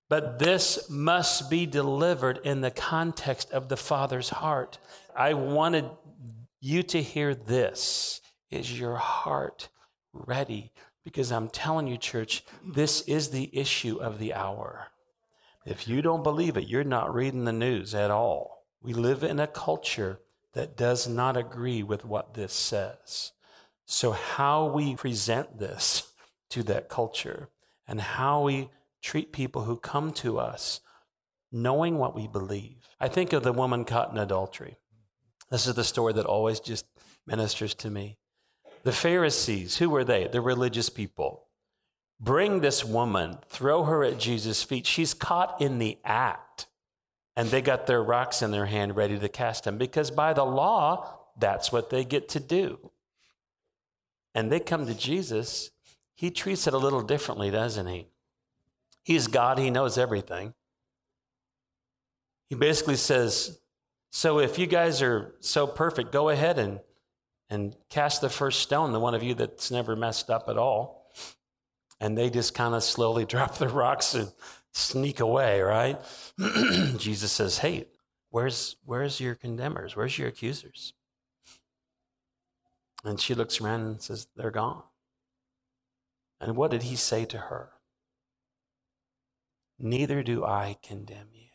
But 0.09 0.39
this 0.39 0.89
must 0.89 1.51
be 1.51 1.67
delivered 1.67 2.39
in 2.45 2.61
the 2.61 2.71
context 2.71 3.51
of 3.51 3.69
the 3.69 3.77
Father's 3.77 4.29
heart. 4.29 4.79
I 5.17 5.35
wanted 5.35 5.91
you 6.61 6.83
to 6.85 7.03
hear 7.03 7.35
this. 7.35 8.21
Is 8.51 8.79
your 8.79 8.97
heart 8.97 9.69
ready? 10.13 10.73
Because 11.05 11.33
I'm 11.33 11.49
telling 11.49 11.89
you, 11.89 11.97
church, 11.97 12.45
this 12.65 13.01
is 13.03 13.31
the 13.31 13.51
issue 13.57 13.97
of 13.97 14.19
the 14.19 14.35
hour. 14.35 14.89
If 15.65 15.89
you 15.89 16.03
don't 16.03 16.23
believe 16.23 16.57
it, 16.57 16.69
you're 16.69 16.85
not 16.85 17.13
reading 17.13 17.45
the 17.45 17.53
news 17.53 17.95
at 17.95 18.11
all. 18.11 18.65
We 18.81 18.93
live 18.93 19.25
in 19.25 19.41
a 19.41 19.49
culture 19.49 20.21
that 20.53 20.77
does 20.77 21.09
not 21.09 21.37
agree 21.37 21.83
with 21.83 22.05
what 22.05 22.35
this 22.35 22.53
says. 22.53 23.33
So, 23.87 24.13
how 24.13 24.67
we 24.67 24.97
present 24.97 25.59
this 25.59 26.13
to 26.51 26.63
that 26.65 26.89
culture 26.89 27.49
and 27.87 28.01
how 28.01 28.43
we 28.43 28.69
treat 29.01 29.33
people 29.33 29.63
who 29.63 29.77
come 29.77 30.13
to 30.13 30.39
us 30.39 30.81
knowing 31.53 31.97
what 31.97 32.15
we 32.15 32.27
believe. 32.27 32.89
I 33.01 33.09
think 33.09 33.33
of 33.33 33.43
the 33.43 33.53
woman 33.53 33.85
caught 33.85 34.11
in 34.11 34.19
adultery. 34.19 34.77
This 35.51 35.67
is 35.67 35.75
the 35.75 35.85
story 35.85 36.13
that 36.15 36.27
always 36.27 36.61
just 36.61 36.85
ministers 37.27 37.75
to 37.75 37.91
me. 37.91 38.19
The 38.83 38.93
Pharisees, 38.93 39.77
who 39.77 39.91
were 39.91 40.05
they? 40.05 40.27
The 40.27 40.41
religious 40.41 40.89
people. 40.89 41.45
Bring 42.19 42.61
this 42.61 42.85
woman, 42.85 43.39
throw 43.49 43.85
her 43.85 44.03
at 44.03 44.19
Jesus' 44.19 44.63
feet. 44.63 44.87
She's 44.87 45.15
caught 45.15 45.61
in 45.61 45.79
the 45.79 45.99
act 46.05 46.67
and 47.37 47.49
they 47.49 47.61
got 47.61 47.87
their 47.87 48.03
rocks 48.03 48.43
in 48.43 48.51
their 48.51 48.67
hand 48.67 48.97
ready 48.97 49.19
to 49.19 49.29
cast 49.29 49.65
them 49.65 49.77
because 49.79 50.11
by 50.11 50.33
the 50.33 50.45
law, 50.45 51.19
that's 51.39 51.71
what 51.71 51.91
they 51.91 52.05
get 52.05 52.29
to 52.31 52.41
do. 52.41 52.91
And 54.37 54.53
they 54.53 54.61
come 54.61 54.87
to 54.87 54.95
Jesus. 54.95 55.71
He 56.15 56.31
treats 56.31 56.67
it 56.67 56.75
a 56.75 56.79
little 56.79 57.01
differently, 57.01 57.51
doesn't 57.51 57.87
he? 57.87 58.09
He's 59.03 59.29
God, 59.29 59.59
he 59.59 59.71
knows 59.71 59.97
everything. 59.97 60.53
He 62.51 62.55
basically 62.55 62.97
says, 62.97 63.59
So 64.11 64.39
if 64.39 64.59
you 64.59 64.67
guys 64.67 65.01
are 65.01 65.35
so 65.41 65.67
perfect, 65.67 66.13
go 66.13 66.29
ahead 66.29 66.59
and, 66.59 66.81
and 67.49 67.75
cast 67.89 68.21
the 68.21 68.29
first 68.29 68.61
stone, 68.61 68.93
the 68.93 69.01
one 69.01 69.15
of 69.15 69.23
you 69.23 69.33
that's 69.33 69.71
never 69.71 69.97
messed 69.97 70.29
up 70.29 70.51
at 70.51 70.59
all. 70.59 71.11
And 71.99 72.17
they 72.17 72.29
just 72.29 72.55
kind 72.55 72.75
of 72.75 72.85
slowly 72.85 73.25
drop 73.35 73.57
the 73.57 73.69
rocks 73.69 74.15
and 74.15 74.31
sneak 74.75 75.21
away, 75.21 75.63
right? 75.63 75.99
Jesus 76.99 77.33
says, 77.33 77.57
Hey, 77.57 77.87
where's, 78.29 78.77
where's 78.85 79.19
your 79.19 79.35
condemners? 79.35 79.97
Where's 79.97 80.19
your 80.19 80.29
accusers? 80.29 80.93
And 83.05 83.21
she 83.21 83.35
looks 83.35 83.61
around 83.61 83.83
and 83.83 84.03
says, 84.03 84.27
They're 84.37 84.51
gone. 84.51 84.83
And 86.41 86.57
what 86.57 86.71
did 86.71 86.85
he 86.85 86.97
say 86.97 87.25
to 87.27 87.39
her? 87.39 87.71
Neither 89.79 90.23
do 90.23 90.45
I 90.45 90.77
condemn 90.83 91.29
you. 91.33 91.49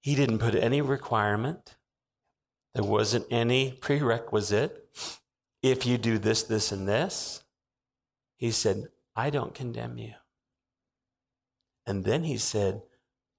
He 0.00 0.14
didn't 0.14 0.38
put 0.38 0.54
any 0.54 0.80
requirement, 0.80 1.76
there 2.74 2.84
wasn't 2.84 3.26
any 3.30 3.72
prerequisite. 3.72 4.78
If 5.62 5.86
you 5.86 5.96
do 5.96 6.18
this, 6.18 6.42
this, 6.42 6.72
and 6.72 6.88
this, 6.88 7.44
he 8.36 8.50
said, 8.50 8.88
I 9.14 9.30
don't 9.30 9.54
condemn 9.54 9.98
you. 9.98 10.14
And 11.86 12.04
then 12.04 12.24
he 12.24 12.38
said, 12.38 12.82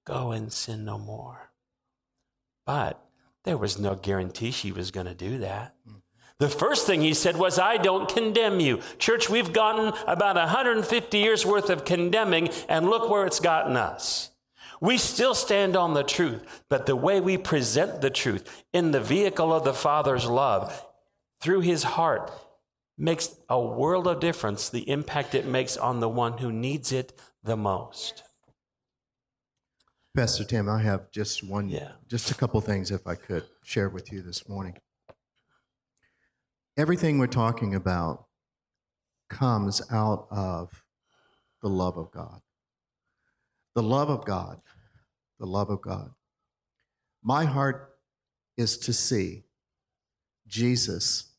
Go 0.06 0.32
and 0.32 0.52
sin 0.52 0.84
no 0.84 0.98
more. 0.98 1.50
But 2.66 3.04
there 3.44 3.58
was 3.58 3.78
no 3.78 3.94
guarantee 3.94 4.50
she 4.50 4.72
was 4.72 4.90
going 4.90 5.06
to 5.06 5.14
do 5.14 5.38
that. 5.38 5.74
Hmm. 5.86 5.96
The 6.40 6.48
first 6.48 6.86
thing 6.86 7.00
he 7.00 7.14
said 7.14 7.36
was, 7.36 7.58
I 7.58 7.76
don't 7.76 8.08
condemn 8.08 8.58
you. 8.58 8.80
Church, 8.98 9.30
we've 9.30 9.52
gotten 9.52 9.92
about 10.06 10.36
150 10.36 11.18
years 11.18 11.46
worth 11.46 11.70
of 11.70 11.84
condemning, 11.84 12.48
and 12.68 12.86
look 12.86 13.08
where 13.08 13.26
it's 13.26 13.40
gotten 13.40 13.76
us. 13.76 14.30
We 14.80 14.98
still 14.98 15.34
stand 15.34 15.76
on 15.76 15.94
the 15.94 16.02
truth, 16.02 16.62
but 16.68 16.86
the 16.86 16.96
way 16.96 17.20
we 17.20 17.38
present 17.38 18.00
the 18.00 18.10
truth 18.10 18.64
in 18.72 18.90
the 18.90 19.00
vehicle 19.00 19.52
of 19.52 19.64
the 19.64 19.72
Father's 19.72 20.26
love 20.26 20.84
through 21.40 21.60
his 21.60 21.84
heart 21.84 22.32
makes 22.98 23.36
a 23.48 23.60
world 23.60 24.06
of 24.06 24.20
difference, 24.20 24.68
the 24.68 24.88
impact 24.88 25.34
it 25.34 25.46
makes 25.46 25.76
on 25.76 26.00
the 26.00 26.08
one 26.08 26.38
who 26.38 26.50
needs 26.52 26.92
it 26.92 27.18
the 27.42 27.56
most. 27.56 28.22
Pastor 30.16 30.44
Tim, 30.44 30.68
I 30.68 30.80
have 30.82 31.10
just 31.10 31.42
one, 31.42 31.68
yeah. 31.68 31.92
just 32.08 32.30
a 32.30 32.34
couple 32.34 32.60
things 32.60 32.90
if 32.90 33.06
I 33.06 33.14
could 33.14 33.44
share 33.64 33.88
with 33.88 34.12
you 34.12 34.22
this 34.22 34.48
morning. 34.48 34.76
Everything 36.76 37.18
we're 37.18 37.26
talking 37.28 37.74
about 37.74 38.26
comes 39.30 39.80
out 39.92 40.26
of 40.30 40.84
the 41.62 41.68
love 41.68 41.96
of 41.96 42.10
God. 42.10 42.40
The 43.74 43.82
love 43.82 44.10
of 44.10 44.24
God. 44.24 44.60
The 45.38 45.46
love 45.46 45.70
of 45.70 45.80
God. 45.80 46.10
My 47.22 47.44
heart 47.44 47.96
is 48.56 48.76
to 48.78 48.92
see 48.92 49.44
Jesus 50.46 51.32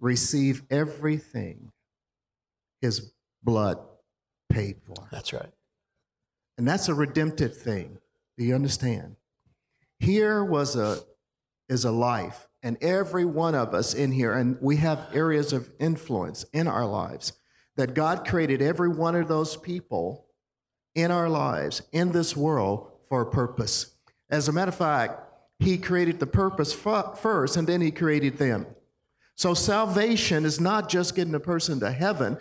receive 0.00 0.62
everything 0.70 1.72
his 2.80 3.12
blood 3.42 3.78
paid 4.50 4.76
for. 4.82 5.08
That's 5.10 5.32
right. 5.32 5.52
And 6.58 6.66
that's 6.66 6.88
a 6.88 6.94
redemptive 6.94 7.56
thing. 7.56 7.98
Do 8.36 8.44
you 8.44 8.54
understand? 8.54 9.16
Here 9.98 10.44
was 10.44 10.76
a 10.76 11.00
is 11.68 11.84
a 11.84 11.90
life, 11.90 12.46
and 12.66 12.82
every 12.82 13.24
one 13.24 13.54
of 13.54 13.74
us 13.74 13.94
in 13.94 14.10
here, 14.10 14.32
and 14.32 14.58
we 14.60 14.74
have 14.78 15.06
areas 15.12 15.52
of 15.52 15.70
influence 15.78 16.44
in 16.52 16.66
our 16.66 16.84
lives 16.84 17.34
that 17.76 17.94
God 17.94 18.26
created 18.26 18.60
every 18.60 18.88
one 18.88 19.14
of 19.14 19.28
those 19.28 19.56
people 19.56 20.26
in 20.96 21.12
our 21.12 21.28
lives, 21.28 21.82
in 21.92 22.10
this 22.10 22.36
world, 22.36 22.90
for 23.08 23.20
a 23.20 23.30
purpose. 23.30 23.94
As 24.30 24.48
a 24.48 24.52
matter 24.52 24.70
of 24.70 24.74
fact, 24.74 25.20
He 25.60 25.78
created 25.78 26.18
the 26.18 26.26
purpose 26.26 26.72
first, 26.72 27.56
and 27.56 27.68
then 27.68 27.80
He 27.80 27.92
created 27.92 28.36
them. 28.36 28.66
So 29.36 29.54
salvation 29.54 30.44
is 30.44 30.60
not 30.60 30.88
just 30.88 31.14
getting 31.14 31.36
a 31.36 31.40
person 31.40 31.78
to 31.78 31.92
heaven. 31.92 32.36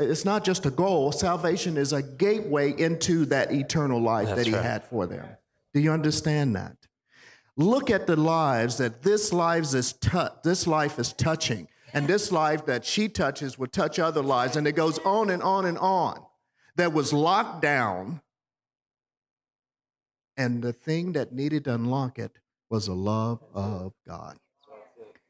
It's 0.00 0.24
not 0.24 0.42
just 0.42 0.66
a 0.66 0.70
goal. 0.70 1.12
Salvation 1.12 1.76
is 1.76 1.92
a 1.92 2.02
gateway 2.02 2.72
into 2.76 3.24
that 3.26 3.52
eternal 3.52 4.02
life 4.02 4.26
That's 4.26 4.38
that 4.38 4.46
he 4.48 4.54
right. 4.54 4.64
had 4.64 4.82
for 4.82 5.06
them. 5.06 5.28
Do 5.74 5.80
you 5.80 5.92
understand 5.92 6.56
that? 6.56 6.74
Look 7.60 7.90
at 7.90 8.06
the 8.06 8.16
lives 8.16 8.78
that 8.78 9.02
this 9.02 9.34
life 9.34 9.74
is 9.74 9.92
tu- 9.92 10.30
this 10.42 10.66
life 10.66 10.98
is 10.98 11.12
touching. 11.12 11.68
And 11.92 12.08
this 12.08 12.32
life 12.32 12.64
that 12.64 12.86
she 12.86 13.06
touches 13.06 13.58
will 13.58 13.66
touch 13.66 13.98
other 13.98 14.22
lives 14.22 14.56
and 14.56 14.66
it 14.66 14.72
goes 14.72 14.98
on 15.00 15.28
and 15.28 15.42
on 15.42 15.66
and 15.66 15.76
on. 15.76 16.24
that 16.76 16.94
was 16.94 17.12
locked 17.12 17.60
down. 17.60 18.22
And 20.38 20.62
the 20.62 20.72
thing 20.72 21.12
that 21.12 21.34
needed 21.34 21.64
to 21.64 21.74
unlock 21.74 22.18
it 22.18 22.38
was 22.70 22.86
the 22.86 22.94
love 22.94 23.42
of 23.52 23.92
God. 24.06 24.38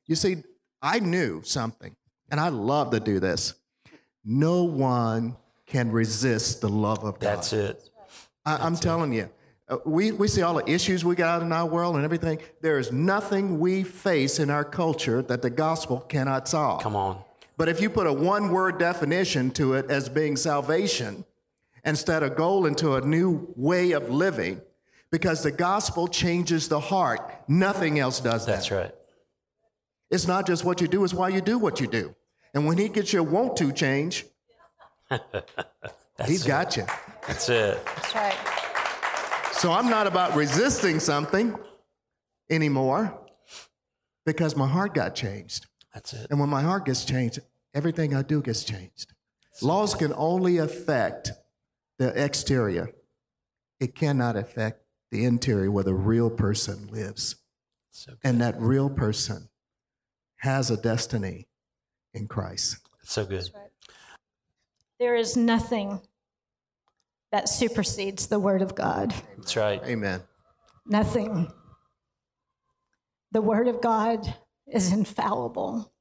You 0.07 0.15
see, 0.15 0.45
I 0.81 1.01
knew 1.01 1.43
something, 1.43 1.97
and 2.31 2.39
I 2.39 2.51
love 2.51 2.93
to 2.93 3.01
do 3.01 3.19
this. 3.19 3.55
No 4.25 4.63
one 4.63 5.37
can 5.67 5.91
resist 5.91 6.61
the 6.61 6.69
love 6.69 7.03
of 7.03 7.19
God. 7.19 7.39
That's 7.39 7.53
it. 7.53 7.91
I, 8.45 8.65
am 8.65 8.77
telling 8.77 9.13
you, 9.13 9.29
uh, 9.71 9.79
we, 9.85 10.11
we 10.11 10.27
see 10.27 10.43
all 10.43 10.55
the 10.55 10.69
issues 10.69 11.05
we 11.05 11.15
got 11.15 11.43
in 11.43 11.53
our 11.53 11.65
world 11.65 11.95
and 11.95 12.05
everything. 12.05 12.41
There 12.61 12.79
is 12.79 12.91
nothing 12.91 13.61
we 13.61 13.85
face 13.85 14.41
in 14.41 14.51
our 14.51 14.65
culture 14.65 15.23
that 15.23 15.43
the 15.43 15.51
gospel 15.51 16.01
cannot 16.01 16.49
solve. 16.49 16.83
Come 16.83 16.97
on. 16.97 17.23
But 17.57 17.69
if 17.69 17.81
you 17.81 17.89
put 17.89 18.07
a 18.07 18.13
one 18.13 18.51
word 18.51 18.79
definition 18.79 19.51
to 19.53 19.75
it 19.75 19.89
as 19.89 20.09
being 20.09 20.37
salvation 20.37 21.25
instead 21.85 22.23
of 22.23 22.35
goal 22.35 22.67
into 22.67 22.95
a 22.95 23.01
new 23.01 23.53
way 23.55 23.93
of 23.93 24.11
living, 24.11 24.61
because 25.13 25.43
the 25.43 25.53
gospel 25.53 26.09
changes 26.09 26.69
the 26.69 26.81
heart, 26.81 27.21
nothing 27.49 27.99
else 27.99 28.21
does 28.21 28.47
that. 28.47 28.53
That's 28.53 28.71
right. 28.71 28.95
It's 30.11 30.27
not 30.27 30.47
just 30.47 30.65
what 30.65 30.81
you 30.81 30.89
do, 30.89 31.05
it's 31.05 31.15
why 31.15 31.29
you 31.29 31.41
do 31.41 31.59
what 31.59 31.81
you 31.81 31.87
do. 31.87 32.15
And 32.55 32.67
when 32.67 32.79
he 32.79 32.89
gets 32.89 33.13
your 33.13 33.23
want 33.23 33.57
to 33.59 33.73
change, 33.73 34.27
he's 36.27 36.43
got 36.43 36.77
you. 36.77 36.85
That's 37.27 37.49
it. 37.49 37.85
That's 37.85 38.15
right. 38.15 38.60
So 39.61 39.71
I'm 39.73 39.91
not 39.91 40.07
about 40.07 40.35
resisting 40.37 40.99
something 40.99 41.55
anymore 42.49 43.27
because 44.25 44.57
my 44.57 44.67
heart 44.67 44.95
got 44.95 45.15
changed. 45.15 45.67
That's 45.93 46.15
it. 46.15 46.29
And 46.31 46.41
when 46.41 46.49
my 46.49 46.63
heart 46.63 46.87
gets 46.87 47.05
changed, 47.05 47.41
everything 47.75 48.15
I 48.15 48.23
do 48.23 48.41
gets 48.41 48.65
changed. 48.65 49.13
Laws 49.61 49.95
can 49.95 50.15
only 50.17 50.57
affect 50.57 51.33
the 51.99 52.09
exterior, 52.25 52.91
it 53.81 53.95
cannot 53.95 54.35
affect 54.35 54.81
the 55.11 55.27
interior 55.27 55.71
where 55.71 55.85
the 55.85 55.93
real 55.93 56.31
person 56.31 56.87
lives. 56.87 57.37
So 57.91 58.13
good. 58.13 58.21
And 58.25 58.41
that 58.41 58.59
real 58.59 58.89
person 58.89 59.51
has 60.37 60.71
a 60.71 60.79
destiny 60.79 61.49
in 62.15 62.29
Christ. 62.29 62.79
so 63.03 63.27
good. 63.27 63.51
There 64.99 65.17
is 65.17 65.37
nothing 65.37 66.01
that 67.33 67.49
supersedes 67.49 68.27
the 68.27 68.39
Word 68.39 68.63
of 68.63 68.75
God. 68.75 69.15
That's 69.37 69.57
right. 69.57 69.83
Amen. 69.85 70.23
Nothing. 70.87 71.51
The 73.33 73.43
Word 73.43 73.69
of 73.69 73.81
God 73.81 74.35
is 74.67 74.93
infallible. 74.93 75.93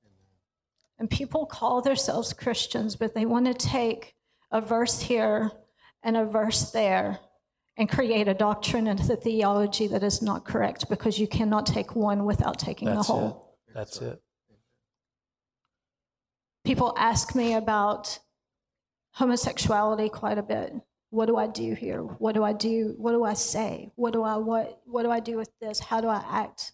And 0.97 1.09
people 1.09 1.45
call 1.45 1.81
themselves 1.81 2.33
Christians, 2.33 2.95
but 2.95 3.13
they 3.13 3.25
want 3.25 3.45
to 3.45 3.53
take 3.53 4.15
a 4.51 4.59
verse 4.59 4.99
here 4.99 5.51
and 6.03 6.17
a 6.17 6.25
verse 6.25 6.71
there 6.71 7.19
and 7.77 7.89
create 7.89 8.27
a 8.27 8.33
doctrine 8.33 8.87
and 8.87 8.99
a 8.99 9.15
theology 9.15 9.87
that 9.87 10.03
is 10.03 10.21
not 10.21 10.43
correct 10.43 10.89
because 10.89 11.17
you 11.17 11.27
cannot 11.27 11.65
take 11.65 11.95
one 11.95 12.25
without 12.25 12.59
taking 12.59 12.89
That's 12.89 13.07
the 13.07 13.13
it. 13.13 13.17
whole. 13.17 13.57
That's 13.73 14.01
it. 14.01 14.21
People 16.65 16.93
ask 16.97 17.35
me 17.35 17.53
about 17.53 18.19
homosexuality 19.11 20.09
quite 20.09 20.37
a 20.37 20.43
bit. 20.43 20.73
What 21.11 21.25
do 21.25 21.37
I 21.37 21.47
do 21.47 21.73
here? 21.73 22.01
What 22.01 22.35
do 22.35 22.43
I 22.43 22.53
do? 22.53 22.93
What 22.97 23.13
do 23.13 23.23
I 23.23 23.33
say? 23.33 23.91
What 23.95 24.13
do 24.13 24.23
I 24.23 24.37
what 24.37 24.81
what 24.85 25.03
do 25.03 25.11
I 25.11 25.19
do 25.19 25.37
with 25.37 25.49
this? 25.59 25.79
How 25.79 26.01
do 26.01 26.07
I 26.07 26.23
act? 26.29 26.73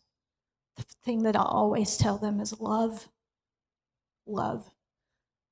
The 0.75 0.83
thing 1.03 1.23
that 1.23 1.38
I 1.38 1.43
always 1.43 1.97
tell 1.97 2.17
them 2.17 2.41
is 2.41 2.59
love. 2.59 3.07
Love. 4.27 4.69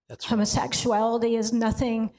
That's 0.09 0.25
right. 0.25 0.29
Homosexuality 0.31 1.38
is 1.38 1.53
nothing 1.53 2.11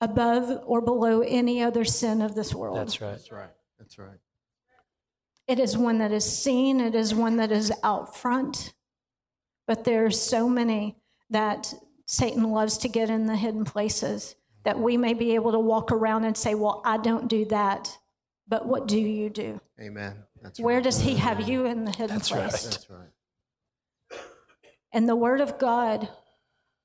above 0.00 0.62
or 0.66 0.80
below 0.80 1.20
any 1.20 1.62
other 1.62 1.84
sin 1.84 2.22
of 2.22 2.34
this 2.34 2.54
world. 2.54 2.76
That's 2.76 3.00
right. 3.00 3.12
That's 3.12 3.30
right. 3.30 3.50
That's 3.78 3.98
right. 3.98 4.18
It 5.46 5.58
is 5.58 5.78
one 5.78 5.98
that 5.98 6.12
is 6.12 6.30
seen, 6.30 6.80
it 6.80 6.94
is 6.94 7.14
one 7.14 7.36
that 7.36 7.50
is 7.50 7.72
out 7.82 8.16
front. 8.16 8.74
But 9.66 9.84
there 9.84 10.04
are 10.04 10.10
so 10.10 10.48
many 10.48 10.96
that 11.30 11.72
Satan 12.06 12.50
loves 12.50 12.78
to 12.78 12.88
get 12.88 13.10
in 13.10 13.26
the 13.26 13.36
hidden 13.36 13.64
places 13.64 14.34
that 14.68 14.78
we 14.78 14.98
may 14.98 15.14
be 15.14 15.34
able 15.34 15.50
to 15.50 15.58
walk 15.58 15.90
around 15.92 16.24
and 16.24 16.36
say, 16.36 16.54
Well, 16.54 16.82
I 16.84 16.98
don't 16.98 17.26
do 17.26 17.46
that. 17.46 17.96
But 18.46 18.66
what 18.66 18.86
do 18.86 18.98
you 18.98 19.30
do? 19.30 19.58
Amen. 19.80 20.24
That's 20.42 20.60
Where 20.60 20.74
right. 20.74 20.84
does 20.84 21.00
he 21.00 21.14
have 21.14 21.48
you 21.48 21.64
in 21.64 21.86
the 21.86 21.90
hidden 21.90 22.16
That's 22.16 22.28
place? 22.28 22.52
right. 22.52 22.64
That's 22.64 22.90
right. 22.90 24.20
And 24.92 25.08
the 25.08 25.16
Word 25.16 25.40
of 25.40 25.58
God, 25.58 26.10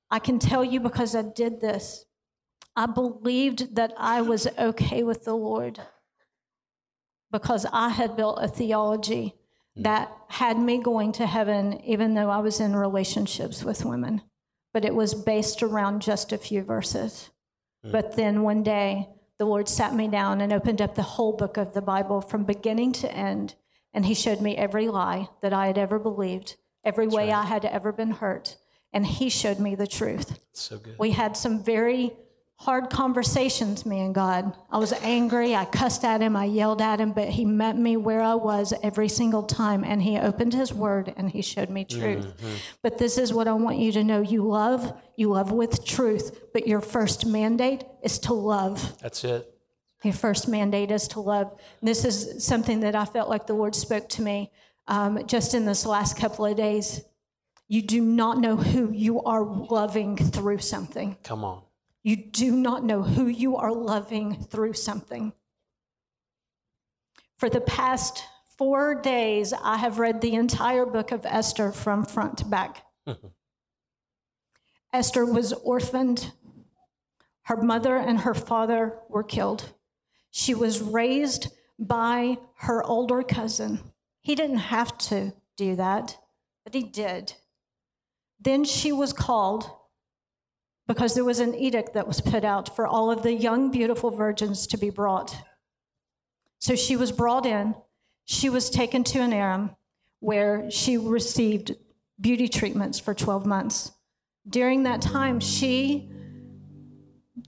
I 0.10 0.20
can 0.20 0.40
tell 0.40 0.64
you 0.64 0.80
because 0.80 1.14
I 1.14 1.24
did 1.24 1.60
this. 1.60 2.06
I 2.74 2.86
believed 2.86 3.76
that 3.76 3.94
I 3.98 4.22
was 4.22 4.48
okay 4.58 5.04
with 5.04 5.26
the 5.26 5.36
Lord 5.36 5.82
because 7.34 7.66
I 7.74 7.90
had 7.90 8.16
built 8.16 8.40
a 8.42 8.48
theology 8.48 9.36
hmm. 9.76 9.84
that 9.84 10.10
had 10.30 10.58
me 10.58 10.82
going 10.82 11.12
to 11.14 11.28
heaven, 11.28 11.82
even 11.84 12.14
though 12.14 12.30
I 12.30 12.40
was 12.40 12.62
in 12.62 12.78
relationships 12.78 13.62
with 13.62 13.84
women. 13.84 14.22
But 14.74 14.86
it 14.86 14.96
was 14.96 15.14
based 15.14 15.62
around 15.62 16.02
just 16.02 16.32
a 16.32 16.38
few 16.38 16.64
verses. 16.64 17.30
Mm. 17.86 17.92
But 17.92 18.16
then 18.16 18.44
one 18.44 18.64
day, 18.64 19.10
the 19.38 19.46
Lord 19.46 19.68
sat 19.68 19.94
me 19.94 20.08
down 20.08 20.42
and 20.42 20.54
opened 20.54 20.82
up 20.82 20.96
the 20.96 21.02
whole 21.02 21.34
book 21.34 21.58
of 21.58 21.74
the 21.74 21.82
Bible 21.82 22.22
from 22.22 22.44
beginning 22.44 22.94
to 22.94 23.14
end. 23.14 23.56
And 23.94 24.06
He 24.06 24.14
showed 24.14 24.42
me 24.42 24.56
every 24.56 24.88
lie 24.88 25.30
that 25.42 25.54
I 25.54 25.68
had 25.68 25.78
ever 25.78 26.00
believed, 26.00 26.56
every 26.84 27.08
way 27.08 27.32
I 27.32 27.44
had 27.44 27.66
ever 27.66 27.92
been 27.92 28.12
hurt. 28.12 28.58
And 28.92 29.06
He 29.06 29.30
showed 29.30 29.60
me 29.60 29.76
the 29.76 29.88
truth. 29.88 30.40
So 30.54 30.78
good. 30.78 30.98
We 30.98 31.12
had 31.12 31.36
some 31.36 31.64
very 31.64 32.14
hard 32.56 32.90
conversations, 32.90 33.86
me 33.86 34.00
and 34.00 34.16
God. 34.16 34.56
I 34.72 34.78
was 34.78 34.94
angry. 34.94 35.54
I 35.54 35.66
cussed 35.66 36.06
at 36.06 36.22
him. 36.22 36.36
I 36.36 36.46
yelled 36.46 36.82
at 36.82 37.00
him, 37.00 37.12
but 37.12 37.28
he 37.28 37.44
met 37.44 37.78
me 37.78 37.98
where 37.98 38.22
I 38.22 38.36
was 38.36 38.74
every 38.82 39.10
single 39.10 39.44
time. 39.44 39.84
And 39.84 40.02
he 40.02 40.18
opened 40.18 40.54
his 40.54 40.74
word 40.74 41.14
and 41.18 41.30
he 41.30 41.42
showed 41.42 41.70
me 41.70 41.84
truth. 41.84 42.26
But 42.82 42.98
this 42.98 43.18
is 43.18 43.34
what 43.34 43.48
I 43.48 43.54
want 43.54 43.80
you 43.80 43.92
to 43.94 44.04
know 44.04 44.22
you 44.22 44.48
love, 44.48 44.98
you 45.18 45.30
love 45.30 45.52
with 45.52 45.86
truth, 45.86 46.40
but 46.54 46.66
your 46.68 46.80
first 46.82 47.26
mandate 47.26 47.84
is 48.02 48.18
to 48.20 48.34
love. 48.34 48.98
That's 49.00 49.24
it. 49.24 49.50
Your 50.04 50.14
first 50.14 50.48
mandate 50.48 50.92
is 50.92 51.08
to 51.10 51.20
love. 51.20 51.58
This 51.82 52.06
is 52.06 52.46
something 52.46 52.82
that 52.82 52.96
I 52.96 53.06
felt 53.06 53.30
like 53.30 53.48
the 53.48 53.54
Lord 53.54 53.76
spoke 53.76 54.10
to 54.10 54.22
me 54.22 54.52
um, 54.88 55.26
just 55.28 55.54
in 55.54 55.66
this 55.66 55.86
last 55.86 56.18
couple 56.18 56.46
of 56.46 56.56
days. 56.58 57.02
You 57.68 57.82
do 57.82 58.02
not 58.02 58.38
know 58.38 58.56
who 58.58 58.92
you 58.92 59.22
are 59.24 59.44
loving 59.44 60.18
through 60.18 60.60
something. 60.60 61.18
Come 61.24 61.44
on. 61.46 61.62
You 62.04 62.18
do 62.18 62.52
not 62.52 62.84
know 62.84 63.02
who 63.02 63.28
you 63.28 63.56
are 63.56 63.72
loving 63.72 64.44
through 64.44 64.74
something. 64.74 65.32
For 67.38 67.50
the 67.50 67.62
past 67.62 68.26
four 68.58 68.96
days, 68.96 69.54
I 69.54 69.78
have 69.78 70.00
read 70.00 70.20
the 70.20 70.36
entire 70.36 70.86
book 70.86 71.12
of 71.12 71.26
Esther 71.26 71.72
from 71.72 72.06
front 72.06 72.40
to 72.40 72.46
back. 72.46 72.86
Hmm. 73.08 73.14
Esther 74.94 75.26
was 75.26 75.54
orphaned. 75.54 76.32
Her 77.44 77.58
mother 77.58 77.98
and 77.98 78.20
her 78.20 78.34
father 78.34 79.00
were 79.10 79.24
killed. 79.24 79.74
She 80.30 80.54
was 80.54 80.82
raised 80.82 81.48
by 81.80 82.38
her 82.58 82.84
older 82.84 83.24
cousin. 83.24 83.80
He 84.22 84.36
didn't 84.36 84.58
have 84.58 84.98
to 85.00 85.34
do 85.58 85.76
that, 85.78 86.18
but 86.64 86.74
he 86.74 86.84
did. 86.84 87.34
Then 88.40 88.64
she 88.66 88.92
was 88.92 89.14
called 89.14 89.70
because 90.88 91.14
there 91.14 91.24
was 91.24 91.40
an 91.40 91.56
edict 91.56 91.94
that 91.94 92.08
was 92.08 92.22
put 92.22 92.44
out 92.44 92.76
for 92.76 92.86
all 92.86 93.10
of 93.10 93.24
the 93.24 93.34
young, 93.34 93.72
beautiful 93.72 94.12
virgins 94.12 94.68
to 94.68 94.78
be 94.78 94.90
brought. 94.90 95.36
So 96.60 96.76
she 96.76 96.96
was 96.96 97.12
brought 97.12 97.46
in. 97.46 97.76
She 98.26 98.50
was 98.50 98.70
taken 98.70 99.04
to 99.06 99.20
an 99.20 99.32
harem 99.32 99.76
where 100.20 100.70
she 100.72 100.98
received 100.98 101.76
beauty 102.20 102.48
treatments 102.48 103.00
for 103.00 103.14
12 103.14 103.46
months. 103.46 103.92
During 104.48 104.84
that 104.84 105.02
time, 105.02 105.40
she 105.40 106.10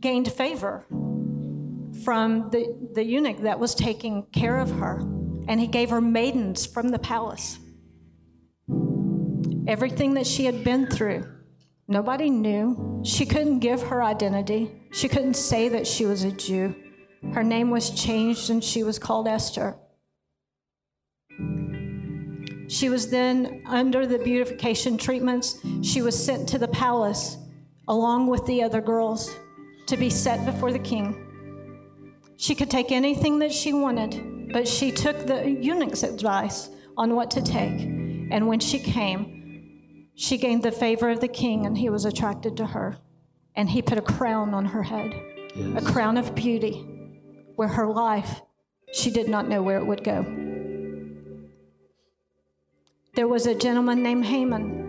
gained 0.01 0.31
favor 0.31 0.85
from 2.03 2.49
the, 2.49 2.89
the 2.93 3.03
eunuch 3.03 3.37
that 3.39 3.59
was 3.59 3.75
taking 3.75 4.23
care 4.33 4.57
of 4.57 4.69
her, 4.71 4.99
and 5.47 5.59
he 5.59 5.67
gave 5.67 5.89
her 5.89 6.01
maidens 6.01 6.65
from 6.65 6.89
the 6.89 6.99
palace. 6.99 7.57
Everything 9.67 10.13
that 10.15 10.27
she 10.27 10.45
had 10.45 10.63
been 10.63 10.87
through, 10.87 11.25
nobody 11.87 12.29
knew. 12.29 13.01
She 13.03 13.25
couldn't 13.25 13.59
give 13.59 13.81
her 13.83 14.03
identity, 14.03 14.71
she 14.91 15.07
couldn't 15.07 15.35
say 15.35 15.69
that 15.69 15.87
she 15.87 16.05
was 16.05 16.23
a 16.23 16.31
Jew. 16.31 16.75
Her 17.33 17.43
name 17.43 17.69
was 17.69 17.89
changed, 17.89 18.49
and 18.49 18.63
she 18.63 18.83
was 18.83 18.99
called 18.99 19.27
Esther. 19.27 19.75
She 22.67 22.89
was 22.89 23.09
then 23.09 23.63
under 23.67 24.07
the 24.07 24.19
beautification 24.19 24.97
treatments. 24.97 25.59
She 25.81 26.01
was 26.01 26.21
sent 26.23 26.49
to 26.49 26.57
the 26.57 26.67
palace 26.67 27.37
along 27.87 28.27
with 28.27 28.45
the 28.45 28.63
other 28.63 28.81
girls 28.81 29.35
to 29.87 29.97
be 29.97 30.09
set 30.09 30.45
before 30.45 30.71
the 30.71 30.79
king. 30.79 31.21
She 32.37 32.55
could 32.55 32.71
take 32.71 32.91
anything 32.91 33.39
that 33.39 33.53
she 33.53 33.71
wanted, 33.71 34.51
but 34.51 34.67
she 34.67 34.91
took 34.91 35.25
the 35.25 35.49
eunuch's 35.49 36.03
advice 36.03 36.69
on 36.97 37.15
what 37.15 37.31
to 37.31 37.41
take. 37.41 37.81
And 38.31 38.47
when 38.47 38.59
she 38.59 38.79
came, 38.79 39.44
she 40.15 40.37
gained 40.37 40.63
the 40.63 40.71
favor 40.71 41.09
of 41.09 41.19
the 41.19 41.27
king, 41.27 41.65
and 41.65 41.77
he 41.77 41.89
was 41.89 42.05
attracted 42.05 42.55
to 42.57 42.65
her. 42.67 42.97
And 43.55 43.69
he 43.69 43.81
put 43.81 43.97
a 43.97 44.01
crown 44.01 44.53
on 44.53 44.65
her 44.65 44.83
head. 44.83 45.13
a 45.75 45.81
crown 45.81 46.17
of 46.17 46.35
beauty, 46.35 46.73
where 47.55 47.69
her 47.69 47.87
life, 47.87 48.41
she 48.93 49.09
did 49.09 49.29
not 49.29 49.47
know 49.47 49.61
where 49.61 49.77
it 49.77 49.85
would 49.85 50.03
go. 50.03 50.23
There 53.15 53.27
was 53.29 53.45
a 53.45 53.55
gentleman 53.55 54.03
named 54.03 54.25
Haman 54.25 54.85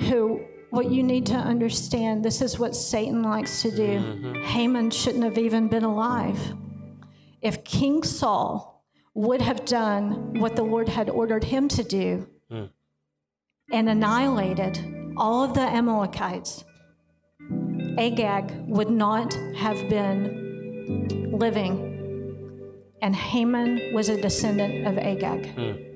who, 0.00 0.44
what 0.70 0.90
you 0.90 1.02
need 1.04 1.26
to 1.26 1.34
understand, 1.34 2.24
this 2.24 2.42
is 2.42 2.58
what 2.58 2.74
Satan 2.74 3.22
likes 3.22 3.62
to 3.62 3.70
do. 3.70 3.82
Mm-hmm. 3.82 4.42
Haman 4.42 4.90
shouldn't 4.90 5.22
have 5.22 5.38
even 5.38 5.68
been 5.68 5.84
alive. 5.84 6.40
If 7.42 7.62
King 7.62 8.02
Saul 8.02 8.84
would 9.14 9.40
have 9.40 9.64
done 9.64 10.40
what 10.40 10.56
the 10.56 10.64
Lord 10.64 10.88
had 10.88 11.08
ordered 11.08 11.44
him 11.44 11.68
to 11.68 11.84
do 11.84 12.26
Mm. 12.50 12.68
and 13.70 13.88
annihilated 13.88 15.14
all 15.16 15.44
of 15.44 15.54
the 15.54 15.60
Amalekites, 15.60 16.64
Agag 17.96 18.52
would 18.66 18.90
not 18.90 19.32
have 19.56 19.88
been 19.88 21.36
living. 21.38 21.86
And 23.02 23.14
Haman 23.14 23.94
was 23.94 24.08
a 24.08 24.20
descendant 24.20 24.86
of 24.86 24.98
Agag. 24.98 25.54
Mm. 25.56 25.86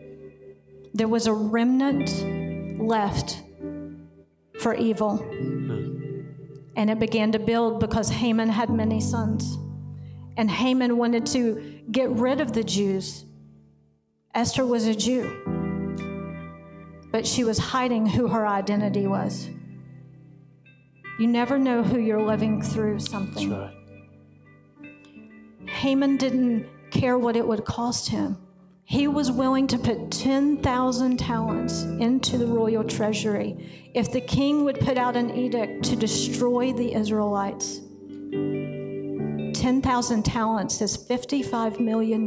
There 0.95 1.09
was 1.09 1.27
a 1.27 1.33
remnant 1.33 2.81
left 2.81 3.43
for 4.61 4.75
evil. 4.75 5.19
Mm. 5.19 6.27
And 6.77 6.91
it 6.91 6.99
began 6.99 7.33
to 7.33 7.39
build 7.39 7.81
because 7.81 8.09
Haman 8.09 8.49
had 8.49 8.71
many 8.71 9.01
sons. 9.01 9.59
And 10.37 10.51
Haman 10.51 10.97
wanted 10.97 11.27
to 11.27 11.83
get 11.91 12.11
rid 12.11 12.41
of 12.41 12.53
the 12.53 12.65
Jews. 12.65 13.25
Esther 14.35 14.67
was 14.67 14.87
a 14.87 14.95
Jew, 14.95 15.31
but 17.15 17.25
she 17.25 17.45
was 17.45 17.59
hiding 17.59 18.07
who 18.07 18.27
her 18.27 18.45
identity 18.45 19.07
was. 19.07 19.49
You 21.21 21.29
never 21.29 21.61
know 21.61 21.85
who 21.85 22.01
you're 22.01 22.21
living 22.21 22.61
through 22.61 22.99
something. 22.99 23.51
That's 23.51 23.73
right. 24.81 25.69
Haman 25.69 26.17
didn't 26.17 26.67
care 26.91 27.17
what 27.17 27.37
it 27.37 27.47
would 27.47 27.65
cost 27.65 28.09
him. 28.09 28.37
He 28.83 29.07
was 29.07 29.31
willing 29.31 29.69
to 29.69 29.79
put 29.79 30.11
10,000 30.11 31.17
talents 31.17 31.83
into 31.85 32.37
the 32.37 32.49
royal 32.49 32.83
treasury 32.83 33.91
if 33.95 34.11
the 34.11 34.21
king 34.21 34.65
would 34.65 34.81
put 34.81 34.99
out 34.99 35.15
an 35.15 35.31
edict 35.37 35.85
to 35.85 35.95
destroy 35.95 36.73
the 36.73 36.95
Israelites. 36.95 37.79
10,000 38.33 40.25
talents 40.25 40.81
is 40.81 40.97
$55 40.99 41.79
million. 41.79 42.27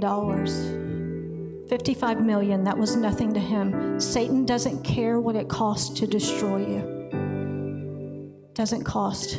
55 1.70 2.24
million, 2.24 2.63
that 2.63 2.78
was 2.78 2.95
nothing 2.95 3.34
to 3.34 3.39
him. 3.39 3.99
Satan 3.99 4.45
doesn't 4.45 4.84
care 4.84 5.20
what 5.20 5.36
it 5.36 5.49
costs 5.49 5.99
to 5.99 6.07
destroy 6.07 6.59
you. 6.65 8.51
Doesn't 8.53 8.86
cost. 8.86 9.38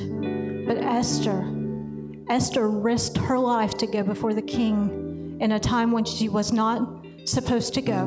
But 0.66 0.78
Esther, 0.78 1.46
Esther 2.28 2.68
risked 2.68 3.16
her 3.16 3.38
life 3.38 3.78
to 3.78 3.86
go 3.86 4.02
before 4.02 4.34
the 4.34 4.42
king 4.42 5.38
in 5.40 5.52
a 5.52 5.60
time 5.60 5.90
when 5.90 6.04
she 6.04 6.28
was 6.28 6.52
not 6.52 7.06
supposed 7.24 7.72
to 7.74 7.82
go. 7.82 8.06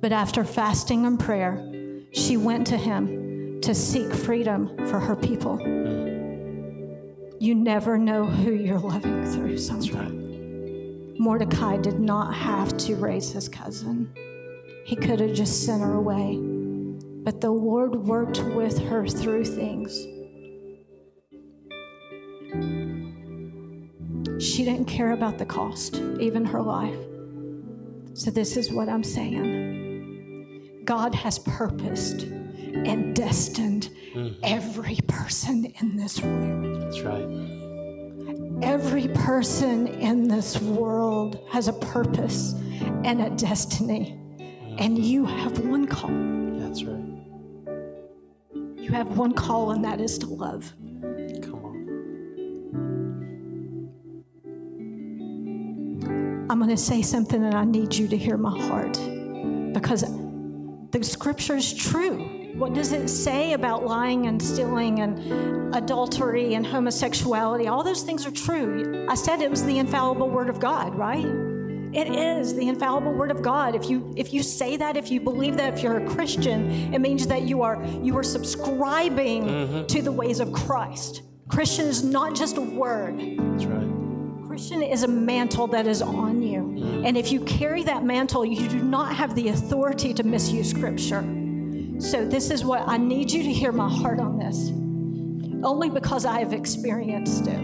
But 0.00 0.12
after 0.12 0.44
fasting 0.44 1.06
and 1.06 1.18
prayer, 1.18 1.66
she 2.12 2.36
went 2.36 2.66
to 2.68 2.76
him 2.76 3.60
to 3.62 3.74
seek 3.74 4.12
freedom 4.12 4.76
for 4.88 5.00
her 5.00 5.16
people. 5.16 5.58
You 7.38 7.54
never 7.54 7.96
know 7.96 8.24
who 8.24 8.52
you're 8.52 8.78
living 8.78 9.24
through 9.24 9.58
something. 9.58 10.25
Mordecai 11.18 11.76
did 11.78 11.98
not 11.98 12.34
have 12.34 12.76
to 12.78 12.96
raise 12.96 13.32
his 13.32 13.48
cousin. 13.48 14.12
He 14.84 14.96
could 14.96 15.20
have 15.20 15.32
just 15.32 15.64
sent 15.64 15.82
her 15.82 15.94
away. 15.94 16.38
But 17.24 17.40
the 17.40 17.50
Lord 17.50 17.96
worked 17.96 18.40
with 18.40 18.78
her 18.84 19.06
through 19.06 19.46
things. 19.46 19.92
She 24.42 24.64
didn't 24.64 24.84
care 24.84 25.12
about 25.12 25.38
the 25.38 25.46
cost, 25.46 25.96
even 26.20 26.44
her 26.44 26.62
life. 26.62 26.98
So, 28.14 28.30
this 28.30 28.56
is 28.56 28.70
what 28.72 28.88
I'm 28.88 29.02
saying 29.02 30.82
God 30.84 31.14
has 31.14 31.38
purposed 31.40 32.22
and 32.22 33.14
destined 33.14 33.90
mm-hmm. 34.14 34.38
every 34.42 34.98
person 35.08 35.64
in 35.80 35.96
this 35.96 36.20
room. 36.20 36.80
That's 36.80 37.00
right. 37.00 37.55
Every 38.62 39.08
person 39.08 39.86
in 39.86 40.28
this 40.28 40.58
world 40.60 41.38
has 41.50 41.68
a 41.68 41.74
purpose 41.74 42.54
and 43.04 43.20
a 43.20 43.30
destiny. 43.30 44.18
And 44.78 44.98
you 44.98 45.26
have 45.26 45.58
one 45.58 45.86
call. 45.86 46.10
That's 46.10 46.84
right. 46.84 47.04
You 48.76 48.92
have 48.92 49.18
one 49.18 49.34
call, 49.34 49.72
and 49.72 49.84
that 49.84 50.00
is 50.00 50.16
to 50.18 50.26
love. 50.26 50.72
Come 51.42 51.54
on. 51.64 51.76
I'm 56.48 56.58
going 56.58 56.70
to 56.70 56.76
say 56.76 57.02
something, 57.02 57.44
and 57.44 57.54
I 57.54 57.64
need 57.64 57.94
you 57.94 58.08
to 58.08 58.16
hear 58.16 58.36
my 58.36 58.58
heart 58.68 58.98
because 59.74 60.04
the 60.90 61.02
scripture 61.02 61.56
is 61.56 61.74
true. 61.74 62.35
What 62.56 62.72
does 62.72 62.92
it 62.92 63.08
say 63.08 63.52
about 63.52 63.84
lying 63.84 64.26
and 64.26 64.40
stealing 64.40 65.00
and 65.00 65.74
adultery 65.74 66.54
and 66.54 66.66
homosexuality? 66.66 67.68
All 67.68 67.84
those 67.84 68.02
things 68.02 68.24
are 68.24 68.30
true. 68.30 69.06
I 69.10 69.14
said 69.14 69.42
it 69.42 69.50
was 69.50 69.62
the 69.64 69.78
infallible 69.78 70.30
word 70.30 70.48
of 70.48 70.58
God, 70.58 70.94
right? 70.94 71.26
It 71.92 72.08
is 72.08 72.54
the 72.54 72.66
infallible 72.68 73.12
word 73.12 73.30
of 73.30 73.42
God. 73.42 73.74
If 73.74 73.90
you 73.90 74.14
if 74.16 74.32
you 74.32 74.42
say 74.42 74.78
that, 74.78 74.96
if 74.96 75.10
you 75.10 75.20
believe 75.20 75.58
that, 75.58 75.74
if 75.74 75.82
you're 75.82 75.98
a 75.98 76.06
Christian, 76.06 76.94
it 76.94 77.00
means 77.00 77.26
that 77.26 77.42
you 77.42 77.60
are 77.60 77.84
you 78.02 78.16
are 78.16 78.22
subscribing 78.22 79.44
mm-hmm. 79.44 79.86
to 79.86 80.00
the 80.00 80.12
ways 80.12 80.40
of 80.40 80.50
Christ. 80.52 81.22
Christian 81.48 81.86
is 81.86 82.02
not 82.02 82.34
just 82.34 82.56
a 82.56 82.62
word. 82.62 83.18
That's 83.18 83.66
right. 83.66 84.46
Christian 84.46 84.82
is 84.82 85.02
a 85.02 85.08
mantle 85.08 85.66
that 85.66 85.86
is 85.86 86.00
on 86.00 86.40
you. 86.40 86.60
Mm. 86.60 87.06
And 87.06 87.16
if 87.18 87.30
you 87.30 87.40
carry 87.42 87.82
that 87.82 88.04
mantle, 88.04 88.46
you 88.46 88.66
do 88.68 88.82
not 88.82 89.14
have 89.14 89.34
the 89.34 89.48
authority 89.48 90.14
to 90.14 90.22
misuse 90.22 90.70
scripture. 90.70 91.22
So, 91.98 92.26
this 92.26 92.50
is 92.50 92.64
what 92.64 92.86
I 92.86 92.96
need 92.96 93.30
you 93.30 93.42
to 93.42 93.52
hear 93.52 93.72
my 93.72 93.88
heart 93.88 94.20
on 94.20 94.38
this, 94.38 94.70
only 95.64 95.90
because 95.90 96.24
I 96.24 96.40
have 96.40 96.52
experienced 96.52 97.46
it. 97.46 97.60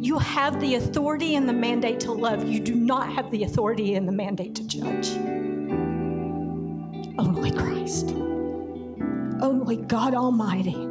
You 0.00 0.18
have 0.18 0.60
the 0.60 0.76
authority 0.76 1.34
and 1.34 1.48
the 1.48 1.52
mandate 1.52 2.00
to 2.00 2.12
love, 2.12 2.44
you 2.44 2.60
do 2.60 2.74
not 2.74 3.12
have 3.12 3.30
the 3.30 3.42
authority 3.44 3.94
and 3.94 4.06
the 4.06 4.12
mandate 4.12 4.54
to 4.56 4.66
judge. 4.66 5.10
Only 7.18 7.50
Christ, 7.50 8.10
only 9.40 9.76
God 9.76 10.14
Almighty 10.14 10.90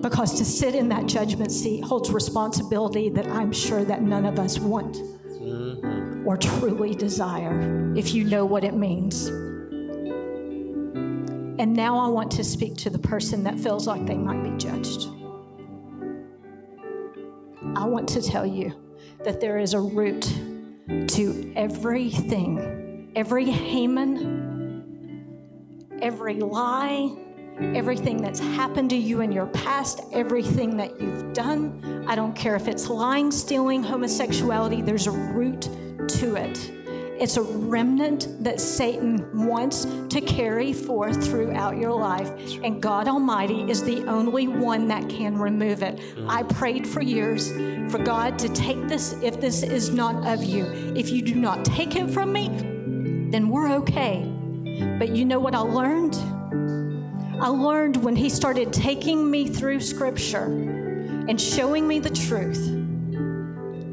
because 0.00 0.34
to 0.34 0.44
sit 0.44 0.74
in 0.74 0.88
that 0.90 1.06
judgment 1.06 1.50
seat 1.50 1.82
holds 1.82 2.10
responsibility 2.10 3.08
that 3.08 3.26
I'm 3.26 3.52
sure 3.52 3.84
that 3.84 4.02
none 4.02 4.26
of 4.26 4.38
us 4.38 4.58
want 4.58 4.96
mm-hmm. 4.96 6.26
or 6.26 6.36
truly 6.36 6.94
desire 6.94 7.94
if 7.96 8.14
you 8.14 8.24
know 8.24 8.44
what 8.44 8.64
it 8.64 8.74
means. 8.74 9.30
And 11.58 11.72
now 11.72 11.98
I 11.98 12.08
want 12.08 12.32
to 12.32 12.44
speak 12.44 12.76
to 12.78 12.90
the 12.90 12.98
person 12.98 13.44
that 13.44 13.58
feels 13.60 13.86
like 13.86 14.06
they 14.06 14.16
might 14.16 14.42
be 14.42 14.50
judged. 14.58 15.08
I 17.76 17.86
want 17.86 18.08
to 18.10 18.20
tell 18.20 18.44
you 18.44 18.74
that 19.24 19.40
there 19.40 19.58
is 19.58 19.72
a 19.74 19.80
root 19.80 20.22
to 21.08 21.52
everything, 21.56 23.12
every 23.14 23.44
Haman, 23.46 24.84
every 26.02 26.34
lie, 26.34 27.16
everything 27.60 28.20
that's 28.20 28.40
happened 28.40 28.90
to 28.90 28.96
you 28.96 29.20
in 29.20 29.30
your 29.30 29.46
past, 29.46 30.00
everything 30.12 30.76
that 30.76 31.00
you've 31.00 31.32
done. 31.32 32.04
I 32.08 32.16
don't 32.16 32.34
care 32.34 32.56
if 32.56 32.68
it's 32.68 32.88
lying, 32.88 33.30
stealing, 33.30 33.82
homosexuality, 33.82 34.82
there's 34.82 35.06
a 35.06 35.12
root 35.12 35.62
to 36.08 36.36
it. 36.36 36.72
It's 37.20 37.36
a 37.36 37.42
remnant 37.42 38.42
that 38.42 38.60
Satan 38.60 39.46
wants 39.46 39.84
to 40.08 40.20
carry 40.20 40.72
forth 40.72 41.24
throughout 41.24 41.76
your 41.76 41.92
life. 41.92 42.28
And 42.62 42.82
God 42.82 43.06
Almighty 43.06 43.70
is 43.70 43.84
the 43.84 44.04
only 44.06 44.48
one 44.48 44.88
that 44.88 45.08
can 45.08 45.38
remove 45.38 45.82
it. 45.82 45.96
Mm. 45.96 46.28
I 46.28 46.42
prayed 46.42 46.86
for 46.86 47.00
years 47.00 47.52
for 47.90 47.98
God 47.98 48.36
to 48.40 48.48
take 48.48 48.88
this 48.88 49.12
if 49.22 49.40
this 49.40 49.62
is 49.62 49.90
not 49.90 50.26
of 50.26 50.42
you. 50.42 50.66
If 50.96 51.10
you 51.10 51.22
do 51.22 51.36
not 51.36 51.64
take 51.64 51.94
it 51.94 52.10
from 52.10 52.32
me, 52.32 52.48
then 53.30 53.48
we're 53.48 53.70
okay. 53.74 54.24
But 54.98 55.10
you 55.10 55.24
know 55.24 55.38
what 55.38 55.54
I 55.54 55.60
learned? 55.60 56.16
I 57.40 57.48
learned 57.48 57.96
when 57.96 58.16
he 58.16 58.28
started 58.28 58.72
taking 58.72 59.30
me 59.30 59.46
through 59.46 59.80
scripture 59.80 60.46
and 60.46 61.40
showing 61.40 61.86
me 61.86 62.00
the 62.00 62.10
truth 62.10 62.83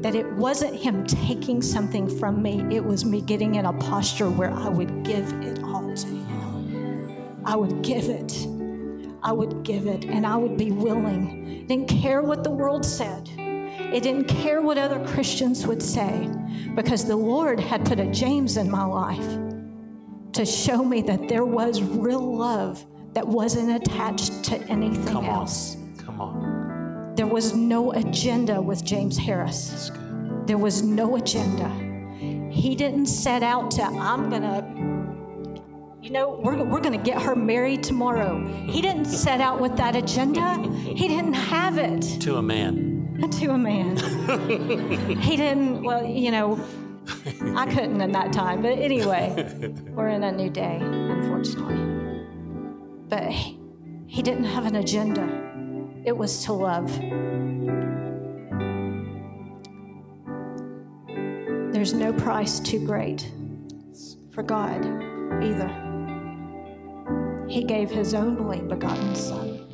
that 0.02 0.14
it 0.14 0.30
wasn't 0.32 0.74
him 0.74 1.06
taking 1.06 1.62
something 1.62 2.08
from 2.18 2.42
me, 2.42 2.64
it 2.74 2.84
was 2.84 3.04
me 3.04 3.20
getting 3.20 3.54
in 3.54 3.66
a 3.66 3.72
posture 3.72 4.28
where 4.28 4.50
I 4.50 4.68
would 4.68 5.04
give 5.04 5.32
it 5.42 5.62
all 5.62 5.94
to 5.94 6.06
him. 6.06 7.42
I 7.44 7.56
would 7.56 7.82
give 7.82 8.08
it. 8.08 8.46
I 9.22 9.30
would 9.32 9.62
give 9.62 9.86
it, 9.86 10.04
and 10.04 10.26
I 10.26 10.36
would 10.36 10.56
be 10.56 10.72
willing. 10.72 11.66
Didn't 11.68 11.88
care 11.88 12.22
what 12.22 12.42
the 12.42 12.50
world 12.50 12.84
said. 12.84 13.30
It 13.38 14.02
didn't 14.02 14.24
care 14.24 14.60
what 14.60 14.78
other 14.78 15.04
Christians 15.06 15.66
would 15.66 15.82
say 15.82 16.28
because 16.74 17.04
the 17.04 17.16
Lord 17.16 17.60
had 17.60 17.84
put 17.84 18.00
a 18.00 18.06
James 18.06 18.56
in 18.56 18.70
my 18.70 18.84
life 18.84 19.38
to 20.32 20.44
show 20.44 20.82
me 20.82 21.02
that 21.02 21.28
there 21.28 21.44
was 21.44 21.82
real 21.82 22.36
love 22.36 22.84
that 23.12 23.26
wasn't 23.26 23.70
attached 23.70 24.42
to 24.44 24.56
anything 24.68 25.04
Come 25.06 25.26
on. 25.26 25.36
else. 25.36 25.76
Come 25.98 26.20
on. 26.20 26.51
There 27.14 27.26
was 27.26 27.54
no 27.54 27.92
agenda 27.92 28.60
with 28.60 28.84
James 28.84 29.18
Harris. 29.18 29.90
There 30.46 30.56
was 30.56 30.82
no 30.82 31.16
agenda. 31.16 31.68
He 32.50 32.74
didn't 32.74 33.06
set 33.06 33.42
out 33.42 33.70
to, 33.72 33.82
I'm 33.82 34.30
going 34.30 34.42
to, 34.42 34.64
you 36.02 36.10
know, 36.10 36.40
we're, 36.42 36.62
we're 36.64 36.80
going 36.80 36.98
to 36.98 37.04
get 37.04 37.20
her 37.20 37.36
married 37.36 37.82
tomorrow. 37.82 38.42
He 38.66 38.80
didn't 38.80 39.04
set 39.04 39.40
out 39.40 39.60
with 39.60 39.76
that 39.76 39.94
agenda. 39.94 40.56
He 40.72 41.06
didn't 41.06 41.34
have 41.34 41.78
it. 41.78 42.00
To 42.22 42.36
a 42.36 42.42
man. 42.42 42.90
To 43.22 43.50
a 43.50 43.58
man. 43.58 43.96
he 45.20 45.36
didn't, 45.36 45.84
well, 45.84 46.04
you 46.04 46.32
know, 46.32 46.58
I 47.56 47.66
couldn't 47.66 48.00
in 48.00 48.10
that 48.12 48.32
time. 48.32 48.62
But 48.62 48.78
anyway, 48.78 49.72
we're 49.90 50.08
in 50.08 50.22
a 50.24 50.32
new 50.32 50.50
day, 50.50 50.78
unfortunately. 50.80 51.76
But 53.08 53.30
he, 53.30 53.60
he 54.06 54.22
didn't 54.22 54.44
have 54.44 54.66
an 54.66 54.76
agenda, 54.76 55.51
it 56.04 56.16
was 56.16 56.44
to 56.44 56.52
love. 56.52 56.90
There's 61.72 61.94
no 61.94 62.12
price 62.12 62.60
too 62.60 62.84
great 62.84 63.30
for 64.32 64.42
God 64.42 64.84
either. 65.42 65.68
He 67.48 67.64
gave 67.64 67.90
his 67.90 68.14
only 68.14 68.60
begotten 68.60 69.14
Son 69.14 69.66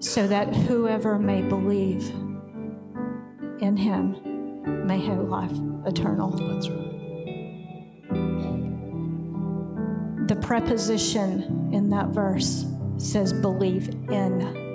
so 0.00 0.26
that 0.26 0.54
whoever 0.54 1.18
may 1.18 1.42
believe 1.42 2.08
in 3.60 3.76
him 3.76 4.86
may 4.86 4.98
have 5.00 5.18
life 5.18 5.52
eternal. 5.86 6.30
That's 6.30 6.68
right. 6.68 6.82
The 10.28 10.36
preposition 10.36 11.70
in 11.72 11.90
that 11.90 12.08
verse 12.08 12.66
says 12.98 13.32
believe 13.32 13.88
in 14.10 14.65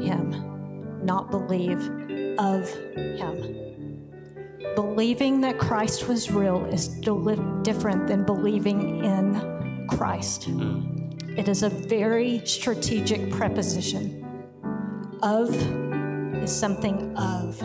him, 0.00 1.04
not 1.04 1.30
believe 1.30 1.80
of 2.38 2.68
him. 2.94 3.58
Believing 4.74 5.40
that 5.40 5.58
Christ 5.58 6.08
was 6.08 6.30
real 6.30 6.64
is 6.66 6.88
different 6.88 8.06
than 8.06 8.24
believing 8.24 9.04
in 9.04 9.86
Christ. 9.88 10.48
Mm. 10.48 11.38
It 11.38 11.48
is 11.48 11.62
a 11.62 11.68
very 11.68 12.42
strategic 12.44 13.30
preposition. 13.30 14.24
Of 15.22 15.54
is 16.42 16.54
something 16.54 17.16
of, 17.16 17.60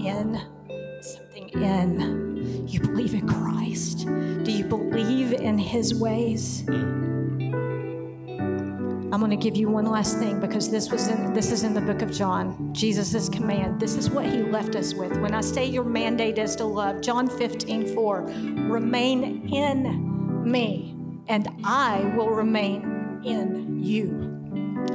in 0.00 0.40
something 1.02 1.48
in. 1.50 2.66
You 2.66 2.80
believe 2.80 3.14
in 3.14 3.28
Christ? 3.28 4.06
Do 4.06 4.52
you 4.52 4.64
believe 4.64 5.32
in 5.32 5.58
his 5.58 5.94
ways? 5.94 6.62
Mm. 6.62 7.19
I'm 9.12 9.18
going 9.18 9.30
to 9.30 9.36
give 9.36 9.56
you 9.56 9.68
one 9.68 9.86
last 9.86 10.18
thing 10.18 10.38
because 10.38 10.70
this 10.70 10.92
was 10.92 11.08
in 11.08 11.32
this 11.32 11.50
is 11.50 11.64
in 11.64 11.74
the 11.74 11.80
book 11.80 12.00
of 12.00 12.12
John. 12.12 12.72
Jesus' 12.72 13.28
command. 13.28 13.80
This 13.80 13.96
is 13.96 14.08
what 14.08 14.24
he 14.24 14.42
left 14.42 14.76
us 14.76 14.94
with. 14.94 15.16
When 15.18 15.34
I 15.34 15.40
say 15.40 15.66
your 15.66 15.82
mandate 15.82 16.38
is 16.38 16.54
to 16.56 16.64
love, 16.64 17.00
John 17.00 17.28
15, 17.28 17.92
4, 17.92 18.22
remain 18.68 19.52
in 19.52 20.48
me, 20.48 20.94
and 21.26 21.48
I 21.64 22.14
will 22.16 22.30
remain 22.30 23.20
in 23.24 23.82
you. 23.82 24.30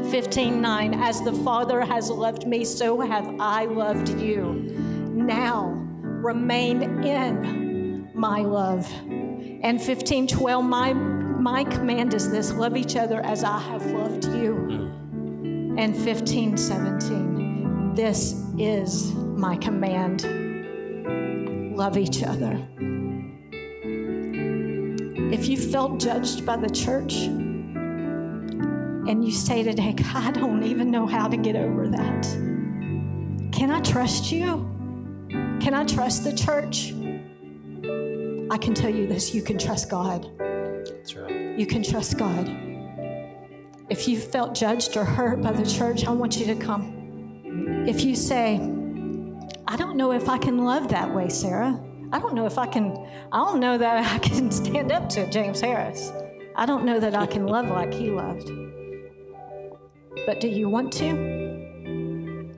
15, 0.10 0.62
9, 0.62 0.94
as 0.94 1.22
the 1.22 1.34
Father 1.34 1.82
has 1.82 2.10
loved 2.10 2.48
me, 2.48 2.64
so 2.64 3.02
have 3.02 3.28
I 3.42 3.66
loved 3.66 4.10
you. 4.22 4.54
Now 5.14 5.72
remain 6.26 7.04
in 7.04 8.10
my 8.14 8.40
love. 8.44 8.90
And 9.10 9.82
15, 9.82 10.28
12, 10.28 10.64
my 10.64 10.94
my 11.46 11.64
command 11.64 12.16
is 12.16 12.32
this 12.32 12.52
love 12.54 12.76
each 12.76 12.96
other 12.96 13.22
as 13.24 13.44
I 13.44 13.60
have 13.60 13.86
loved 13.92 14.26
you. 14.26 14.56
And 15.78 15.96
15, 15.96 16.58
17, 16.58 17.94
this 17.94 18.44
is 18.58 19.14
my 19.14 19.56
command 19.58 20.24
love 21.78 22.00
each 22.00 22.24
other. 22.24 22.68
If 25.32 25.48
you 25.48 25.58
felt 25.58 26.00
judged 26.00 26.48
by 26.48 26.58
the 26.58 26.70
church 26.70 27.14
and 27.26 29.24
you 29.24 29.32
say 29.32 29.62
today, 29.62 29.94
God, 29.94 30.16
I 30.16 30.32
don't 30.32 30.64
even 30.64 30.90
know 30.90 31.06
how 31.06 31.28
to 31.28 31.38
get 31.38 31.56
over 31.56 31.88
that, 31.90 32.24
can 33.52 33.70
I 33.70 33.82
trust 33.82 34.32
you? 34.32 34.68
Can 35.62 35.76
I 35.76 35.86
trust 35.86 36.24
the 36.24 36.36
church? 36.36 36.92
I 38.50 38.58
can 38.58 38.74
tell 38.74 38.90
you 38.90 39.06
this 39.06 39.36
you 39.36 39.44
can 39.44 39.60
trust 39.60 39.92
God. 39.92 40.28
Right 41.16 41.25
you 41.58 41.66
can 41.66 41.84
trust 41.84 42.18
God. 42.18 42.48
If 43.90 44.08
you 44.08 44.20
felt 44.20 44.56
judged 44.56 44.98
or 44.98 45.06
hurt 45.06 45.42
by 45.42 45.52
the 45.52 45.66
church, 45.66 46.06
I 46.06 46.12
want 46.12 46.38
you 46.38 46.46
to 46.48 46.56
come. 46.56 47.86
If 47.88 48.04
you 48.04 48.16
say, 48.16 48.56
I 49.68 49.78
don't 49.78 49.96
know 49.96 50.12
if 50.12 50.28
I 50.28 50.38
can 50.38 50.58
love 50.58 50.90
that 50.90 51.14
way, 51.14 51.30
Sarah. 51.30 51.80
I 52.12 52.20
don't 52.20 52.34
know 52.34 52.46
if 52.46 52.58
I 52.58 52.66
can, 52.66 53.08
I 53.32 53.38
don't 53.38 53.60
know 53.60 53.78
that 53.78 54.14
I 54.14 54.20
can 54.28 54.52
stand 54.52 54.92
up 54.92 55.08
to 55.10 55.30
James 55.30 55.62
Harris. 55.62 56.12
I 56.56 56.66
don't 56.66 56.86
know 56.86 57.00
that 57.00 57.16
I 57.16 57.26
can 57.26 57.48
love 57.48 57.68
like 57.68 57.94
he 57.94 58.10
loved. 58.10 58.50
But 60.26 60.40
do 60.40 60.48
you 60.48 60.70
want 60.70 60.92
to? 60.94 61.12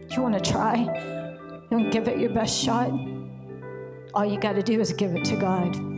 Do 0.08 0.16
you 0.16 0.22
want 0.22 0.42
to 0.42 0.52
try? 0.52 0.78
You 1.70 1.78
want 1.78 1.86
to 1.86 1.90
give 1.92 2.08
it 2.08 2.20
your 2.20 2.30
best 2.30 2.58
shot? 2.58 2.90
All 4.14 4.26
you 4.26 4.40
got 4.40 4.54
to 4.54 4.64
do 4.64 4.80
is 4.80 4.94
give 4.94 5.16
it 5.16 5.26
to 5.26 5.36
God. 5.36 5.97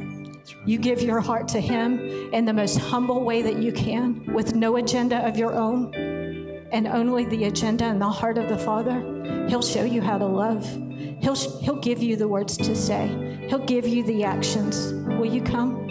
You 0.66 0.78
give 0.78 1.02
your 1.02 1.20
heart 1.20 1.48
to 1.50 1.60
Him 1.60 2.00
in 2.34 2.46
the 2.46 2.54
most 2.54 2.78
humble 2.78 3.24
way 3.24 3.42
that 3.42 3.58
you 3.58 3.72
can, 3.72 4.24
with 4.34 4.56
no 4.56 4.76
agenda 4.78 5.26
of 5.28 5.38
your 5.38 5.54
own, 5.54 5.94
and 6.72 6.88
only 6.88 7.26
the 7.26 7.46
agenda 7.46 7.86
and 7.86 8.02
the 8.02 8.10
heart 8.10 8.38
of 8.38 8.50
the 8.50 8.58
Father. 8.58 9.00
He'll 9.50 9.62
show 9.62 9.84
you 9.84 10.02
how 10.02 10.18
to 10.18 10.26
love. 10.26 10.66
He'll, 11.22 11.36
he'll 11.36 11.80
give 11.80 12.02
you 12.04 12.16
the 12.16 12.28
words 12.28 12.58
to 12.58 12.76
say, 12.76 13.08
He'll 13.50 13.66
give 13.66 13.88
you 13.88 14.04
the 14.04 14.24
actions. 14.24 14.94
Will 14.94 15.26
you 15.26 15.42
come? 15.42 15.90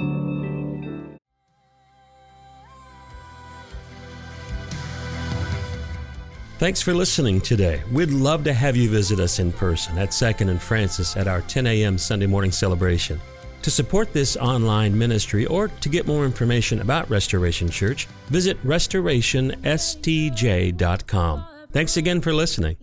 Thanks 6.59 6.83
for 6.83 6.93
listening 6.93 7.41
today. 7.41 7.83
We'd 7.93 8.11
love 8.11 8.43
to 8.43 8.53
have 8.53 8.77
you 8.77 8.91
visit 8.91 9.21
us 9.21 9.39
in 9.39 9.53
person 9.53 9.97
at 9.97 10.09
2nd 10.09 10.51
and 10.51 10.61
Francis 10.61 11.17
at 11.17 11.29
our 11.29 11.41
10 11.43 11.69
a.m. 11.69 11.97
Sunday 11.99 12.27
morning 12.27 12.51
celebration. 12.51 13.21
To 13.63 13.71
support 13.71 14.13
this 14.13 14.37
online 14.37 14.97
ministry 14.97 15.45
or 15.47 15.67
to 15.69 15.89
get 15.89 16.07
more 16.07 16.25
information 16.25 16.81
about 16.81 17.11
Restoration 17.11 17.69
Church, 17.69 18.07
visit 18.29 18.63
restorationstj.com. 18.65 21.45
Thanks 21.73 21.97
again 21.97 22.21
for 22.21 22.33
listening. 22.33 22.77